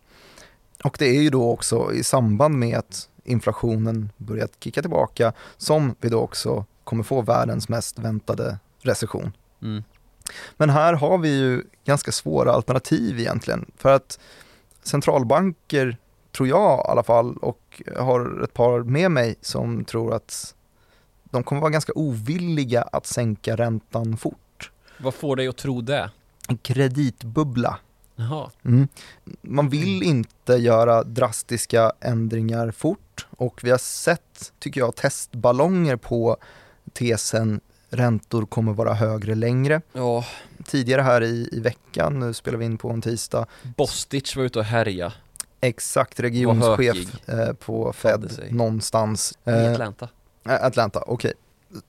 Och 0.84 0.96
det 0.98 1.06
är 1.06 1.22
ju 1.22 1.30
då 1.30 1.50
också 1.50 1.92
i 1.92 2.04
samband 2.04 2.58
med 2.58 2.78
att 2.78 3.08
inflationen 3.24 4.10
börjat 4.16 4.52
kicka 4.60 4.80
tillbaka 4.80 5.32
som 5.56 5.94
vi 6.00 6.08
då 6.08 6.20
också 6.20 6.64
kommer 6.84 7.02
få 7.02 7.22
världens 7.22 7.68
mest 7.68 7.98
väntade 7.98 8.58
recession. 8.80 9.32
Mm. 9.62 9.84
Men 10.56 10.70
här 10.70 10.94
har 10.94 11.18
vi 11.18 11.28
ju 11.28 11.62
ganska 11.84 12.12
svåra 12.12 12.52
alternativ 12.52 13.20
egentligen. 13.20 13.70
För 13.76 13.92
att 13.92 14.18
centralbanker, 14.82 15.96
tror 16.32 16.48
jag 16.48 16.78
i 16.78 16.90
alla 16.90 17.02
fall, 17.02 17.36
och 17.36 17.82
har 17.98 18.44
ett 18.44 18.54
par 18.54 18.82
med 18.82 19.10
mig 19.10 19.34
som 19.40 19.84
tror 19.84 20.14
att 20.14 20.54
de 21.24 21.42
kommer 21.42 21.60
vara 21.60 21.70
ganska 21.70 21.92
ovilliga 21.94 22.82
att 22.82 23.06
sänka 23.06 23.56
räntan 23.56 24.16
fort. 24.16 24.70
Vad 24.98 25.14
får 25.14 25.36
dig 25.36 25.48
att 25.48 25.56
tro 25.56 25.80
det? 25.80 26.10
En 26.48 26.58
kreditbubbla. 26.58 27.78
Mm. 28.64 28.88
Man 29.40 29.68
vill 29.68 30.02
inte 30.02 30.52
göra 30.52 31.04
drastiska 31.04 31.92
ändringar 32.00 32.70
fort 32.70 33.26
och 33.30 33.60
vi 33.64 33.70
har 33.70 33.78
sett, 33.78 34.52
tycker 34.58 34.80
jag, 34.80 34.96
testballonger 34.96 35.96
på 35.96 36.36
tesen 36.92 37.60
räntor 37.90 38.46
kommer 38.46 38.72
vara 38.72 38.94
högre 38.94 39.34
längre. 39.34 39.80
Ja, 39.92 40.24
Tidigare 40.64 41.02
här 41.02 41.22
i, 41.22 41.48
i 41.52 41.60
veckan, 41.60 42.18
nu 42.20 42.32
spelar 42.34 42.58
vi 42.58 42.64
in 42.64 42.78
på 42.78 42.90
en 42.90 43.02
tisdag, 43.02 43.46
Bostich 43.76 44.36
var 44.36 44.44
ute 44.44 44.58
och 44.58 44.64
härja 44.64 45.12
exakt 45.60 46.20
regionschef 46.20 47.28
eh, 47.28 47.52
på 47.52 47.92
Fed 47.92 48.48
någonstans. 48.50 49.38
i 49.46 49.50
Eh, 49.50 49.72
Atlanta. 49.72 50.08
Ä- 50.48 50.58
Atlanta, 50.66 51.02
okej. 51.06 51.32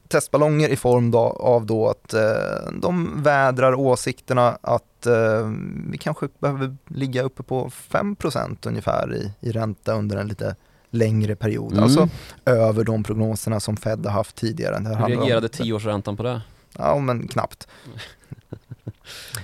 Testballonger 0.08 0.70
i 0.70 0.76
form 0.76 1.12
då, 1.12 1.20
av 1.20 1.66
då 1.66 1.90
att 1.90 2.14
eh, 2.14 2.72
de 2.82 3.24
vädrar 3.24 3.74
åsikterna 3.76 4.58
att 4.62 5.06
eh, 5.06 5.52
vi 5.90 5.98
kanske 5.98 6.28
behöver 6.40 6.78
ligga 6.88 7.22
uppe 7.24 7.44
på 7.44 7.70
5% 7.90 8.68
ungefär 8.68 9.16
i, 9.16 9.48
i 9.48 9.52
ränta 9.52 9.94
under 9.94 10.18
en 10.18 10.28
lite 10.28 10.56
längre 10.94 11.36
period. 11.36 11.72
Mm. 11.72 11.84
Alltså 11.84 12.10
över 12.46 12.84
de 12.84 13.04
prognoserna 13.04 13.60
som 13.60 13.78
Fed 13.78 14.06
har 14.06 14.12
haft 14.14 14.36
tidigare. 14.36 14.80
Det 14.80 14.90
Hur 14.90 14.96
handlar 14.96 15.06
om- 15.06 15.24
reagerade 15.24 15.50
tioårsräntan 15.50 16.18
på 16.18 16.24
det? 16.24 16.42
Ja, 16.78 17.00
men 17.00 17.28
knappt. 17.28 17.68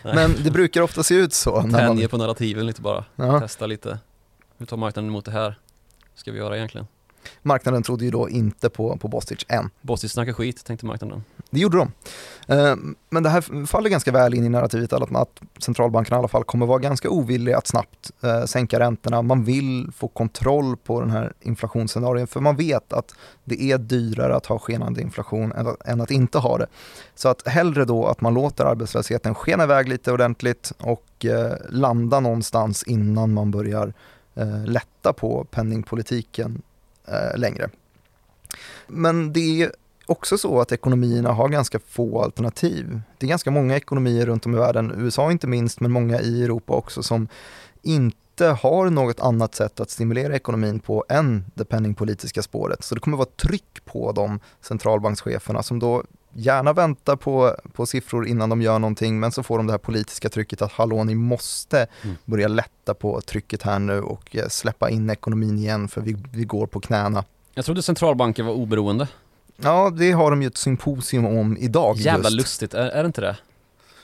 Men 0.03 0.31
det 0.43 0.51
brukar 0.51 0.81
ofta 0.81 1.03
se 1.03 1.15
ut 1.15 1.33
så. 1.33 1.61
När 1.61 1.61
man, 1.71 1.71
Tänjer 1.95 2.07
på 2.07 2.17
narrativen 2.17 2.65
lite 2.65 2.81
bara, 2.81 3.05
ja, 3.15 3.39
testa 3.39 3.65
lite 3.65 3.99
Hur 4.57 4.65
tar 4.65 4.77
marknaden 4.77 5.09
emot 5.09 5.25
det 5.25 5.31
här? 5.31 5.59
Ska 6.15 6.31
vi 6.31 6.37
göra 6.37 6.57
egentligen? 6.57 6.87
Marknaden 7.41 7.83
trodde 7.83 8.05
ju 8.05 8.11
då 8.11 8.29
inte 8.29 8.69
på, 8.69 8.97
på 8.97 9.07
Bostich 9.07 9.45
än. 9.47 9.69
Bostich 9.81 10.11
snackar 10.11 10.33
skit, 10.33 10.65
tänkte 10.65 10.85
marknaden 10.85 11.23
Det 11.49 11.59
gjorde 11.59 11.77
de. 11.77 11.91
Eh, 12.53 12.75
Men 13.09 13.23
det 13.23 13.29
här 13.29 13.65
faller 13.65 13.89
ganska 13.89 14.11
väl 14.11 14.33
in 14.33 14.45
i 14.45 14.49
narrativet 14.49 14.93
att 14.93 15.41
centralbankerna 15.59 16.17
i 16.17 16.19
alla 16.19 16.27
fall 16.27 16.43
kommer 16.43 16.65
vara 16.65 16.79
ganska 16.79 17.09
ovilliga 17.09 17.57
att 17.57 17.67
snabbt 17.67 18.11
eh, 18.23 18.45
sänka 18.45 18.79
räntorna. 18.79 19.21
Man 19.21 19.43
vill 19.43 19.91
få 19.95 20.07
kontroll 20.07 20.77
på 20.77 21.01
den 21.01 21.09
här 21.09 21.33
inflationsscenarion 21.41 22.27
för 22.27 22.39
man 22.39 22.55
vet 22.55 22.93
att 22.93 23.15
det 23.43 23.61
är 23.61 23.77
dyrare 23.77 24.35
att 24.35 24.45
ha 24.45 24.59
skenande 24.59 25.01
inflation 25.01 25.53
än 25.85 26.01
att, 26.01 26.11
inte 26.11 26.37
ha 26.37 26.57
det. 26.57 26.67
Så 27.15 27.29
att 27.29 27.47
hellre 27.47 27.85
då 27.85 28.05
att 28.05 28.21
man 28.21 28.33
låter 28.33 28.65
arbetslösheten 28.65 29.35
skena 29.35 29.63
iväg 29.63 29.87
lite 29.87 30.11
ordentligt 30.11 30.71
och 30.77 31.25
eh, 31.25 31.53
landa 31.69 32.19
någonstans 32.19 32.83
innan 32.83 33.33
man 33.33 33.51
börjar 33.51 33.93
lätta 34.65 35.13
på 35.13 35.47
penningpolitiken 35.51 36.61
Eh, 37.11 37.37
längre. 37.37 37.69
Men 38.87 39.33
det 39.33 39.61
är 39.61 39.71
också 40.05 40.37
så 40.37 40.61
att 40.61 40.71
ekonomierna 40.71 41.31
har 41.31 41.49
ganska 41.49 41.79
få 41.79 42.21
alternativ. 42.21 43.01
Det 43.17 43.25
är 43.25 43.29
ganska 43.29 43.51
många 43.51 43.75
ekonomier 43.75 44.25
runt 44.25 44.45
om 44.45 44.55
i 44.55 44.57
världen, 44.57 44.93
USA 44.97 45.31
inte 45.31 45.47
minst, 45.47 45.79
men 45.79 45.91
många 45.91 46.21
i 46.21 46.43
Europa 46.43 46.73
också, 46.73 47.03
som 47.03 47.27
inte 47.81 48.45
har 48.45 48.89
något 48.89 49.19
annat 49.19 49.55
sätt 49.55 49.79
att 49.79 49.89
stimulera 49.89 50.35
ekonomin 50.35 50.79
på 50.79 51.05
än 51.09 51.45
det 51.55 51.65
penningpolitiska 51.65 52.41
spåret. 52.41 52.83
Så 52.83 52.95
det 52.95 53.01
kommer 53.01 53.17
vara 53.17 53.29
tryck 53.35 53.85
på 53.85 54.11
de 54.11 54.39
centralbankscheferna 54.61 55.63
som 55.63 55.79
då 55.79 56.03
gärna 56.33 56.73
väntar 56.73 57.15
på, 57.15 57.55
på 57.73 57.85
siffror 57.85 58.27
innan 58.27 58.49
de 58.49 58.61
gör 58.61 58.79
någonting, 58.79 59.19
men 59.19 59.31
så 59.31 59.43
får 59.43 59.57
de 59.57 59.67
det 59.67 59.73
här 59.73 59.77
politiska 59.77 60.29
trycket 60.29 60.61
att 60.61 60.71
hallå, 60.71 61.03
ni 61.03 61.15
måste 61.15 61.87
Mm. 62.03 62.15
börja 62.25 62.47
lätta 62.47 62.93
på 62.93 63.21
trycket 63.21 63.63
här 63.63 63.79
nu 63.79 64.01
och 64.01 64.35
eh, 64.35 64.47
släppa 64.47 64.89
in 64.89 65.09
ekonomin 65.09 65.57
igen 65.59 65.87
för 65.87 66.01
vi, 66.01 66.15
vi 66.33 66.43
går 66.43 66.67
på 66.67 66.79
knäna. 66.79 67.23
Jag 67.53 67.65
trodde 67.65 67.81
centralbanker 67.81 68.43
var 68.43 68.53
oberoende 68.53 69.07
Ja, 69.57 69.89
det 69.89 70.11
har 70.11 70.29
de 70.31 70.41
ju 70.41 70.47
ett 70.47 70.57
symposium 70.57 71.25
om 71.25 71.57
idag 71.57 71.97
Jävla 71.97 72.23
just, 72.29 72.37
lustigt, 72.37 72.73
är, 72.73 72.87
är 72.87 73.03
det 73.03 73.07
inte 73.07 73.21
det? 73.21 73.37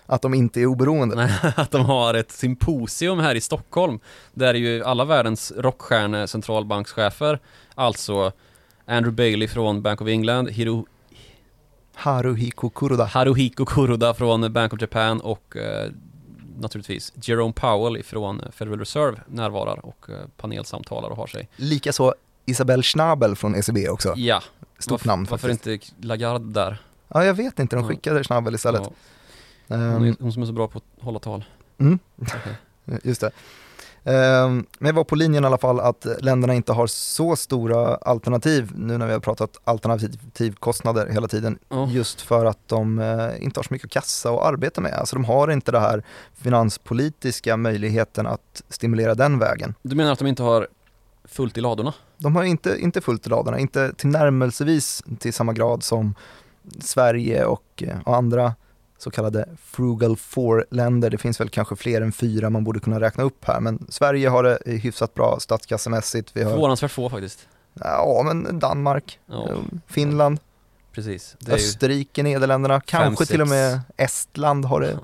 att 0.05 0.21
de 0.21 0.33
inte 0.33 0.61
är 0.61 0.65
oberoende. 0.65 1.15
Nej, 1.15 1.31
att 1.55 1.71
de 1.71 1.85
har 1.85 2.13
ett 2.13 2.31
symposium 2.31 3.19
här 3.19 3.35
i 3.35 3.41
Stockholm 3.41 3.99
Där 4.33 4.53
ju 4.53 4.83
alla 4.83 5.05
världens 5.05 5.53
rockstjärne 5.57 6.27
centralbankschefer 6.27 7.39
Alltså 7.75 8.31
Andrew 8.85 9.11
Bailey 9.15 9.47
från 9.47 9.81
Bank 9.81 10.01
of 10.01 10.07
England, 10.07 10.49
Hiro, 10.49 10.85
Haruhiko 11.95 12.69
Kuroda. 12.69 13.05
Haruhiko 13.05 13.65
Kuroda 13.65 14.13
från 14.13 14.53
Bank 14.53 14.73
of 14.73 14.81
Japan 14.81 15.21
och 15.21 15.57
eh, 15.57 15.91
naturligtvis 16.57 17.13
Jerome 17.21 17.53
Powell 17.53 18.03
från 18.03 18.41
Federal 18.51 18.79
Reserve 18.79 19.17
närvarar 19.27 19.85
och 19.85 20.09
eh, 20.09 20.15
panelsamtalar 20.37 21.09
och 21.09 21.17
har 21.17 21.27
sig. 21.27 21.49
Likaså 21.55 22.13
Isabelle 22.45 22.83
Schnabel 22.83 23.35
från 23.35 23.55
ECB 23.55 23.89
också. 23.89 24.13
Ja, 24.17 24.41
Stort 24.79 25.01
varf- 25.01 25.07
namn 25.07 25.27
Varför 25.29 25.49
faktiskt. 25.49 25.91
inte 25.91 26.07
Lagarde 26.07 26.45
där? 26.51 26.77
Ja, 27.07 27.25
jag 27.25 27.33
vet 27.33 27.59
inte, 27.59 27.75
de 27.75 27.87
skickade 27.87 28.23
Schnabel 28.23 28.55
istället. 28.55 28.81
Ja, 28.83 28.91
Ehm, 29.75 29.91
hon, 29.93 30.07
är, 30.07 30.15
hon 30.19 30.33
som 30.33 30.41
är 30.41 30.45
så 30.45 30.53
bra 30.53 30.67
på 30.67 30.77
att 30.77 31.03
hålla 31.03 31.19
tal. 31.19 31.43
mm, 31.77 31.99
Okej. 32.21 32.99
just 33.03 33.21
det. 33.21 33.31
Ehm, 34.05 34.65
Men 34.79 34.87
jag 34.87 34.93
var 34.93 35.03
på 35.03 35.15
linjen 35.15 35.43
i 35.43 35.47
alla 35.47 35.57
fall 35.57 35.79
att 35.79 36.05
länderna 36.21 36.53
inte 36.53 36.73
har 36.73 36.87
så 36.87 37.35
stora 37.35 37.95
alternativ 37.95 38.71
nu 38.75 38.97
när 38.97 39.07
vi 39.07 39.13
har 39.13 39.19
pratat 39.19 39.57
alternativkostnader 39.63 41.07
hela 41.07 41.27
tiden. 41.27 41.59
Ja. 41.69 41.87
Just 41.87 42.21
för 42.21 42.45
att 42.45 42.67
de 42.67 42.99
eh, 42.99 43.43
inte 43.43 43.59
har 43.59 43.63
så 43.63 43.73
mycket 43.73 43.91
kassa 43.91 44.29
att 44.29 44.41
arbeta 44.41 44.81
med. 44.81 44.93
Alltså 44.93 45.15
de 45.15 45.25
har 45.25 45.51
inte 45.51 45.71
det 45.71 45.79
här 45.79 46.03
finanspolitiska 46.35 47.57
möjligheten 47.57 48.27
att 48.27 48.63
stimulera 48.69 49.15
den 49.15 49.39
vägen. 49.39 49.73
Du 49.81 49.95
menar 49.95 50.11
att 50.11 50.19
de 50.19 50.27
inte 50.27 50.43
har 50.43 50.67
fullt 51.25 51.57
i 51.57 51.61
ladorna? 51.61 51.93
De 52.17 52.35
har 52.35 52.43
inte, 52.43 52.77
inte 52.79 53.01
fullt 53.01 53.27
i 53.27 53.29
ladorna, 53.29 53.59
inte 53.59 53.93
tillnärmelsevis 53.93 55.03
till 55.19 55.33
samma 55.33 55.53
grad 55.53 55.83
som 55.83 56.15
Sverige 56.79 57.45
och, 57.45 57.83
eh, 57.87 57.97
och 58.05 58.15
andra 58.15 58.53
så 58.97 59.11
kallade 59.11 59.49
frugal 59.63 60.17
four-länder. 60.17 61.09
Det 61.09 61.17
finns 61.17 61.39
väl 61.39 61.49
kanske 61.49 61.75
fler 61.75 62.01
än 62.01 62.11
fyra 62.11 62.49
man 62.49 62.63
borde 62.63 62.79
kunna 62.79 62.99
räkna 62.99 63.23
upp 63.23 63.45
här, 63.45 63.59
men 63.59 63.85
Sverige 63.89 64.29
har 64.29 64.43
det 64.43 64.59
hyfsat 64.65 65.13
bra 65.13 65.37
statskassemässigt. 65.39 66.31
Vi 66.33 66.43
har, 66.43 66.51
Förvånansvärt 66.51 66.91
få 66.91 67.09
faktiskt. 67.09 67.47
ja, 67.73 68.21
men 68.25 68.59
Danmark, 68.59 69.19
Ja, 69.25 69.49
eh, 69.49 69.57
Finland, 69.87 70.39
precis. 70.91 71.35
Är 71.47 71.89
ju, 71.89 72.23
Nederländerna, 72.23 72.81
kanske 72.81 73.25
till 73.25 73.41
och 73.41 73.47
med 73.47 73.79
Estland 73.97 74.65
har 74.65 74.81
det 74.81 74.99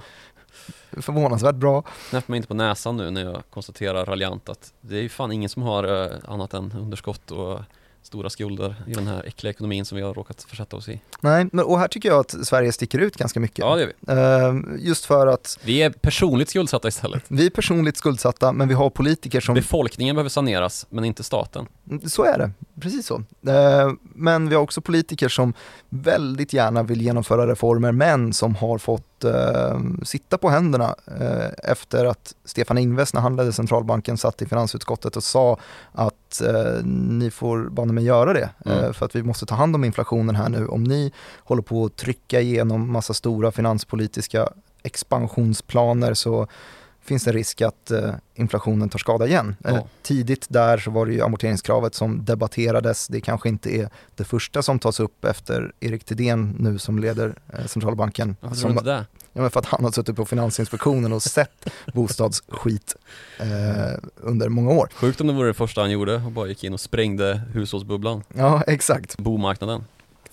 förvånansvärt 1.02 1.56
bra. 1.56 1.84
knäpper 2.10 2.32
mig 2.32 2.38
inte 2.38 2.48
på 2.48 2.54
näsan 2.54 2.98
nu 2.98 3.12
när 3.12 3.24
jag 3.24 3.44
konstaterar 3.50 4.06
raljant 4.06 4.50
att 4.50 4.74
det 4.82 4.98
är 4.98 5.02
ju 5.02 5.10
fan 5.10 5.32
ingen 5.32 5.50
som 5.50 5.64
har 5.64 6.04
eh, 6.04 6.12
annat 6.28 6.54
än 6.54 6.74
underskott 6.80 7.32
och 7.32 7.60
stora 8.04 8.30
skulder 8.30 8.76
i 8.88 8.94
den 8.94 9.08
här 9.08 9.24
äckliga 9.28 9.52
ekonomin 9.52 9.86
som 9.86 9.96
vi 9.96 10.02
har 10.02 10.14
råkat 10.14 10.44
försätta 10.44 10.76
oss 10.78 10.90
i. 10.90 11.02
Nej, 11.22 11.48
men, 11.52 11.66
och 11.66 11.80
här 11.80 11.88
tycker 11.88 12.10
jag 12.10 12.20
att 12.20 12.48
Sverige 12.48 12.72
sticker 12.72 13.00
ut 13.00 13.16
ganska 13.18 13.40
mycket. 13.40 13.60
Ja, 13.60 13.76
det 13.76 13.82
gör 13.82 13.92
vi. 14.00 14.74
Eh, 14.78 14.86
just 14.88 15.06
för 15.06 15.28
att 15.28 15.60
Vi 15.64 15.82
är 15.82 15.90
personligt 15.90 16.50
skuldsatta 16.50 16.88
istället. 16.88 17.24
vi 17.28 17.46
är 17.46 17.50
personligt 17.50 17.98
skuldsatta, 17.98 18.52
men 18.52 18.68
vi 18.68 18.74
har 18.74 18.90
politiker 18.90 19.42
som 19.42 19.56
Befolkningen 19.56 20.16
behöver 20.16 20.30
saneras, 20.30 20.86
men 20.90 21.06
inte 21.06 21.24
staten. 21.24 21.66
Så 22.06 22.24
är 22.24 22.38
det, 22.38 22.52
precis 22.82 23.06
så. 23.06 23.16
Eh, 23.48 23.92
Men 24.16 24.50
vi 24.50 24.56
har 24.56 24.62
också 24.64 24.82
politiker 24.82 25.30
som 25.30 25.54
väldigt 25.90 26.54
gärna 26.54 26.84
vill 26.84 27.02
genomföra 27.02 27.48
reformer 27.48 27.92
men 27.92 28.34
som 28.34 28.56
har 28.56 28.78
fått 28.78 29.06
eh, 29.24 29.80
sitta 30.04 30.38
på 30.38 30.50
händerna 30.50 30.96
eh, 31.20 31.72
efter 31.72 32.06
att 32.06 32.36
Stefan 32.46 32.78
Ingves 32.78 33.14
när 33.14 33.22
han 33.22 33.36
ledde 33.36 33.54
centralbanken 33.54 34.18
satt 34.18 34.42
i 34.42 34.46
finansutskottet 34.46 35.16
och 35.16 35.24
sa 35.24 35.58
att 35.92 36.42
eh, 36.42 36.84
ni 36.86 37.32
får 37.32 37.70
banne 37.70 37.94
mig 37.94 38.04
göra 38.04 38.34
det 38.34 38.50
eh, 38.66 38.78
Mm. 38.82 38.94
för 38.94 39.06
att 39.06 39.16
vi 39.16 39.24
måste 39.24 39.46
ta 39.46 39.56
hand 39.56 39.76
om 39.76 39.84
inflationen 39.84 40.36
här 40.36 40.50
nu. 40.50 40.68
Om 40.68 40.84
ni 40.84 41.12
håller 41.44 41.62
på 41.62 41.86
att 41.86 41.96
trycka 41.96 42.42
igenom 42.42 42.92
massa 42.92 43.14
stora 43.14 43.52
finanspolitiska 43.52 44.50
expansionsplaner 44.84 46.14
så 46.14 46.48
finns 47.12 47.24
det 47.24 47.32
risk 47.32 47.62
att 47.62 47.92
eh, 47.92 48.14
inflationen 48.36 48.90
tar 48.90 49.00
skada 49.00 49.28
igen. 49.28 49.56
Eh, 49.66 49.76
Ja. 49.76 49.88
tidigt 50.04 50.46
där 50.50 50.78
så 50.78 50.92
var 50.92 51.06
det 51.06 51.14
ju 51.14 51.22
amorteringskravet 51.22 51.96
som 51.96 52.26
debatterades. 52.26 53.08
Det 53.08 53.22
kanske 53.22 53.50
inte 53.50 53.76
är 53.76 53.90
det 54.16 54.24
första 54.24 54.62
som 54.62 54.80
tas 54.80 55.00
upp 55.00 55.26
efter 55.26 55.72
Erik 55.80 56.04
Thedéen 56.04 56.56
nu 56.60 56.80
som 56.80 57.00
leder 57.00 57.36
eh, 57.54 57.66
centralbanken. 57.66 58.36
Varför 58.42 58.56
Som, 58.56 58.72
inte 58.72 58.84
det? 58.84 59.06
ja, 59.34 59.42
men 59.42 59.52
för 59.52 59.60
att 59.60 59.66
han 59.66 59.84
har 59.84 59.92
suttit 59.92 60.16
på 60.16 60.26
Finansinspektionen 60.26 61.14
och 61.14 61.24
sett 61.24 61.70
bostadsskit 61.94 62.96
eh, 63.40 63.46
under 64.16 64.50
många 64.50 64.72
år. 64.72 64.90
Sjukt 64.94 65.22
om 65.22 65.28
det 65.28 65.34
vore 65.34 65.48
det 65.48 65.54
första 65.54 65.82
han 65.82 65.92
gjorde 65.92 66.16
och 66.16 66.32
bara 66.32 66.48
gick 66.48 66.64
in 66.64 66.74
och 66.74 66.80
sprängde 66.80 67.42
hushållsbubblan, 67.54 68.24
Ja, 68.34 68.64
exakt. 68.68 69.18
bomarknaden. 69.18 69.84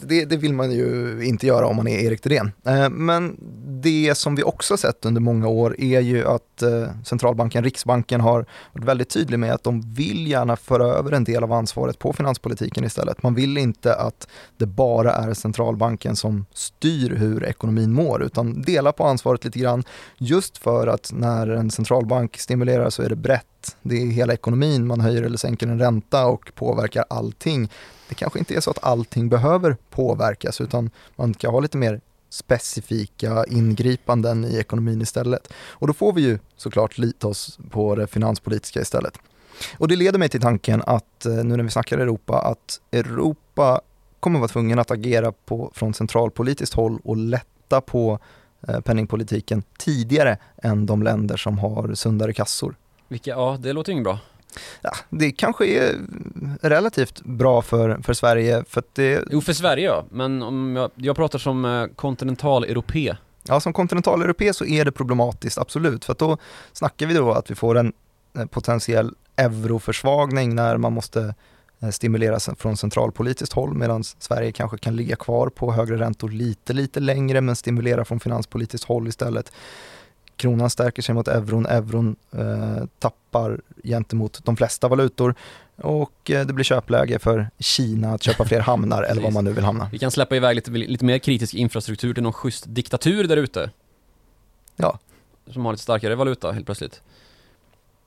Det, 0.01 0.25
det 0.25 0.37
vill 0.37 0.53
man 0.53 0.73
ju 0.73 1.19
inte 1.25 1.47
göra 1.47 1.67
om 1.67 1.77
man 1.77 1.89
är 1.89 1.99
Erik 1.99 2.21
Thedéen. 2.21 2.53
Eh, 2.67 2.91
men 2.91 3.37
det 3.83 4.19
som 4.19 4.35
vi 4.35 4.43
också 4.43 4.77
sett 4.77 5.05
under 5.05 5.21
många 5.21 5.49
år 5.49 5.81
är 5.81 6.01
ju 6.01 6.27
att 6.27 6.63
eh, 6.63 6.89
centralbanken, 7.05 7.65
Riksbanken 7.65 8.21
har 8.21 8.47
varit 8.73 8.85
väldigt 8.85 9.09
tydlig 9.09 9.39
med 9.39 9.53
att 9.55 9.65
de 9.65 9.95
vill 9.95 10.27
gärna 10.27 10.57
föra 10.57 10.87
över 10.87 11.13
en 11.13 11.25
del 11.25 11.45
av 11.45 11.53
ansvaret 11.53 11.99
på 11.99 12.13
finanspolitiken 12.13 12.85
istället. 12.85 13.23
Man 13.23 13.35
vill 13.35 13.59
inte 13.59 13.95
att 13.95 14.29
det 14.57 14.67
bara 14.67 15.13
är 15.13 15.35
centralbanken 15.35 16.17
som 16.17 16.47
styr 16.53 17.11
hur 17.11 17.45
ekonomin 17.45 17.93
mår 17.93 18.23
utan 18.23 18.63
dela 18.63 18.93
på 18.93 19.05
ansvaret 19.05 19.45
lite 19.45 19.59
grann 19.59 19.85
just 20.19 20.59
för 20.59 20.87
att 20.87 21.11
när 21.13 21.49
en 21.49 21.71
centralbank 21.71 22.37
stimulerar 22.37 22.91
så 22.91 23.03
är 23.03 23.09
det 23.09 23.17
brett. 23.17 23.77
Det 23.83 24.03
är 24.03 24.07
hela 24.07 24.33
ekonomin, 24.33 24.87
man 24.87 25.01
höjer 25.01 25.23
eller 25.23 25.39
sänker 25.39 25.67
en 25.67 25.79
ränta 25.79 26.27
och 26.27 26.53
påverkar 26.55 27.05
allting 27.11 27.69
det 28.09 28.15
kanske 28.15 28.39
inte 28.39 28.55
är 28.55 28.61
så 28.61 28.71
att 28.71 28.85
allting 28.85 29.29
behöver 29.29 29.77
påverkas 29.91 30.61
utan 30.61 30.91
man 31.17 31.35
kan 31.35 31.51
ha 31.51 31.61
lite 31.61 31.77
mer 31.77 32.01
specifika 32.31 33.45
ingripanden 33.49 34.45
i 34.45 34.57
ekonomin 34.57 35.03
istället. 35.03 35.53
Och 35.55 35.87
då 35.87 35.93
får 35.93 36.13
vi 36.13 36.23
ju 36.23 36.39
såklart 36.57 36.99
lita 36.99 37.29
oss 37.29 37.59
på 37.71 37.95
det 37.95 38.07
finanspolitiska 38.07 38.81
istället. 38.81 39.19
Och 39.79 39.89
det 39.89 39.97
leder 39.97 40.19
mig 40.19 40.29
till 40.29 40.41
tanken 40.41 40.83
att 40.87 41.27
eh, 41.27 41.33
nu 41.33 41.57
när 41.57 41.65
vi 41.65 41.71
snackar 41.71 41.99
Europa 41.99 42.39
att 42.39 42.81
Europa 42.93 43.81
kommer 44.21 44.39
vara 44.39 44.49
tvungen 44.49 44.79
att 44.79 44.91
agera 44.91 45.33
på, 45.33 45.71
från 45.75 45.95
centralpolitiskt 45.95 46.75
håll 46.75 46.99
och 47.05 47.17
lätta 47.17 47.81
på 47.81 48.19
eh, 48.69 48.81
penningpolitiken 48.81 49.63
tidigare 49.79 50.37
än 50.63 50.87
de 50.87 51.03
länder 51.03 51.37
som 51.37 51.59
har 51.59 51.95
sundare 51.95 52.33
kassor. 52.33 52.75
Vilka, 53.09 53.31
ja 53.31 53.59
det 53.61 53.73
låter 53.73 53.91
ju 53.91 53.93
inget 53.93 54.05
bra. 54.05 54.19
Ja, 54.81 54.91
det 55.11 55.31
kanske 55.31 55.67
är 55.67 55.97
relativt 56.63 57.21
bra 57.21 57.63
för, 57.63 57.99
för 58.03 58.13
Sverige 58.13 58.65
för 58.69 58.81
att 58.81 58.95
det, 58.95 59.25
Jo 59.31 59.41
för 59.41 59.53
Sverige 59.53 59.87
ja, 59.87 60.05
men 60.11 60.43
om 60.43 60.77
jag, 60.77 60.91
jag 60.95 61.17
pratar 61.17 61.39
som 61.39 61.65
eh, 61.65 61.87
kontinental-europé. 61.97 63.17
Ja, 63.43 63.61
som 63.61 63.73
kontinentaleuropé 63.73 64.53
så 64.53 64.65
är 64.65 64.85
det 64.85 64.93
problematiskt, 64.93 65.59
absolut. 65.59 66.05
För 66.05 66.13
att 66.13 66.19
då 66.19 66.39
snackar 66.73 67.07
vi 67.07 67.15
då 67.15 67.33
att 67.33 67.51
vi 67.51 67.55
får 67.55 67.79
en 67.79 67.93
eh, 68.39 68.47
potentiell 68.47 69.15
euroförsvagning 69.37 70.55
när 70.55 70.77
man 70.77 70.93
måste 70.93 71.35
eh, 71.81 71.91
stimuleras 71.91 72.51
från 72.59 72.77
centralpolitiskt 72.77 73.55
håll 73.55 73.75
medan 73.75 74.05
Sverige 74.05 74.53
kanske 74.53 74.79
kan 74.79 74.97
ligga 74.97 75.17
kvar 75.17 75.49
på 75.49 75.73
högre 75.73 75.99
räntor 75.99 76.29
lite, 76.29 76.73
lite 76.73 77.01
längre 77.01 77.41
men 77.41 77.57
stimulera 77.57 78.05
från 78.05 78.21
finanspolitiskt 78.21 78.89
håll 78.89 79.09
istället. 79.09 79.53
Kronan 80.39 80.71
stärker 80.71 81.03
sig 81.03 81.15
mot 81.15 81.29
euron, 81.29 81.67
euron 81.67 82.17
eh, 82.33 82.85
tappar 82.99 83.61
gentemot 83.85 84.45
de 84.45 84.57
flesta 84.57 84.89
valutor 84.89 85.35
och 85.77 86.31
eh, 86.31 86.47
det 86.47 86.53
blir 86.53 86.65
köpläge 86.65 87.19
för 87.19 87.51
Kina 87.59 88.15
att 88.15 88.23
köpa 88.23 88.45
fler 88.45 88.61
hamnar 88.71 89.03
eller 89.03 89.23
var 89.23 89.31
man 89.31 89.45
nu 89.45 89.53
vill 89.53 89.65
hamna. 89.65 89.89
Vi 89.93 89.99
kan 89.99 90.11
släppa 90.11 90.37
iväg 90.37 90.57
lite, 90.57 90.71
lite 90.71 91.05
mer 91.05 91.19
kritisk 91.19 91.55
infrastruktur 91.55 92.15
till 92.15 92.23
någon 92.23 92.33
schysst 92.33 92.65
diktatur 92.69 93.25
där 93.25 93.37
ute. 93.37 93.71
Ja. 94.77 94.99
Som 95.47 95.65
har 95.65 95.73
lite 95.73 95.83
starkare 95.83 96.15
valuta 96.15 96.53
helt 96.53 96.67
plötsligt. 96.67 97.03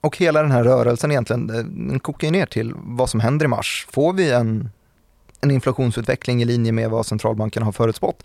Och 0.02 0.18
hela 0.18 0.42
den 0.42 0.52
här 0.52 0.64
rörelsen 0.64 1.12
egentligen, 1.12 1.50
eh, 1.50 1.56
den 1.64 2.00
kokar 2.00 2.28
ju 2.28 2.32
ner 2.32 2.46
till 2.46 2.74
vad 2.76 3.10
som 3.10 3.20
händer 3.20 3.46
i 3.46 3.50
mars. 3.50 3.88
Får 3.90 4.14
vi 4.14 4.32
en, 4.32 4.70
en 5.42 5.52
inflationsutveckling 5.52 6.42
i 6.42 6.46
linje 6.46 6.72
med 6.72 6.90
vad 6.90 7.06
centralbanken 7.06 7.64
har 7.64 7.72
förutspått 7.72 8.24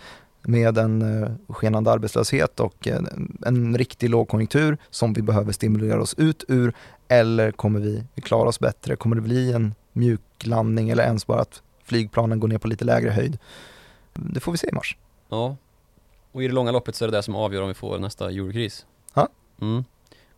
med 0.49 0.79
en 0.79 1.23
eh, 1.23 1.31
skenande 1.49 1.91
arbetslöshet 1.91 2.61
och 2.61 2.89
eh, 2.89 3.01
en 3.47 3.79
riktig 3.79 4.11
lågkonjunktur 4.11 4.79
som 4.91 5.13
vi 5.13 5.23
behöver 5.23 5.53
stimulera 5.53 6.03
oss 6.03 6.15
ut 6.15 6.45
ur 6.49 6.75
eller 7.09 7.53
kommer 7.53 7.81
vi 7.81 8.05
klara 8.23 8.49
oss 8.49 8.61
bättre? 8.61 8.97
Kommer 8.97 9.17
det 9.17 9.23
bli 9.23 9.53
en 9.53 9.75
mjuklandning 9.93 10.91
eller 10.91 11.05
ens 11.05 11.27
bara 11.27 11.41
att 11.41 11.63
flygplanen 11.85 12.41
går 12.41 12.49
ner 12.49 12.59
på 12.59 12.69
lite 12.69 12.85
lägre 12.85 13.11
höjd? 13.11 13.39
Det 14.15 14.41
får 14.41 14.53
vi 14.53 14.59
se 14.59 14.69
i 14.69 14.73
mars. 14.73 14.97
Ja. 15.29 15.57
Och 16.33 16.43
i 16.43 16.49
det 16.49 16.55
långa 16.55 16.73
loppet 16.73 16.95
så 16.95 17.05
är 17.05 17.11
det 17.11 17.17
det 17.17 17.23
som 17.23 17.35
avgör 17.35 17.63
om 17.63 17.69
vi 17.69 17.75
får 17.75 17.99
nästa 17.99 18.31
eurokris. 18.31 18.87
Ja. 19.15 19.29
Mm. 19.61 19.85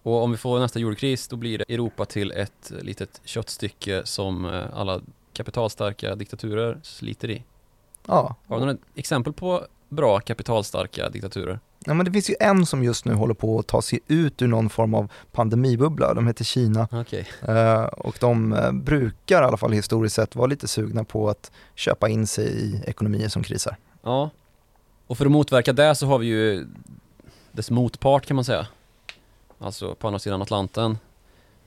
Och 0.03 0.23
om 0.23 0.31
vi 0.31 0.37
får 0.37 0.59
nästa 0.59 0.79
eurokris 0.79 1.29
då 1.29 1.37
blir 1.37 1.59
det 1.59 1.65
Europa 1.75 2.05
till 2.05 2.33
ett 2.33 2.73
litet 2.83 3.21
köttstycke 3.25 4.03
som 4.05 4.45
eh, 4.45 4.65
alla 4.73 5.01
kapitalstarka 5.33 6.15
diktaturer 6.15 6.81
sliter 6.83 7.31
i. 7.31 7.45
Ja, 8.07 8.37
Har 8.47 8.61
du 8.61 8.67
några 8.67 8.79
exempel 8.95 9.33
på 9.33 9.67
bra 9.89 10.21
kapitalstarka 10.21 11.09
diktaturer? 11.09 11.61
Ja, 11.85 11.95
men 11.95 12.07
det 12.07 12.13
finns 12.13 12.31
ju 12.31 12.35
en 12.41 12.67
som 12.67 12.85
just 12.85 13.05
nu 13.05 13.15
håller 13.15 13.35
på 13.35 13.59
att 13.59 13.67
ta 13.67 13.83
sig 13.83 14.01
ut 14.07 14.43
ur 14.43 14.49
någon 14.49 14.71
form 14.71 14.95
av 14.95 15.13
pandemibubbla. 15.33 16.15
De 16.15 16.27
heter 16.27 16.45
Kina 16.45 16.89
Okej. 16.93 17.29
eh, 17.49 17.83
och 17.83 18.17
de 18.21 18.53
eh, 18.53 18.73
brukar 18.73 19.43
i 19.43 19.45
alla 19.45 19.57
fall 19.57 19.73
historiskt 19.73 20.17
sett 20.17 20.37
vara 20.37 20.47
lite 20.47 20.69
sugna 20.69 21.05
på 21.05 21.29
att 21.29 21.51
köpa 21.75 22.09
in 22.09 22.27
sig 22.27 22.47
i 22.47 22.83
ekonomier 22.87 23.29
som 23.29 23.43
krisar. 23.43 23.77
Ja. 24.03 24.31
Och 25.07 25.19
för 25.19 25.25
att 25.27 25.33
motverka 25.33 25.73
det 25.73 25.95
så 25.95 26.07
har 26.07 26.19
vi 26.19 26.27
ju 26.27 26.67
dess 27.53 27.71
motpart 27.71 28.27
kan 28.27 28.35
man 28.35 28.45
säga. 28.45 28.67
Alltså 29.59 29.95
på 29.95 30.07
andra 30.07 30.19
sidan 30.19 30.43
Atlanten. 30.43 30.99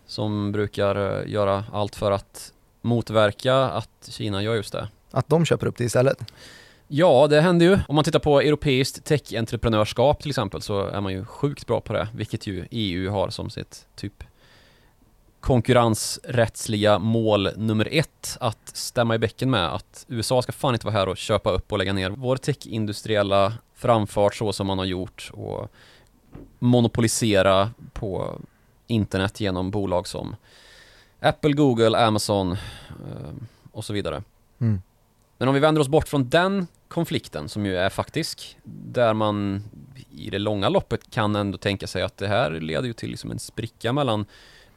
Som 0.07 0.51
brukar 0.51 0.95
eh, 1.21 1.31
göra 1.31 1.65
allt 1.73 1.95
för 1.95 2.11
att 2.11 2.53
motverka 2.81 3.55
att 3.55 3.89
Kina 4.09 4.43
gör 4.43 4.55
just 4.55 4.73
det. 4.73 4.89
Att 5.11 5.29
de 5.29 5.45
köper 5.45 5.67
upp 5.67 5.77
det 5.77 5.83
istället. 5.83 6.17
Ja, 6.93 7.27
det 7.27 7.41
händer 7.41 7.65
ju. 7.65 7.79
Om 7.87 7.95
man 7.95 8.03
tittar 8.03 8.19
på 8.19 8.41
europeiskt 8.41 9.05
tech-entreprenörskap 9.05 10.21
till 10.21 10.29
exempel 10.29 10.61
så 10.61 10.87
är 10.87 11.01
man 11.01 11.11
ju 11.11 11.25
sjukt 11.25 11.67
bra 11.67 11.81
på 11.81 11.93
det, 11.93 12.07
vilket 12.13 12.47
ju 12.47 12.67
EU 12.71 13.11
har 13.11 13.29
som 13.29 13.49
sitt 13.49 13.87
typ 13.95 14.23
konkurrensrättsliga 15.39 16.99
mål 16.99 17.49
nummer 17.55 17.87
ett 17.91 18.37
att 18.39 18.77
stämma 18.77 19.15
i 19.15 19.17
bäcken 19.17 19.49
med 19.49 19.73
att 19.73 20.05
USA 20.07 20.41
ska 20.41 20.51
fan 20.51 20.73
inte 20.73 20.85
vara 20.85 20.95
här 20.95 21.09
och 21.09 21.17
köpa 21.17 21.51
upp 21.51 21.71
och 21.71 21.77
lägga 21.77 21.93
ner 21.93 22.09
vår 22.09 22.37
tech-industriella 22.37 23.53
framfart 23.75 24.35
så 24.35 24.53
som 24.53 24.67
man 24.67 24.77
har 24.77 24.85
gjort 24.85 25.31
och 25.33 25.71
monopolisera 26.59 27.71
på 27.93 28.39
internet 28.87 29.39
genom 29.39 29.71
bolag 29.71 30.07
som 30.07 30.35
Apple, 31.19 31.53
Google, 31.53 32.05
Amazon 32.05 32.51
eh, 32.51 33.33
och 33.71 33.85
så 33.85 33.93
vidare. 33.93 34.23
Mm. 34.59 34.81
Men 35.37 35.47
om 35.47 35.53
vi 35.53 35.59
vänder 35.59 35.81
oss 35.81 35.87
bort 35.87 36.07
från 36.07 36.29
den 36.29 36.67
konflikten 36.91 37.49
som 37.49 37.65
ju 37.65 37.77
är 37.77 37.89
faktisk, 37.89 38.57
där 38.63 39.13
man 39.13 39.63
i 40.11 40.29
det 40.29 40.39
långa 40.39 40.69
loppet 40.69 41.11
kan 41.11 41.35
ändå 41.35 41.57
tänka 41.57 41.87
sig 41.87 42.01
att 42.01 42.17
det 42.17 42.27
här 42.27 42.51
leder 42.51 42.87
ju 42.87 42.93
till 42.93 43.09
liksom 43.09 43.31
en 43.31 43.39
spricka 43.39 43.93
mellan 43.93 44.25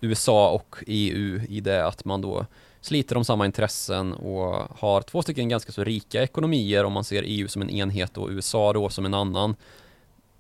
USA 0.01 0.51
och 0.51 0.85
EU 0.87 1.41
i 1.49 1.61
det 1.61 1.87
att 1.87 2.05
man 2.05 2.21
då 2.21 2.47
sliter 2.81 3.17
om 3.17 3.25
samma 3.25 3.47
intressen 3.47 4.13
och 4.13 4.69
har 4.79 5.03
två 5.03 5.23
stycken 5.23 5.49
ganska 5.49 5.73
så 5.73 5.85
rika 5.85 6.23
ekonomier 6.23 6.85
om 6.85 6.93
man 6.93 7.05
ser 7.05 7.23
EU 7.27 7.49
som 7.49 7.63
en 7.63 7.71
enhet 7.71 8.19
och 8.19 8.29
USA 8.29 8.73
då 8.73 8.89
som 8.89 9.07
en 9.07 9.15
annan. 9.15 9.57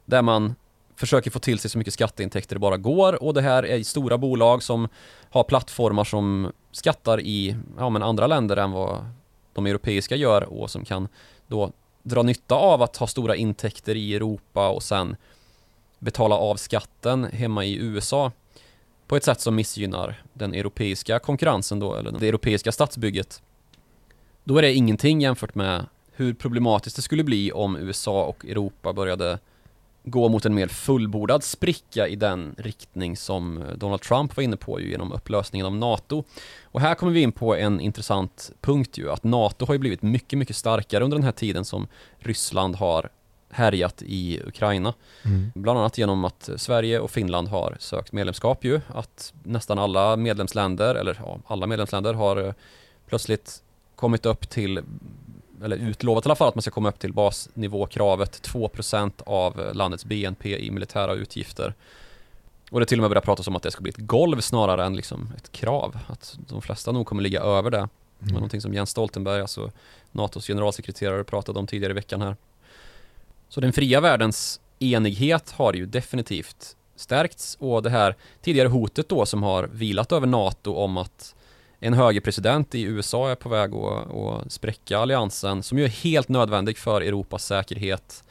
Där 0.04 0.22
man 0.22 0.54
försöker 0.96 1.30
få 1.30 1.38
till 1.38 1.58
sig 1.58 1.70
så 1.70 1.78
mycket 1.78 1.94
skatteintäkter 1.94 2.56
det 2.56 2.60
bara 2.60 2.76
går 2.76 3.22
och 3.22 3.34
det 3.34 3.42
här 3.42 3.66
är 3.66 3.82
stora 3.82 4.18
bolag 4.18 4.62
som 4.62 4.88
har 5.30 5.44
plattformar 5.44 6.04
som 6.04 6.52
skattar 6.72 7.20
i 7.20 7.56
ja, 7.78 7.90
men 7.90 8.02
andra 8.02 8.26
länder 8.26 8.56
än 8.56 8.70
vad 8.70 9.06
de 9.52 9.66
europeiska 9.66 10.16
gör 10.16 10.42
och 10.42 10.70
som 10.70 10.84
kan 10.84 11.08
då 11.46 11.72
dra 12.02 12.22
nytta 12.22 12.54
av 12.54 12.82
att 12.82 12.96
ha 12.96 13.06
stora 13.06 13.36
intäkter 13.36 13.94
i 13.94 14.14
Europa 14.14 14.68
och 14.68 14.82
sen 14.82 15.16
betala 15.98 16.34
av 16.34 16.56
skatten 16.56 17.24
hemma 17.24 17.64
i 17.64 17.76
USA 17.76 18.32
på 19.06 19.16
ett 19.16 19.24
sätt 19.24 19.40
som 19.40 19.54
missgynnar 19.54 20.22
den 20.32 20.54
europeiska 20.54 21.18
konkurrensen 21.18 21.78
då, 21.78 21.94
eller 21.94 22.12
det 22.12 22.28
europeiska 22.28 22.72
statsbygget. 22.72 23.42
Då 24.44 24.58
är 24.58 24.62
det 24.62 24.74
ingenting 24.74 25.20
jämfört 25.20 25.54
med 25.54 25.86
hur 26.12 26.34
problematiskt 26.34 26.96
det 26.96 27.02
skulle 27.02 27.24
bli 27.24 27.52
om 27.52 27.76
USA 27.76 28.24
och 28.24 28.44
Europa 28.44 28.92
började 28.92 29.38
gå 30.04 30.28
mot 30.28 30.44
en 30.44 30.54
mer 30.54 30.68
fullbordad 30.68 31.44
spricka 31.44 32.08
i 32.08 32.16
den 32.16 32.54
riktning 32.58 33.16
som 33.16 33.64
Donald 33.76 34.00
Trump 34.00 34.36
var 34.36 34.44
inne 34.44 34.56
på 34.56 34.80
ju 34.80 34.90
genom 34.90 35.12
upplösningen 35.12 35.66
av 35.66 35.76
NATO. 35.76 36.24
Och 36.62 36.80
här 36.80 36.94
kommer 36.94 37.12
vi 37.12 37.20
in 37.20 37.32
på 37.32 37.56
en 37.56 37.80
intressant 37.80 38.52
punkt 38.60 38.98
ju, 38.98 39.10
att 39.10 39.24
NATO 39.24 39.66
har 39.66 39.74
ju 39.74 39.78
blivit 39.78 40.02
mycket, 40.02 40.38
mycket 40.38 40.56
starkare 40.56 41.04
under 41.04 41.16
den 41.16 41.24
här 41.24 41.32
tiden 41.32 41.64
som 41.64 41.86
Ryssland 42.18 42.76
har 42.76 43.08
härjat 43.50 44.02
i 44.02 44.40
Ukraina. 44.46 44.94
Mm. 45.24 45.52
Bland 45.54 45.78
annat 45.78 45.98
genom 45.98 46.24
att 46.24 46.50
Sverige 46.56 47.00
och 47.00 47.10
Finland 47.10 47.48
har 47.48 47.76
sökt 47.80 48.12
medlemskap 48.12 48.64
ju, 48.64 48.80
att 48.88 49.32
nästan 49.42 49.78
alla 49.78 50.16
medlemsländer, 50.16 50.94
eller 50.94 51.20
ja, 51.24 51.38
alla 51.46 51.66
medlemsländer 51.66 52.14
har 52.14 52.36
eh, 52.36 52.52
plötsligt 53.06 53.62
kommit 53.96 54.26
upp 54.26 54.50
till 54.50 54.80
eller 55.64 55.76
utlovat 55.76 56.26
i 56.26 56.28
alla 56.28 56.34
fall 56.36 56.48
att 56.48 56.54
man 56.54 56.62
ska 56.62 56.70
komma 56.70 56.88
upp 56.88 56.98
till 56.98 57.12
basnivåkravet 57.12 58.42
2% 58.48 59.12
av 59.26 59.70
landets 59.74 60.04
BNP 60.04 60.58
i 60.58 60.70
militära 60.70 61.12
utgifter. 61.12 61.74
Och 62.70 62.80
det 62.80 62.86
till 62.86 62.98
och 62.98 63.02
med 63.02 63.10
börjar 63.10 63.22
pratas 63.22 63.46
om 63.48 63.56
att 63.56 63.62
det 63.62 63.70
ska 63.70 63.82
bli 63.82 63.90
ett 63.90 63.96
golv 64.06 64.40
snarare 64.40 64.84
än 64.84 64.96
liksom 64.96 65.32
ett 65.36 65.52
krav. 65.52 65.98
Att 66.06 66.38
de 66.48 66.62
flesta 66.62 66.92
nog 66.92 67.06
kommer 67.06 67.22
ligga 67.22 67.40
över 67.40 67.70
det. 67.70 67.76
Det 67.78 67.88
var 68.18 68.28
Mm. 68.28 68.34
någonting 68.34 68.60
som 68.60 68.74
Jens 68.74 68.90
Stoltenberg, 68.90 69.40
alltså 69.40 69.70
NATOs 70.12 70.46
generalsekreterare, 70.46 71.24
pratade 71.24 71.58
om 71.58 71.66
tidigare 71.66 71.90
i 71.90 71.94
veckan 71.94 72.22
här. 72.22 72.36
Så 73.48 73.60
den 73.60 73.72
fria 73.72 74.00
världens 74.00 74.60
enighet 74.78 75.50
har 75.50 75.74
ju 75.74 75.86
definitivt 75.86 76.76
stärkts 76.96 77.56
och 77.60 77.82
det 77.82 77.90
här 77.90 78.14
tidigare 78.42 78.68
hotet 78.68 79.08
då 79.08 79.26
som 79.26 79.42
har 79.42 79.68
vilat 79.72 80.12
över 80.12 80.26
NATO 80.26 80.74
om 80.74 80.96
att 80.96 81.34
en 81.86 81.94
högerpresident 81.94 82.74
i 82.74 82.82
USA 82.82 83.30
är 83.30 83.34
på 83.34 83.48
väg 83.48 83.74
att, 83.74 84.14
att 84.14 84.52
spräcka 84.52 84.98
alliansen 84.98 85.62
som 85.62 85.78
ju 85.78 85.84
är 85.84 85.88
helt 85.88 86.28
nödvändig 86.28 86.78
för 86.78 87.00
Europas 87.00 87.44
säkerhet. 87.44 88.24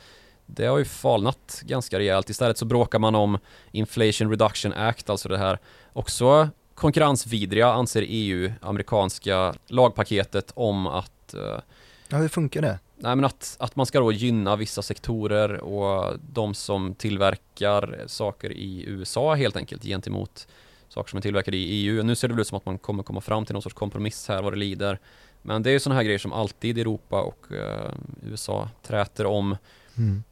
Det 0.46 0.66
har 0.66 0.78
ju 0.78 0.86
falnat 0.86 1.62
ganska 1.66 2.00
rejält. 2.00 2.30
Istället 2.30 2.58
så 2.58 2.66
bråkar 2.66 3.00
man 3.00 3.16
om 3.16 3.38
Inflation 3.72 4.30
Reduction 4.30 4.74
Act, 4.74 5.10
alltså 5.10 5.30
det 5.30 5.38
här 5.38 5.60
också 5.94 6.50
konkurrensvidriga 6.76 7.68
anser 7.68 8.06
EU, 8.08 8.52
amerikanska 8.62 9.54
lagpaketet 9.68 10.52
om 10.56 10.88
att 10.88 11.34
eh, 11.34 11.60
Ja, 12.08 12.18
hur 12.18 12.28
funkar 12.28 12.62
det? 12.62 12.80
Nej 12.96 13.16
men 13.16 13.26
att, 13.26 13.56
att 13.60 13.76
man 13.76 13.86
ska 13.86 14.00
då 14.00 14.12
gynna 14.12 14.56
vissa 14.56 14.82
sektorer 14.82 15.58
och 15.60 16.20
de 16.34 16.54
som 16.54 16.96
tillverkar 16.96 18.04
saker 18.08 18.52
i 18.52 18.84
USA 18.88 19.36
helt 19.36 19.56
enkelt 19.56 19.84
gentemot 19.84 20.48
saker 20.94 21.10
som 21.10 21.18
är 21.18 21.22
tillverkade 21.22 21.58
i 21.58 21.64
EU. 21.64 22.04
Nu 22.04 22.16
ser 22.16 22.28
det 22.28 22.34
väl 22.34 22.42
ut 22.42 22.48
som 22.48 22.58
att 22.58 22.66
man 22.66 22.78
kommer 22.78 23.04
komma 23.04 23.22
fram 23.22 23.46
till 23.46 23.54
någon 23.54 23.62
sorts 23.62 23.76
kompromiss 23.76 24.28
här 24.28 24.42
vad 24.42 24.54
det 24.54 24.58
lider. 24.60 25.00
Men 25.42 25.64
det 25.64 25.70
är 25.70 25.72
ju 25.72 25.80
sådana 25.80 25.96
här 25.96 26.04
grejer 26.04 26.20
som 26.20 26.34
alltid 26.34 26.78
Europa 26.78 27.22
och 27.22 27.52
eh, 27.52 27.92
USA 28.24 28.70
träter 28.82 29.26
om, 29.26 29.58
Mm. 29.98 30.24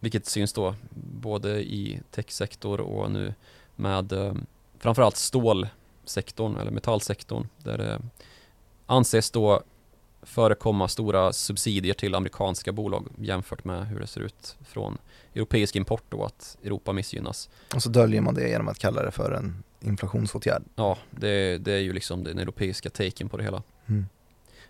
vilket 0.00 0.26
syns 0.26 0.52
då 0.52 0.74
både 1.20 1.62
i 1.62 2.00
techsektor 2.10 2.80
och 2.80 3.10
nu 3.10 3.34
med 3.76 4.12
eh, 4.12 4.34
framförallt 4.78 5.16
stålsektorn 5.16 6.56
eller 6.56 6.70
metallsektorn 6.70 7.48
där 7.58 7.78
det 7.78 8.00
anses 8.86 9.30
då 9.30 9.62
förekomma 10.24 10.88
stora 10.88 11.32
subsidier 11.32 11.94
till 11.94 12.14
amerikanska 12.14 12.72
bolag 12.72 13.06
jämfört 13.18 13.64
med 13.64 13.86
hur 13.86 14.00
det 14.00 14.06
ser 14.06 14.20
ut 14.20 14.56
från 14.68 14.98
europeisk 15.34 15.76
import 15.76 16.04
då 16.08 16.24
att 16.24 16.56
Europa 16.64 16.92
missgynnas. 16.92 17.50
Och 17.74 17.82
så 17.82 17.88
döljer 17.88 18.20
man 18.20 18.34
det 18.34 18.48
genom 18.48 18.68
att 18.68 18.78
kalla 18.78 19.02
det 19.02 19.10
för 19.10 19.32
en 19.32 19.62
inflationsåtgärd. 19.80 20.62
Ja, 20.76 20.98
det, 21.10 21.58
det 21.58 21.72
är 21.72 21.80
ju 21.80 21.92
liksom 21.92 22.24
den 22.24 22.38
europeiska 22.38 22.90
taken 22.90 23.28
på 23.28 23.36
det 23.36 23.42
hela. 23.42 23.62
Mm. 23.86 24.06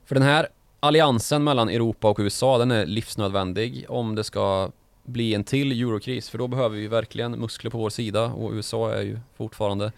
För 0.05 0.15
den 0.15 0.25
här 0.25 0.49
alliansen 0.81 1.45
mellan 1.45 1.69
Europa 1.69 2.09
och 2.09 2.19
USA 2.19 2.59
den 2.59 2.71
är 2.71 2.87
livsnödvändig 2.87 3.87
om 3.89 4.15
det 4.15 4.25
ska 4.25 4.71
bli 5.05 5.35
en 5.35 5.45
till 5.45 5.83
eurokris 5.83 6.29
för 6.29 6.39
då 6.39 6.49
behöver 6.49 6.77
vi 6.77 6.87
verkligen 6.87 7.33
muskler 7.33 7.71
på 7.71 7.79
vår 7.79 7.91
sida 7.91 8.25
och 8.25 8.53
USA 8.53 8.93
är 8.93 9.03
ju 9.03 9.19
fortfarande 9.37 9.93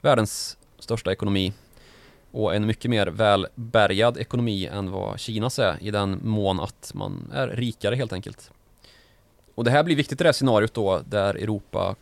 världens 0.00 0.56
största 0.78 1.12
ekonomi 1.12 1.52
och 2.30 2.54
en 2.54 2.66
mycket 2.66 2.90
mer 2.90 3.06
välbärgad 3.06 4.18
ekonomi 4.18 4.66
än 4.66 4.90
vad 4.90 5.20
Kinas 5.20 5.58
är 5.58 5.82
i 5.82 5.90
den 5.90 6.20
mån 6.22 6.60
att 6.60 6.92
man 6.94 7.30
är 7.34 7.48
rikare 7.48 7.94
helt 7.94 8.12
enkelt. 8.12 8.50
Och 9.54 9.64
det 9.64 9.70
här 9.70 9.82
blir 9.82 9.96
viktigt 9.96 10.20
i 10.20 10.22
det 10.22 10.28
här 10.28 10.32
scenariot 10.32 10.74
då 10.74 11.02
där 11.06 11.34
Europa 11.34 11.96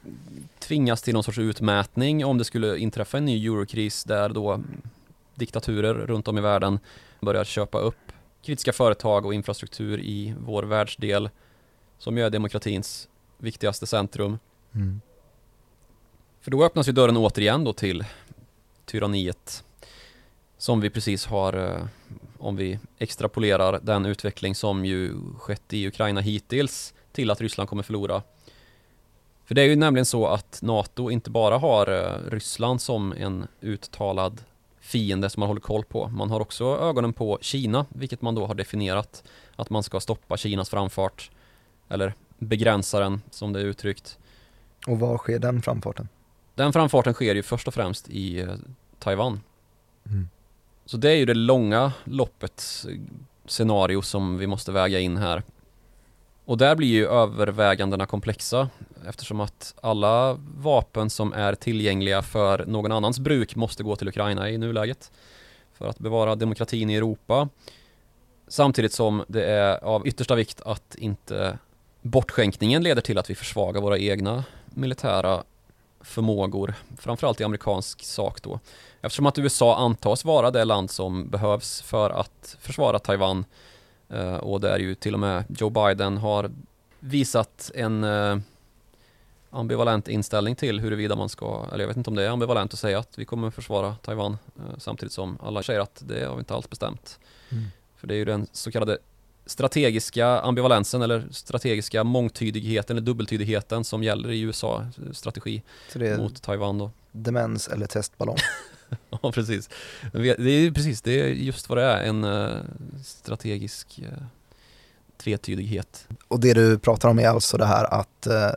tvingas 0.59 1.03
till 1.03 1.15
någon 1.15 1.25
sorts 1.25 1.39
utmätning 1.39 2.25
om 2.25 2.39
det 2.39 2.45
skulle 2.45 2.79
inträffa 2.79 3.19
en 3.19 3.25
ny 3.25 3.47
eurokris 3.47 4.05
där 4.05 4.29
då 4.29 4.61
diktaturer 5.35 5.95
runt 5.95 6.29
om 6.29 6.39
i 6.39 6.41
världen 6.41 6.79
börjar 7.21 7.45
köpa 7.45 7.79
upp 7.79 8.13
kritiska 8.43 8.73
företag 8.73 9.27
och 9.27 9.35
infrastruktur 9.35 10.01
i 10.01 10.35
vår 10.41 10.63
världsdel 10.63 11.31
som 11.99 12.17
ju 12.17 12.25
är 12.25 12.31
demokratins 12.31 13.09
viktigaste 13.39 13.87
centrum. 13.87 14.39
Mm. 14.75 15.01
För 16.41 16.51
då 16.51 16.65
öppnas 16.65 16.89
ju 16.89 16.93
dörren 16.93 17.17
återigen 17.17 17.65
då 17.65 17.73
till 17.73 18.05
tyranniet 18.85 19.65
som 20.59 20.81
vi 20.81 20.91
precis 20.91 21.27
har, 21.27 21.53
eh, 21.53 21.87
om 22.39 22.57
vi 22.57 22.79
extrapolerar 22.99 23.81
den 23.83 24.07
utveckling 24.07 24.55
som 24.55 24.85
ju 24.85 25.15
skett 25.39 25.73
i 25.73 25.87
Ukraina 25.87 26.21
hittills 26.21 26.95
till 27.13 27.31
att 27.31 27.41
Ryssland 27.41 27.69
kommer 27.69 27.83
förlora. 27.83 28.23
För 29.45 29.55
det 29.55 29.63
är 29.63 29.67
ju 29.67 29.77
nämligen 29.77 30.07
så 30.07 30.27
att 30.27 30.59
NATO 30.63 31.11
inte 31.11 31.31
bara 31.31 31.59
har 31.59 31.87
eh, 31.87 32.31
Ryssland 32.31 32.81
som 32.81 33.13
en 33.13 33.47
uttalad 33.61 34.41
fiende 34.81 35.31
som 35.31 35.41
man 35.41 35.47
håller 35.47 35.61
koll 35.61 35.85
på. 35.85 36.09
Man 36.09 36.31
har 36.31 36.41
också 36.41 36.65
ögonen 36.65 37.13
på 37.13 37.39
Kina, 37.41 37.87
vilket 37.89 38.23
man 38.23 38.35
då 38.35 38.47
har 38.47 38.55
definierat 38.55 39.25
att 39.57 39.71
man 39.71 39.83
ska 39.83 40.01
stoppa 40.01 40.37
Kinas 40.37 40.71
framfart 40.71 41.31
eller 41.89 42.15
begränsa 42.39 43.01
den 43.01 43.23
som 43.31 43.53
det 43.53 43.61
är 43.61 43.65
uttryckt. 43.65 44.19
Och 44.87 44.99
var 44.99 45.19
sker 45.19 45.39
den 45.39 45.63
framfarten? 45.63 46.09
Den 46.55 46.73
framfarten 46.73 47.15
sker 47.15 47.35
ju 47.35 47.43
först 47.43 47.69
och 47.69 47.75
främst 47.75 48.09
i 48.09 48.41
eh, 48.41 48.55
Taiwan. 48.99 49.41
Mm. 50.07 50.29
Så 50.89 50.97
det 50.97 51.11
är 51.11 51.15
ju 51.15 51.25
det 51.25 51.35
långa 51.35 51.93
loppets 52.05 52.85
eh, 52.85 52.97
scenario 53.47 54.03
som 54.03 54.39
vi 54.39 54.47
måste 54.47 54.73
väga 54.73 55.01
in 55.01 55.17
här. 55.17 55.43
Och 56.45 56.59
där 56.59 56.77
blir 56.77 56.89
ju 56.89 57.07
övervägandena 57.07 58.07
komplexa 58.07 58.69
eftersom 59.09 59.41
att 59.41 59.75
alla 59.81 60.39
vapen 60.57 61.11
som 61.11 61.33
är 61.33 61.55
tillgängliga 61.55 62.23
för 62.23 62.67
någon 62.67 62.93
annans 62.93 63.19
bruk 63.19 63.57
måste 63.57 63.83
gå 63.83 63.97
till 63.97 64.09
Ukraina 64.09 64.51
i 64.51 64.59
nuläget 64.59 65.13
för 65.73 65.87
att 65.87 65.99
bevara 65.99 66.35
demokratin 66.35 66.91
i 66.91 66.95
Europa. 66.95 67.49
Samtidigt 68.49 68.93
som 68.93 69.25
det 69.29 69.45
är 69.45 69.85
av 69.85 70.07
yttersta 70.07 70.35
vikt 70.35 70.61
att 70.61 70.95
inte 70.95 71.59
bortskänkningen 72.03 72.83
leder 72.83 73.03
till 73.03 73.19
att 73.19 73.31
vi 73.31 73.35
försvagar 73.35 73.81
våra 73.81 73.99
egna 73.99 74.45
militära 74.65 75.43
förmågor, 76.01 76.75
framförallt 76.99 77.41
i 77.41 77.45
amerikansk 77.45 78.05
sak 78.05 78.43
då. 78.43 78.61
Eftersom 79.01 79.27
att 79.27 79.39
USA 79.39 79.77
antas 79.77 80.25
vara 80.25 80.51
det 80.51 80.65
land 80.65 80.91
som 80.91 81.31
behövs 81.31 81.83
för 81.83 82.11
att 82.11 82.57
försvara 82.61 82.99
Taiwan 82.99 83.45
eh, 84.09 84.35
och 84.37 84.61
där 84.61 84.79
ju 84.79 84.95
till 84.95 85.15
och 85.15 85.21
med 85.21 85.45
Joe 85.49 85.71
Biden 85.71 86.17
har 86.17 86.51
visat 87.01 87.71
en 87.75 88.05
eh, 88.05 88.39
ambivalent 89.51 90.09
inställning 90.09 90.57
till 90.57 90.81
huruvida 90.81 91.17
man 91.17 91.29
ska, 91.29 91.67
eller 91.73 91.85
jag 91.85 91.89
vet 91.89 91.97
inte 91.97 92.11
om 92.11 92.17
det 92.17 92.25
är 92.25 92.31
ambivalent 92.31 92.73
att 92.73 92.79
säga 92.79 92.99
att 92.99 93.19
vi 93.19 93.25
kommer 93.25 93.51
försvara 93.51 93.97
Taiwan 94.03 94.39
eh, 94.57 94.79
samtidigt 94.79 95.13
som 95.13 95.39
alla 95.43 95.63
säger 95.63 95.81
att 95.81 96.03
det 96.07 96.25
har 96.25 96.35
vi 96.35 96.39
inte 96.39 96.55
alls 96.55 96.71
bestämt. 96.71 97.19
Mm. 97.49 97.65
För 97.97 98.07
det 98.07 98.15
är 98.15 98.19
ju 98.19 98.25
den 98.25 98.47
så 98.53 98.71
kallade 98.71 98.99
strategiska 99.51 100.27
ambivalensen 100.27 101.03
eller 101.03 101.29
strategiska 101.31 102.05
mångtydigheten 102.05 102.97
eller 102.97 103.07
dubbeltydigheten 103.07 103.85
som 103.85 104.03
gäller 104.03 104.31
i 104.31 104.41
USA-strategi 104.41 105.63
Så 105.93 105.99
det 105.99 106.09
är 106.09 106.19
mot 106.19 106.43
Taiwan 106.43 106.79
då. 106.79 106.91
demens 107.13 107.69
eller 107.69 107.87
testballong. 107.87 108.37
Ja, 109.11 109.33
precis. 109.33 109.71
Det 110.13 110.51
är 110.51 110.71
precis, 110.71 111.03
det 111.03 111.21
är 111.21 111.27
just 111.27 111.69
vad 111.69 111.79
det 111.79 111.85
är, 111.85 112.03
en 112.03 112.25
eh, 112.25 112.57
strategisk 113.05 113.99
eh, 113.99 114.23
tvetydighet. 115.23 116.07
Och 116.29 116.41
det 116.41 116.55
du 116.55 116.79
pratar 116.79 117.09
om 117.09 117.19
är 117.19 117.29
alltså 117.29 117.57
det 117.57 117.67
här 117.67 117.85
att 117.85 118.27
eh, 118.27 118.51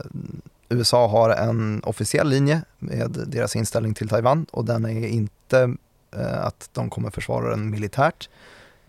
USA 0.69 1.07
har 1.07 1.29
en 1.29 1.83
officiell 1.83 2.29
linje 2.29 2.61
med 2.79 3.25
deras 3.27 3.55
inställning 3.55 3.93
till 3.93 4.09
Taiwan 4.09 4.45
och 4.51 4.65
den 4.65 4.85
är 4.85 5.07
inte 5.07 5.75
eh, 6.15 6.45
att 6.45 6.69
de 6.73 6.89
kommer 6.89 7.09
försvara 7.09 7.49
den 7.49 7.69
militärt 7.69 8.29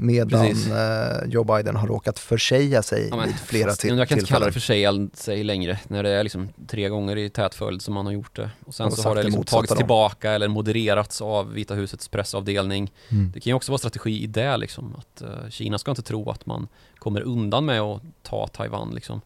medan 0.03 0.41
Precis. 0.47 0.67
eh, 0.71 1.25
Joe 1.29 1.45
Biden 1.45 1.77
har 1.77 1.87
råkat 1.87 2.19
försäga 2.19 2.83
sig 2.83 3.09
Ja, 3.11 3.17
men 3.17 3.27
vid 3.27 3.37
flera 3.39 3.69
fast 3.69 3.81
till- 3.81 3.99
Jag 3.99 4.09
kan 4.09 4.19
inte 4.19 4.29
kalla 4.33 4.47
det 4.47 4.53
tillfällen. 4.53 5.11
för 5.15 5.23
sig, 5.23 5.45
längre, 5.45 5.79
när 5.89 6.03
det 6.03 6.11
är 6.11 6.23
liksom 6.23 6.49
tre 6.67 6.89
gånger 6.89 7.17
i 7.17 7.31
tät 7.31 7.55
följd 7.55 7.83
som 7.83 7.95
man 7.95 8.07
har 8.07 8.13
gjort 8.13 8.37
det. 8.37 8.51
Och 8.67 8.75
sen 8.75 8.91
så 8.93 9.09
har 9.09 9.15
det 9.17 9.23
liksom 9.23 9.45
tagits 9.45 9.71
då. 9.73 9.77
tillbaka 9.77 10.31
eller 10.33 10.49
modererats 10.49 11.23
av 11.23 11.53
Vita 11.53 11.75
husets 11.75 12.09
pressavdelning. 12.09 12.93
Mm. 13.09 13.31
Det 13.35 13.41
kan 13.41 13.51
ju 13.51 13.55
också 13.55 13.73
vara 13.73 13.79
strategi 13.79 14.23
i 14.23 14.27
det 14.27 14.57
liksom, 14.57 14.95
att 14.99 15.23
eh, 15.23 15.49
Kina 15.51 15.79
ska 15.79 15.91
inte 15.91 16.03
tro 16.03 16.31
att 16.31 16.47
man 16.47 16.69
kommer 16.99 17.21
undan 17.21 17.65
med 17.65 17.81
att 17.81 18.03
ta 18.23 18.47
Taiwan 18.47 18.91
liksom. 18.95 19.21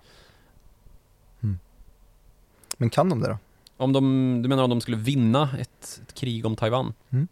Men 2.78 2.90
kan 2.90 3.08
de 3.08 3.20
det 3.20 3.28
då? 3.28 3.38
Om 3.76 3.92
de, 3.92 4.02
du 4.42 4.48
menar 4.48 4.62
om 4.62 4.70
de 4.70 4.80
skulle 4.80 4.96
vinna 4.96 5.50
ett, 5.60 6.00
ett 6.02 6.14
krig 6.14 6.46
om 6.46 6.56
Taiwan? 6.56 6.94
Mm. 7.10 7.28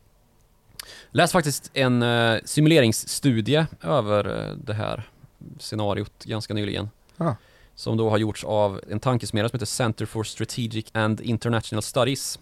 Läs 1.11 1.33
faktiskt 1.33 1.71
en 1.75 2.03
eh, 2.03 2.39
simuleringsstudie 2.45 3.67
över 3.83 4.49
eh, 4.49 4.57
det 4.57 4.75
här 4.75 5.09
scenariot 5.59 6.25
ganska 6.25 6.55
nyligen. 6.55 6.91
Ah. 7.17 7.35
Som 7.75 7.97
då 7.97 8.11
har 8.11 8.19
gjorts 8.19 8.45
av 8.45 8.81
en 8.91 9.01
tankesmedja 9.01 9.49
som 9.49 9.57
heter 9.57 9.67
Center 9.67 10.07
for 10.07 10.25
Strategic 10.25 10.87
and 10.93 11.21
International 11.21 11.83
Studies. 11.83 12.39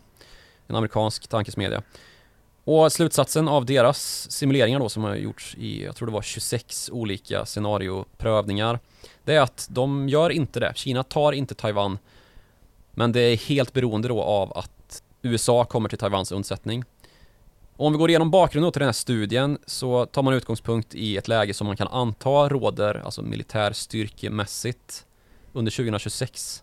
En 0.66 0.76
amerikansk 0.76 1.28
tankesmedja. 1.28 1.82
Och 2.64 2.92
slutsatsen 2.92 3.48
av 3.48 3.66
deras 3.66 4.30
simuleringar 4.30 4.78
då 4.78 4.88
som 4.88 5.04
har 5.04 5.14
gjorts 5.14 5.54
i, 5.58 5.84
jag 5.84 5.96
tror 5.96 6.06
det 6.06 6.12
var 6.12 6.22
26 6.22 6.90
olika 6.92 7.46
scenarioprövningar. 7.46 8.78
Det 9.24 9.34
är 9.34 9.40
att 9.40 9.66
de 9.70 10.08
gör 10.08 10.30
inte 10.30 10.60
det. 10.60 10.72
Kina 10.76 11.02
tar 11.02 11.32
inte 11.32 11.54
Taiwan. 11.54 11.98
Men 12.90 13.12
det 13.12 13.20
är 13.20 13.36
helt 13.36 13.72
beroende 13.72 14.08
då 14.08 14.22
av 14.22 14.58
att 14.58 15.02
USA 15.22 15.64
kommer 15.64 15.88
till 15.88 15.98
Taiwans 15.98 16.32
undsättning. 16.32 16.84
Och 17.76 17.86
om 17.86 17.92
vi 17.92 17.98
går 17.98 18.10
igenom 18.10 18.30
bakgrunden 18.30 18.72
till 18.72 18.80
den 18.80 18.88
här 18.88 18.92
studien 18.92 19.58
så 19.66 20.06
tar 20.06 20.22
man 20.22 20.34
utgångspunkt 20.34 20.94
i 20.94 21.16
ett 21.16 21.28
läge 21.28 21.54
som 21.54 21.66
man 21.66 21.76
kan 21.76 21.88
anta 21.88 22.48
råder, 22.48 23.02
alltså 23.04 23.22
militärstyrkemässigt, 23.22 25.06
under 25.52 25.72
2026. 25.72 26.62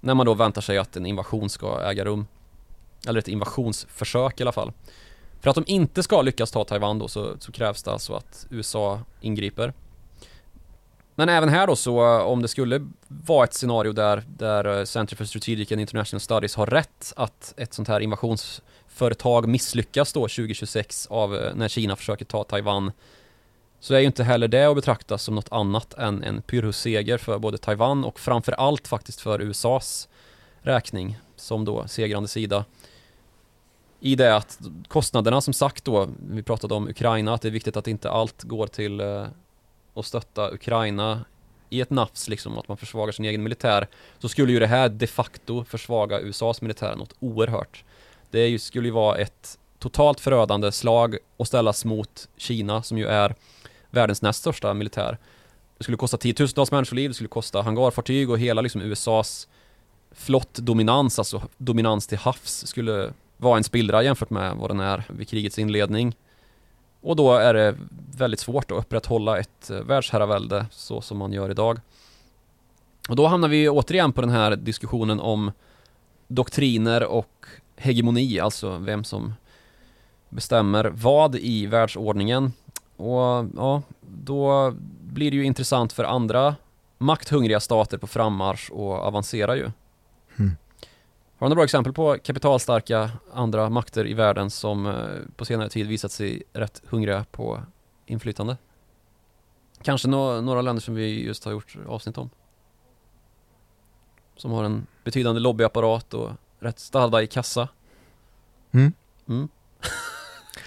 När 0.00 0.14
man 0.14 0.26
då 0.26 0.34
väntar 0.34 0.60
sig 0.60 0.78
att 0.78 0.96
en 0.96 1.06
invasion 1.06 1.50
ska 1.50 1.80
äga 1.82 2.04
rum. 2.04 2.26
Eller 3.08 3.18
ett 3.18 3.28
invasionsförsök 3.28 4.40
i 4.40 4.42
alla 4.42 4.52
fall. 4.52 4.72
För 5.40 5.50
att 5.50 5.56
de 5.56 5.64
inte 5.66 6.02
ska 6.02 6.22
lyckas 6.22 6.50
ta 6.50 6.64
Taiwan 6.64 6.98
då 6.98 7.08
så, 7.08 7.36
så 7.38 7.52
krävs 7.52 7.82
det 7.82 7.92
alltså 7.92 8.14
att 8.14 8.46
USA 8.50 9.00
ingriper. 9.20 9.72
Men 11.14 11.28
även 11.28 11.48
här 11.48 11.66
då 11.66 11.76
så 11.76 12.20
om 12.22 12.42
det 12.42 12.48
skulle 12.48 12.86
vara 13.08 13.44
ett 13.44 13.54
scenario 13.54 13.92
där, 13.92 14.22
där 14.36 14.84
Center 14.84 15.16
for 15.16 15.24
Strategic 15.24 15.72
and 15.72 15.80
International 15.80 16.20
Studies 16.20 16.54
har 16.54 16.66
rätt 16.66 17.12
att 17.16 17.54
ett 17.56 17.74
sånt 17.74 17.88
här 17.88 18.00
företag 19.00 19.48
misslyckas 19.48 20.12
då 20.12 20.20
2026 20.20 21.06
av 21.06 21.36
eh, 21.36 21.54
när 21.54 21.68
Kina 21.68 21.96
försöker 21.96 22.24
ta 22.24 22.44
Taiwan 22.44 22.92
så 23.80 23.94
är 23.94 23.98
ju 23.98 24.06
inte 24.06 24.24
heller 24.24 24.48
det 24.48 24.64
att 24.64 24.76
betrakta 24.76 25.18
som 25.18 25.34
något 25.34 25.52
annat 25.52 25.94
än 25.94 26.22
en 26.22 26.42
pyrrhusseger 26.42 27.18
för 27.18 27.38
både 27.38 27.58
Taiwan 27.58 28.04
och 28.04 28.20
framför 28.20 28.52
allt 28.52 28.88
faktiskt 28.88 29.20
för 29.20 29.42
USAs 29.42 30.08
räkning 30.62 31.18
som 31.36 31.64
då 31.64 31.88
segrande 31.88 32.28
sida. 32.28 32.64
I 34.00 34.14
det 34.14 34.36
att 34.36 34.58
kostnaderna 34.88 35.40
som 35.40 35.54
sagt 35.54 35.84
då, 35.84 36.08
vi 36.30 36.42
pratade 36.42 36.74
om 36.74 36.88
Ukraina, 36.88 37.34
att 37.34 37.42
det 37.42 37.48
är 37.48 37.52
viktigt 37.52 37.76
att 37.76 37.86
inte 37.86 38.10
allt 38.10 38.42
går 38.42 38.66
till 38.66 39.00
eh, 39.00 39.26
att 39.94 40.06
stötta 40.06 40.54
Ukraina 40.54 41.24
i 41.70 41.80
ett 41.80 41.90
nafs 41.90 42.28
liksom, 42.28 42.58
att 42.58 42.68
man 42.68 42.76
försvagar 42.76 43.12
sin 43.12 43.24
egen 43.24 43.42
militär, 43.42 43.88
så 44.18 44.28
skulle 44.28 44.52
ju 44.52 44.58
det 44.58 44.66
här 44.66 44.88
de 44.88 45.06
facto 45.06 45.64
försvaga 45.64 46.20
USAs 46.20 46.62
militär 46.62 46.96
något 46.96 47.14
oerhört. 47.20 47.84
Det 48.30 48.48
ju, 48.48 48.58
skulle 48.58 48.88
ju 48.88 48.92
vara 48.92 49.16
ett 49.16 49.58
totalt 49.78 50.20
förödande 50.20 50.72
slag 50.72 51.16
och 51.36 51.46
ställas 51.46 51.84
mot 51.84 52.28
Kina 52.36 52.82
som 52.82 52.98
ju 52.98 53.06
är 53.06 53.34
världens 53.90 54.22
näst 54.22 54.40
största 54.40 54.74
militär. 54.74 55.18
Det 55.78 55.84
skulle 55.84 55.96
kosta 55.96 56.16
tiotusentals 56.16 56.70
människoliv, 56.70 57.10
det 57.10 57.14
skulle 57.14 57.28
kosta 57.28 57.62
hangarfartyg 57.62 58.30
och 58.30 58.38
hela 58.38 58.60
liksom 58.60 58.82
USAs 58.82 59.48
flottdominans, 60.12 61.18
alltså 61.18 61.42
dominans 61.56 62.06
till 62.06 62.18
havs, 62.18 62.66
skulle 62.66 63.12
vara 63.36 63.56
en 63.56 63.64
spillra 63.64 64.02
jämfört 64.02 64.30
med 64.30 64.56
vad 64.56 64.70
den 64.70 64.80
är 64.80 65.04
vid 65.08 65.28
krigets 65.28 65.58
inledning. 65.58 66.16
Och 67.00 67.16
då 67.16 67.34
är 67.34 67.54
det 67.54 67.76
väldigt 68.16 68.40
svårt 68.40 68.70
att 68.70 68.78
upprätthålla 68.78 69.38
ett 69.38 69.70
eh, 69.70 69.76
världsherravälde 69.76 70.66
så 70.70 71.00
som 71.00 71.18
man 71.18 71.32
gör 71.32 71.50
idag. 71.50 71.80
Och 73.08 73.16
då 73.16 73.26
hamnar 73.26 73.48
vi 73.48 73.68
återigen 73.68 74.12
på 74.12 74.20
den 74.20 74.30
här 74.30 74.56
diskussionen 74.56 75.20
om 75.20 75.52
doktriner 76.28 77.04
och 77.04 77.46
hegemoni, 77.80 78.40
alltså 78.40 78.78
vem 78.78 79.04
som 79.04 79.34
bestämmer 80.28 80.84
vad 80.84 81.34
i 81.34 81.66
världsordningen. 81.66 82.52
Och 82.96 83.46
ja, 83.56 83.82
då 84.00 84.74
blir 85.00 85.30
det 85.30 85.36
ju 85.36 85.44
intressant 85.44 85.92
för 85.92 86.04
andra 86.04 86.56
makthungriga 86.98 87.60
stater 87.60 87.98
på 87.98 88.06
frammarsch 88.06 88.70
och 88.70 88.92
avancera 88.92 89.56
ju. 89.56 89.70
Mm. 90.38 90.56
Har 91.38 91.46
du 91.46 91.48
några 91.48 91.54
bra 91.54 91.64
exempel 91.64 91.92
på 91.92 92.16
kapitalstarka 92.24 93.10
andra 93.32 93.70
makter 93.70 94.06
i 94.06 94.14
världen 94.14 94.50
som 94.50 94.86
eh, 94.86 94.94
på 95.36 95.44
senare 95.44 95.68
tid 95.68 95.86
visat 95.86 96.12
sig 96.12 96.42
rätt 96.52 96.82
hungriga 96.86 97.24
på 97.30 97.60
inflytande? 98.06 98.56
Kanske 99.82 100.08
nå- 100.08 100.40
några 100.40 100.62
länder 100.62 100.82
som 100.82 100.94
vi 100.94 101.24
just 101.24 101.44
har 101.44 101.52
gjort 101.52 101.76
avsnitt 101.88 102.18
om. 102.18 102.30
Som 104.36 104.50
har 104.50 104.64
en 104.64 104.86
betydande 105.04 105.40
lobbyapparat 105.40 106.14
och 106.14 106.30
rätt 106.60 106.78
stadda 106.78 107.22
i 107.22 107.26
kassa. 107.26 107.68
Mm. 108.72 108.92
Mm. 109.28 109.48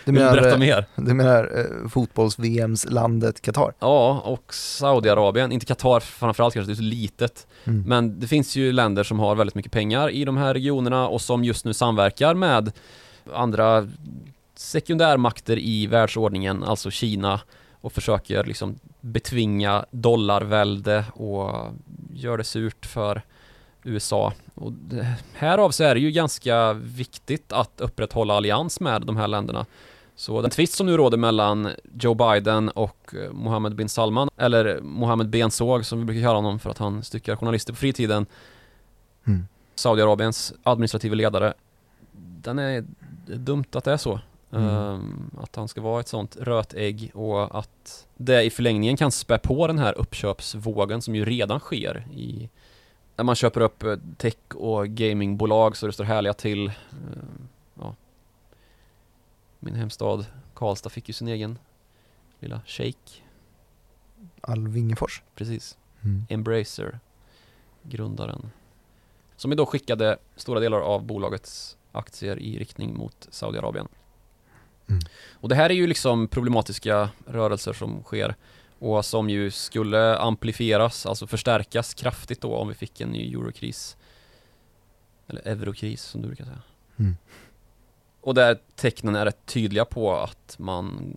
Du 0.05 0.11
menar, 0.11 0.31
berätta 0.31 0.53
eh, 0.53 0.59
mer? 0.59 0.85
du 0.95 1.13
menar 1.13 1.51
eh, 1.59 1.89
fotbolls-VMs 1.89 2.85
landet 2.89 3.41
Qatar? 3.41 3.73
Ja, 3.79 4.21
och 4.25 4.53
Saudiarabien. 4.53 5.51
Inte 5.51 5.65
Qatar 5.65 5.99
framförallt 5.99 6.53
kanske, 6.53 6.71
det 6.71 6.73
är 6.73 6.75
så 6.75 6.81
litet. 6.81 7.47
Mm. 7.63 7.83
Men 7.87 8.19
det 8.19 8.27
finns 8.27 8.55
ju 8.55 8.71
länder 8.71 9.03
som 9.03 9.19
har 9.19 9.35
väldigt 9.35 9.55
mycket 9.55 9.71
pengar 9.71 10.09
i 10.09 10.25
de 10.25 10.37
här 10.37 10.53
regionerna 10.53 11.07
och 11.07 11.21
som 11.21 11.43
just 11.43 11.65
nu 11.65 11.73
samverkar 11.73 12.33
med 12.33 12.71
andra 13.33 13.87
sekundärmakter 14.55 15.59
i 15.59 15.87
världsordningen, 15.87 16.63
alltså 16.63 16.91
Kina 16.91 17.41
och 17.81 17.93
försöker 17.93 18.43
liksom 18.43 18.79
betvinga 19.01 19.85
dollarvälde 19.91 21.05
och 21.13 21.73
gör 22.13 22.37
det 22.37 22.43
surt 22.43 22.85
för 22.85 23.21
USA. 23.83 24.33
Och 24.55 24.71
det, 24.71 25.15
härav 25.33 25.71
så 25.71 25.83
är 25.83 25.95
det 25.95 26.01
ju 26.01 26.11
ganska 26.11 26.73
viktigt 26.73 27.53
att 27.53 27.81
upprätthålla 27.81 28.33
allians 28.33 28.79
med 28.79 29.01
de 29.01 29.17
här 29.17 29.27
länderna. 29.27 29.65
Så 30.15 30.41
den 30.41 30.51
tvist 30.51 30.73
som 30.73 30.85
nu 30.85 30.97
råder 30.97 31.17
mellan 31.17 31.69
Joe 31.99 32.13
Biden 32.13 32.69
och 32.69 33.13
eh, 33.15 33.31
Mohammed 33.31 33.75
bin 33.75 33.89
Salman, 33.89 34.29
eller 34.37 34.81
Mohammed 34.81 35.29
Bensåg 35.29 35.85
som 35.85 35.99
vi 35.99 36.05
brukar 36.05 36.21
kalla 36.21 36.35
honom 36.35 36.59
för 36.59 36.69
att 36.69 36.77
han 36.77 37.03
styckar 37.03 37.35
journalister 37.35 37.73
på 37.73 37.77
fritiden, 37.77 38.25
Mm. 39.27 39.47
Saudiarabiens 39.75 40.53
administrativa 40.63 41.15
ledare, 41.15 41.53
den 42.41 42.59
är 42.59 42.85
dumt 43.25 43.65
att 43.71 43.83
det 43.83 43.91
är 43.91 43.97
så. 43.97 44.19
Mm. 44.51 44.69
Ehm, 44.69 45.31
att 45.41 45.55
han 45.55 45.67
ska 45.67 45.81
vara 45.81 45.99
ett 45.99 46.07
sånt 46.07 46.37
rötägg 46.39 47.11
och 47.13 47.59
att 47.59 48.07
det 48.17 48.43
i 48.43 48.49
förlängningen 48.49 48.97
kan 48.97 49.11
spä 49.11 49.37
på 49.37 49.67
den 49.67 49.79
här 49.79 49.97
uppköpsvågen 49.97 51.01
som 51.01 51.15
ju 51.15 51.25
redan 51.25 51.59
sker 51.59 52.07
i 52.13 52.49
när 53.15 53.23
man 53.23 53.35
köper 53.35 53.61
upp 53.61 53.83
eh, 53.83 53.95
tech 54.17 54.35
och 54.55 54.87
gamingbolag 54.87 55.77
så 55.77 55.87
det 55.87 55.93
står 55.93 56.03
härliga 56.03 56.33
till. 56.33 56.67
Ehm, 56.67 57.47
ja. 57.79 57.95
Min 59.59 59.75
hemstad 59.75 60.25
Karlstad 60.53 60.89
fick 60.89 61.07
ju 61.07 61.13
sin 61.13 61.27
egen 61.27 61.57
lilla 62.39 62.61
shake, 62.65 63.21
Alvingefors? 64.41 65.21
precis. 65.35 65.77
Mm. 66.01 66.25
Embracer, 66.29 66.99
grundaren. 67.83 68.51
Som 69.35 69.51
ju 69.51 69.57
då 69.57 69.65
skickade 69.65 70.17
stora 70.35 70.59
delar 70.59 70.79
av 70.79 71.03
bolagets 71.03 71.77
aktier 71.91 72.39
i 72.39 72.59
riktning 72.59 72.97
mot 72.97 73.27
Saudiarabien. 73.31 73.87
Mm. 74.89 75.01
Och 75.33 75.49
det 75.49 75.55
här 75.55 75.69
är 75.69 75.73
ju 75.73 75.87
liksom 75.87 76.27
problematiska 76.27 77.09
rörelser 77.25 77.73
som 77.73 78.03
sker 78.03 78.35
och 78.83 79.05
som 79.05 79.29
ju 79.29 79.51
skulle 79.51 80.17
amplifieras, 80.17 81.05
alltså 81.05 81.27
förstärkas 81.27 81.93
kraftigt 81.93 82.41
då 82.41 82.55
om 82.55 82.67
vi 82.67 82.73
fick 82.73 83.01
en 83.01 83.09
ny 83.09 83.33
eurokris. 83.33 83.97
Eller 85.27 85.47
eurokris 85.47 86.01
som 86.03 86.21
du 86.21 86.27
brukar 86.27 86.45
säga. 86.45 86.61
Mm. 86.99 87.17
Och 88.21 88.33
där 88.33 88.59
tecknen 88.75 89.15
är 89.15 89.25
rätt 89.25 89.45
tydliga 89.45 89.85
på 89.85 90.15
att 90.15 90.55
man 90.59 91.15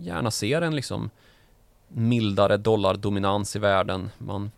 gärna 0.00 0.30
ser 0.30 0.62
en 0.62 0.76
liksom 0.76 1.10
mildare 1.88 2.56
dollardominans 2.56 3.56
i 3.56 3.58
världen. 3.58 4.10
Man 4.18 4.50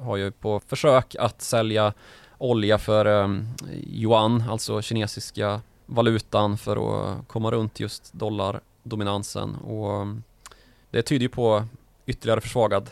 har 0.00 0.16
ju 0.16 0.30
på 0.30 0.60
försök 0.60 1.16
att 1.18 1.42
sälja 1.42 1.92
olja 2.38 2.78
för 2.78 3.06
um, 3.06 3.48
yuan, 3.86 4.44
alltså 4.50 4.82
kinesiska 4.82 5.60
valutan 5.86 6.58
för 6.58 6.76
att 6.76 7.28
komma 7.28 7.50
runt 7.50 7.80
just 7.80 8.12
dollardominansen 8.12 9.54
och 9.54 10.00
um, 10.00 10.22
det 10.90 11.02
tyder 11.02 11.22
ju 11.22 11.28
på 11.28 11.64
ytterligare 12.06 12.40
försvagad 12.40 12.90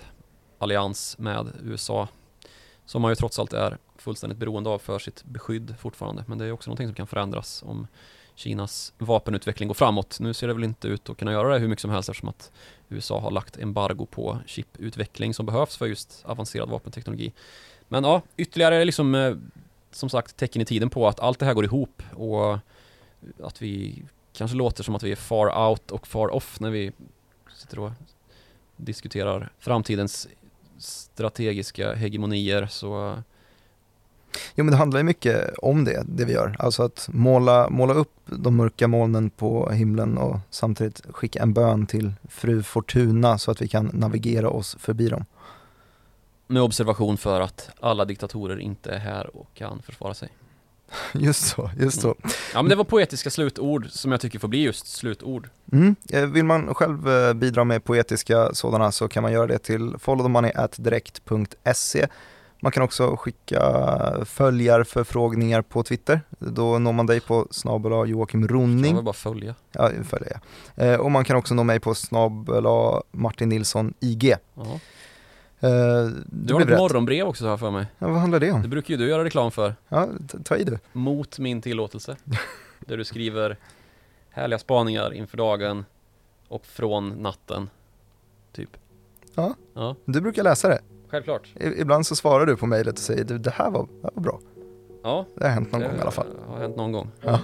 allians 0.59 1.19
med 1.19 1.53
USA 1.63 2.09
som 2.87 3.03
man 3.03 3.11
ju 3.11 3.15
trots 3.15 3.39
allt 3.39 3.53
är 3.53 3.79
fullständigt 3.97 4.39
beroende 4.39 4.71
av 4.71 4.79
för 4.79 4.99
sitt 4.99 5.25
beskydd 5.25 5.75
fortfarande. 5.79 6.25
Men 6.27 6.39
det 6.39 6.45
är 6.45 6.53
också 6.53 6.71
någonting 6.71 6.89
som 6.89 6.95
kan 6.95 7.07
förändras 7.07 7.63
om 7.67 7.87
Kinas 8.35 8.93
vapenutveckling 8.99 9.69
går 9.69 9.75
framåt. 9.75 10.21
Nu 10.21 10.35
ser 10.35 10.47
det 10.47 10.55
väl 10.55 10.65
inte 10.65 10.89
ut 10.89 11.11
att 11.11 11.17
kunna 11.17 11.33
göra 11.33 11.53
det 11.53 11.59
hur 11.59 11.69
mycket 11.69 11.83
som 11.83 11.91
helst 11.91 12.09
eftersom 12.09 12.29
att 12.29 12.53
USA 12.89 13.21
har 13.21 13.31
lagt 13.31 13.59
embargo 13.59 14.07
på 14.07 14.39
chiputveckling 14.47 15.35
som 15.35 15.47
behövs 15.47 15.77
för 15.77 15.87
just 15.87 16.23
avancerad 16.25 16.69
vapenteknologi. 16.69 17.33
Men 17.89 18.05
ja, 18.05 18.23
ytterligare 18.37 18.85
liksom 18.85 19.15
eh, 19.15 19.37
som 19.91 20.09
sagt 20.09 20.37
tecken 20.37 20.63
i 20.63 20.65
tiden 20.65 20.91
på 20.91 21.09
att 21.09 21.21
allt 21.21 21.39
det 21.39 21.47
här 21.47 21.55
går 21.55 21.65
ihop 21.65 22.03
och 22.15 22.59
att 23.43 23.63
vi 23.63 24.03
kanske 24.33 24.57
låter 24.57 24.83
som 24.85 24.95
att 24.95 25.03
vi 25.03 25.13
är 25.13 25.17
far 25.17 25.69
out 25.69 25.91
och 25.91 26.07
far 26.07 26.29
off 26.35 26.61
när 26.61 26.71
vi 26.71 26.93
sitter 27.57 27.79
och 27.79 27.91
diskuterar 28.77 29.53
framtidens 29.59 30.29
strategiska 30.79 31.95
hegemonier 31.95 32.67
så 32.67 33.23
Jo 34.55 34.65
men 34.65 34.73
det 34.73 34.77
handlar 34.77 35.01
ju 35.01 35.05
mycket 35.05 35.55
om 35.59 35.85
det, 35.85 36.05
det 36.09 36.25
vi 36.25 36.33
gör. 36.33 36.57
Alltså 36.59 36.83
att 36.83 37.09
måla, 37.13 37.71
måla 37.71 37.95
upp 37.95 38.13
de 38.25 38.57
mörka 38.57 38.89
molnen 38.89 39.31
på 39.31 39.71
himlen 39.71 40.19
och 40.19 40.39
samtidigt 40.51 41.03
skicka 41.11 41.43
en 41.43 41.53
bön 41.53 41.87
till 41.87 42.13
fru 42.29 42.63
Fortuna 42.63 43.39
så 43.39 43.51
att 43.51 43.63
vi 43.63 43.69
kan 43.69 43.91
navigera 43.93 44.51
oss 44.51 44.77
förbi 44.81 45.09
dem. 45.09 45.25
Med 46.47 46.63
observation 46.63 47.17
för 47.17 47.41
att 47.41 47.71
alla 47.81 48.05
diktatorer 48.05 48.59
inte 48.61 48.91
är 48.91 48.99
här 48.99 49.37
och 49.37 49.49
kan 49.55 49.83
försvara 49.83 50.15
sig. 50.15 50.29
Just 51.13 51.47
så, 51.47 51.71
just 51.79 52.01
så. 52.01 52.09
Mm. 52.09 52.19
Ja 52.55 52.63
men 52.63 52.71
det 52.71 52.77
var 52.77 52.85
poetiska 52.85 53.31
slutord 53.31 53.91
som 53.91 54.13
jag 54.13 54.21
tycker 54.21 54.39
får 54.39 54.49
bli 54.49 54.63
just 54.63 54.87
slutord. 54.87 55.49
Mm. 55.73 55.97
Eh, 56.11 56.27
vill 56.27 56.45
man 56.45 56.75
själv 56.75 57.09
eh, 57.09 57.33
bidra 57.33 57.65
med 57.65 57.85
poetiska 57.85 58.55
sådana 58.55 58.93
så 58.93 59.09
kan 59.09 59.23
man 59.23 59.33
göra 59.33 59.47
det 59.47 59.59
till 59.59 59.95
followthemoney.direkt.se 59.99 62.07
man 62.65 62.73
kan 62.73 62.83
också 62.83 63.17
skicka 63.17 63.61
följarförfrågningar 64.25 65.63
på 65.63 65.83
Twitter. 65.83 66.21
Då 66.39 66.79
når 66.79 66.93
man 66.93 67.07
dig 67.07 67.21
på 67.21 67.49
snabel 67.51 68.11
Joakim 68.11 68.49
Ronning. 68.49 68.95
Jag 68.95 69.05
bara 69.05 69.13
följa. 69.13 69.55
Ja, 69.73 69.91
följa 70.05 70.41
ja. 70.75 70.85
Eh, 70.85 71.01
och 71.01 71.11
man 71.11 71.25
kan 71.25 71.37
också 71.37 71.55
nå 71.55 71.65
mig 71.65 71.81
på 71.81 71.95
snabel 71.95 72.65
Martin 73.11 73.49
Nilsson 73.49 73.95
IG. 74.01 74.35
Uh, 74.59 74.77
du 76.27 76.55
har 76.55 76.61
ett 76.61 76.69
rätt. 76.69 76.79
morgonbrev 76.79 77.27
också 77.27 77.47
här 77.47 77.57
för 77.57 77.71
mig. 77.71 77.87
Ja, 77.99 78.09
vad 78.09 78.21
handlar 78.21 78.41
det 78.41 78.53
om? 78.53 78.63
Det 78.63 78.69
brukar 78.69 78.95
ju 78.95 78.99
du 78.99 79.09
göra 79.09 79.25
reklam 79.25 79.51
för. 79.51 79.75
Ja, 79.89 80.09
ta 80.45 80.57
i 80.57 80.65
du. 80.65 80.79
Mot 80.93 81.39
min 81.39 81.63
tillåtelse. 81.63 82.17
där 82.81 82.97
du 82.97 83.05
skriver 83.05 83.57
härliga 84.31 84.59
spaningar 84.59 85.13
inför 85.13 85.37
dagen 85.37 85.85
och 86.49 86.67
från 86.67 87.09
natten. 87.09 87.71
Typ. 88.53 88.71
Ja, 89.35 89.55
ja. 89.75 89.97
du 90.05 90.21
brukar 90.21 90.43
läsa 90.43 90.69
det. 90.69 90.81
Självklart. 91.09 91.49
ibland 91.77 92.07
så 92.07 92.17
svarar 92.17 92.47
du 92.47 92.57
på 92.57 92.67
mejlet 92.67 92.95
och 92.95 92.99
säger 92.99 93.25
du 93.25 93.39
det 93.39 93.51
här 93.51 93.71
var, 93.71 93.83
det 93.83 94.03
här 94.03 94.11
var 94.15 94.23
bra. 94.23 94.41
Ja. 95.03 95.27
Det 95.35 95.45
har 95.45 95.51
hänt 95.51 95.73
någon 95.73 95.83
gång 95.83 95.97
i 95.99 96.01
alla 96.01 96.11
fall. 96.11 96.27
Det 96.47 96.53
har 96.53 96.61
hänt 96.61 96.77
någon 96.77 96.93
gång. 96.93 97.11
Ja, 97.21 97.41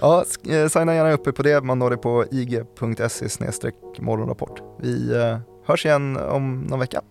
ja 0.00 0.24
eh, 0.48 0.68
signa 0.68 0.94
gärna 0.94 1.12
uppe 1.12 1.32
på 1.32 1.42
det. 1.42 1.64
Man 1.64 1.78
når 1.78 1.90
det 1.90 1.96
på 1.96 2.24
ig.se 2.30 3.70
morgonrapport. 3.98 4.62
Vi 4.78 5.14
eh, 5.16 5.38
hörs 5.66 5.86
igen 5.86 6.16
om 6.16 6.60
någon 6.60 6.80
vecka. 6.80 7.02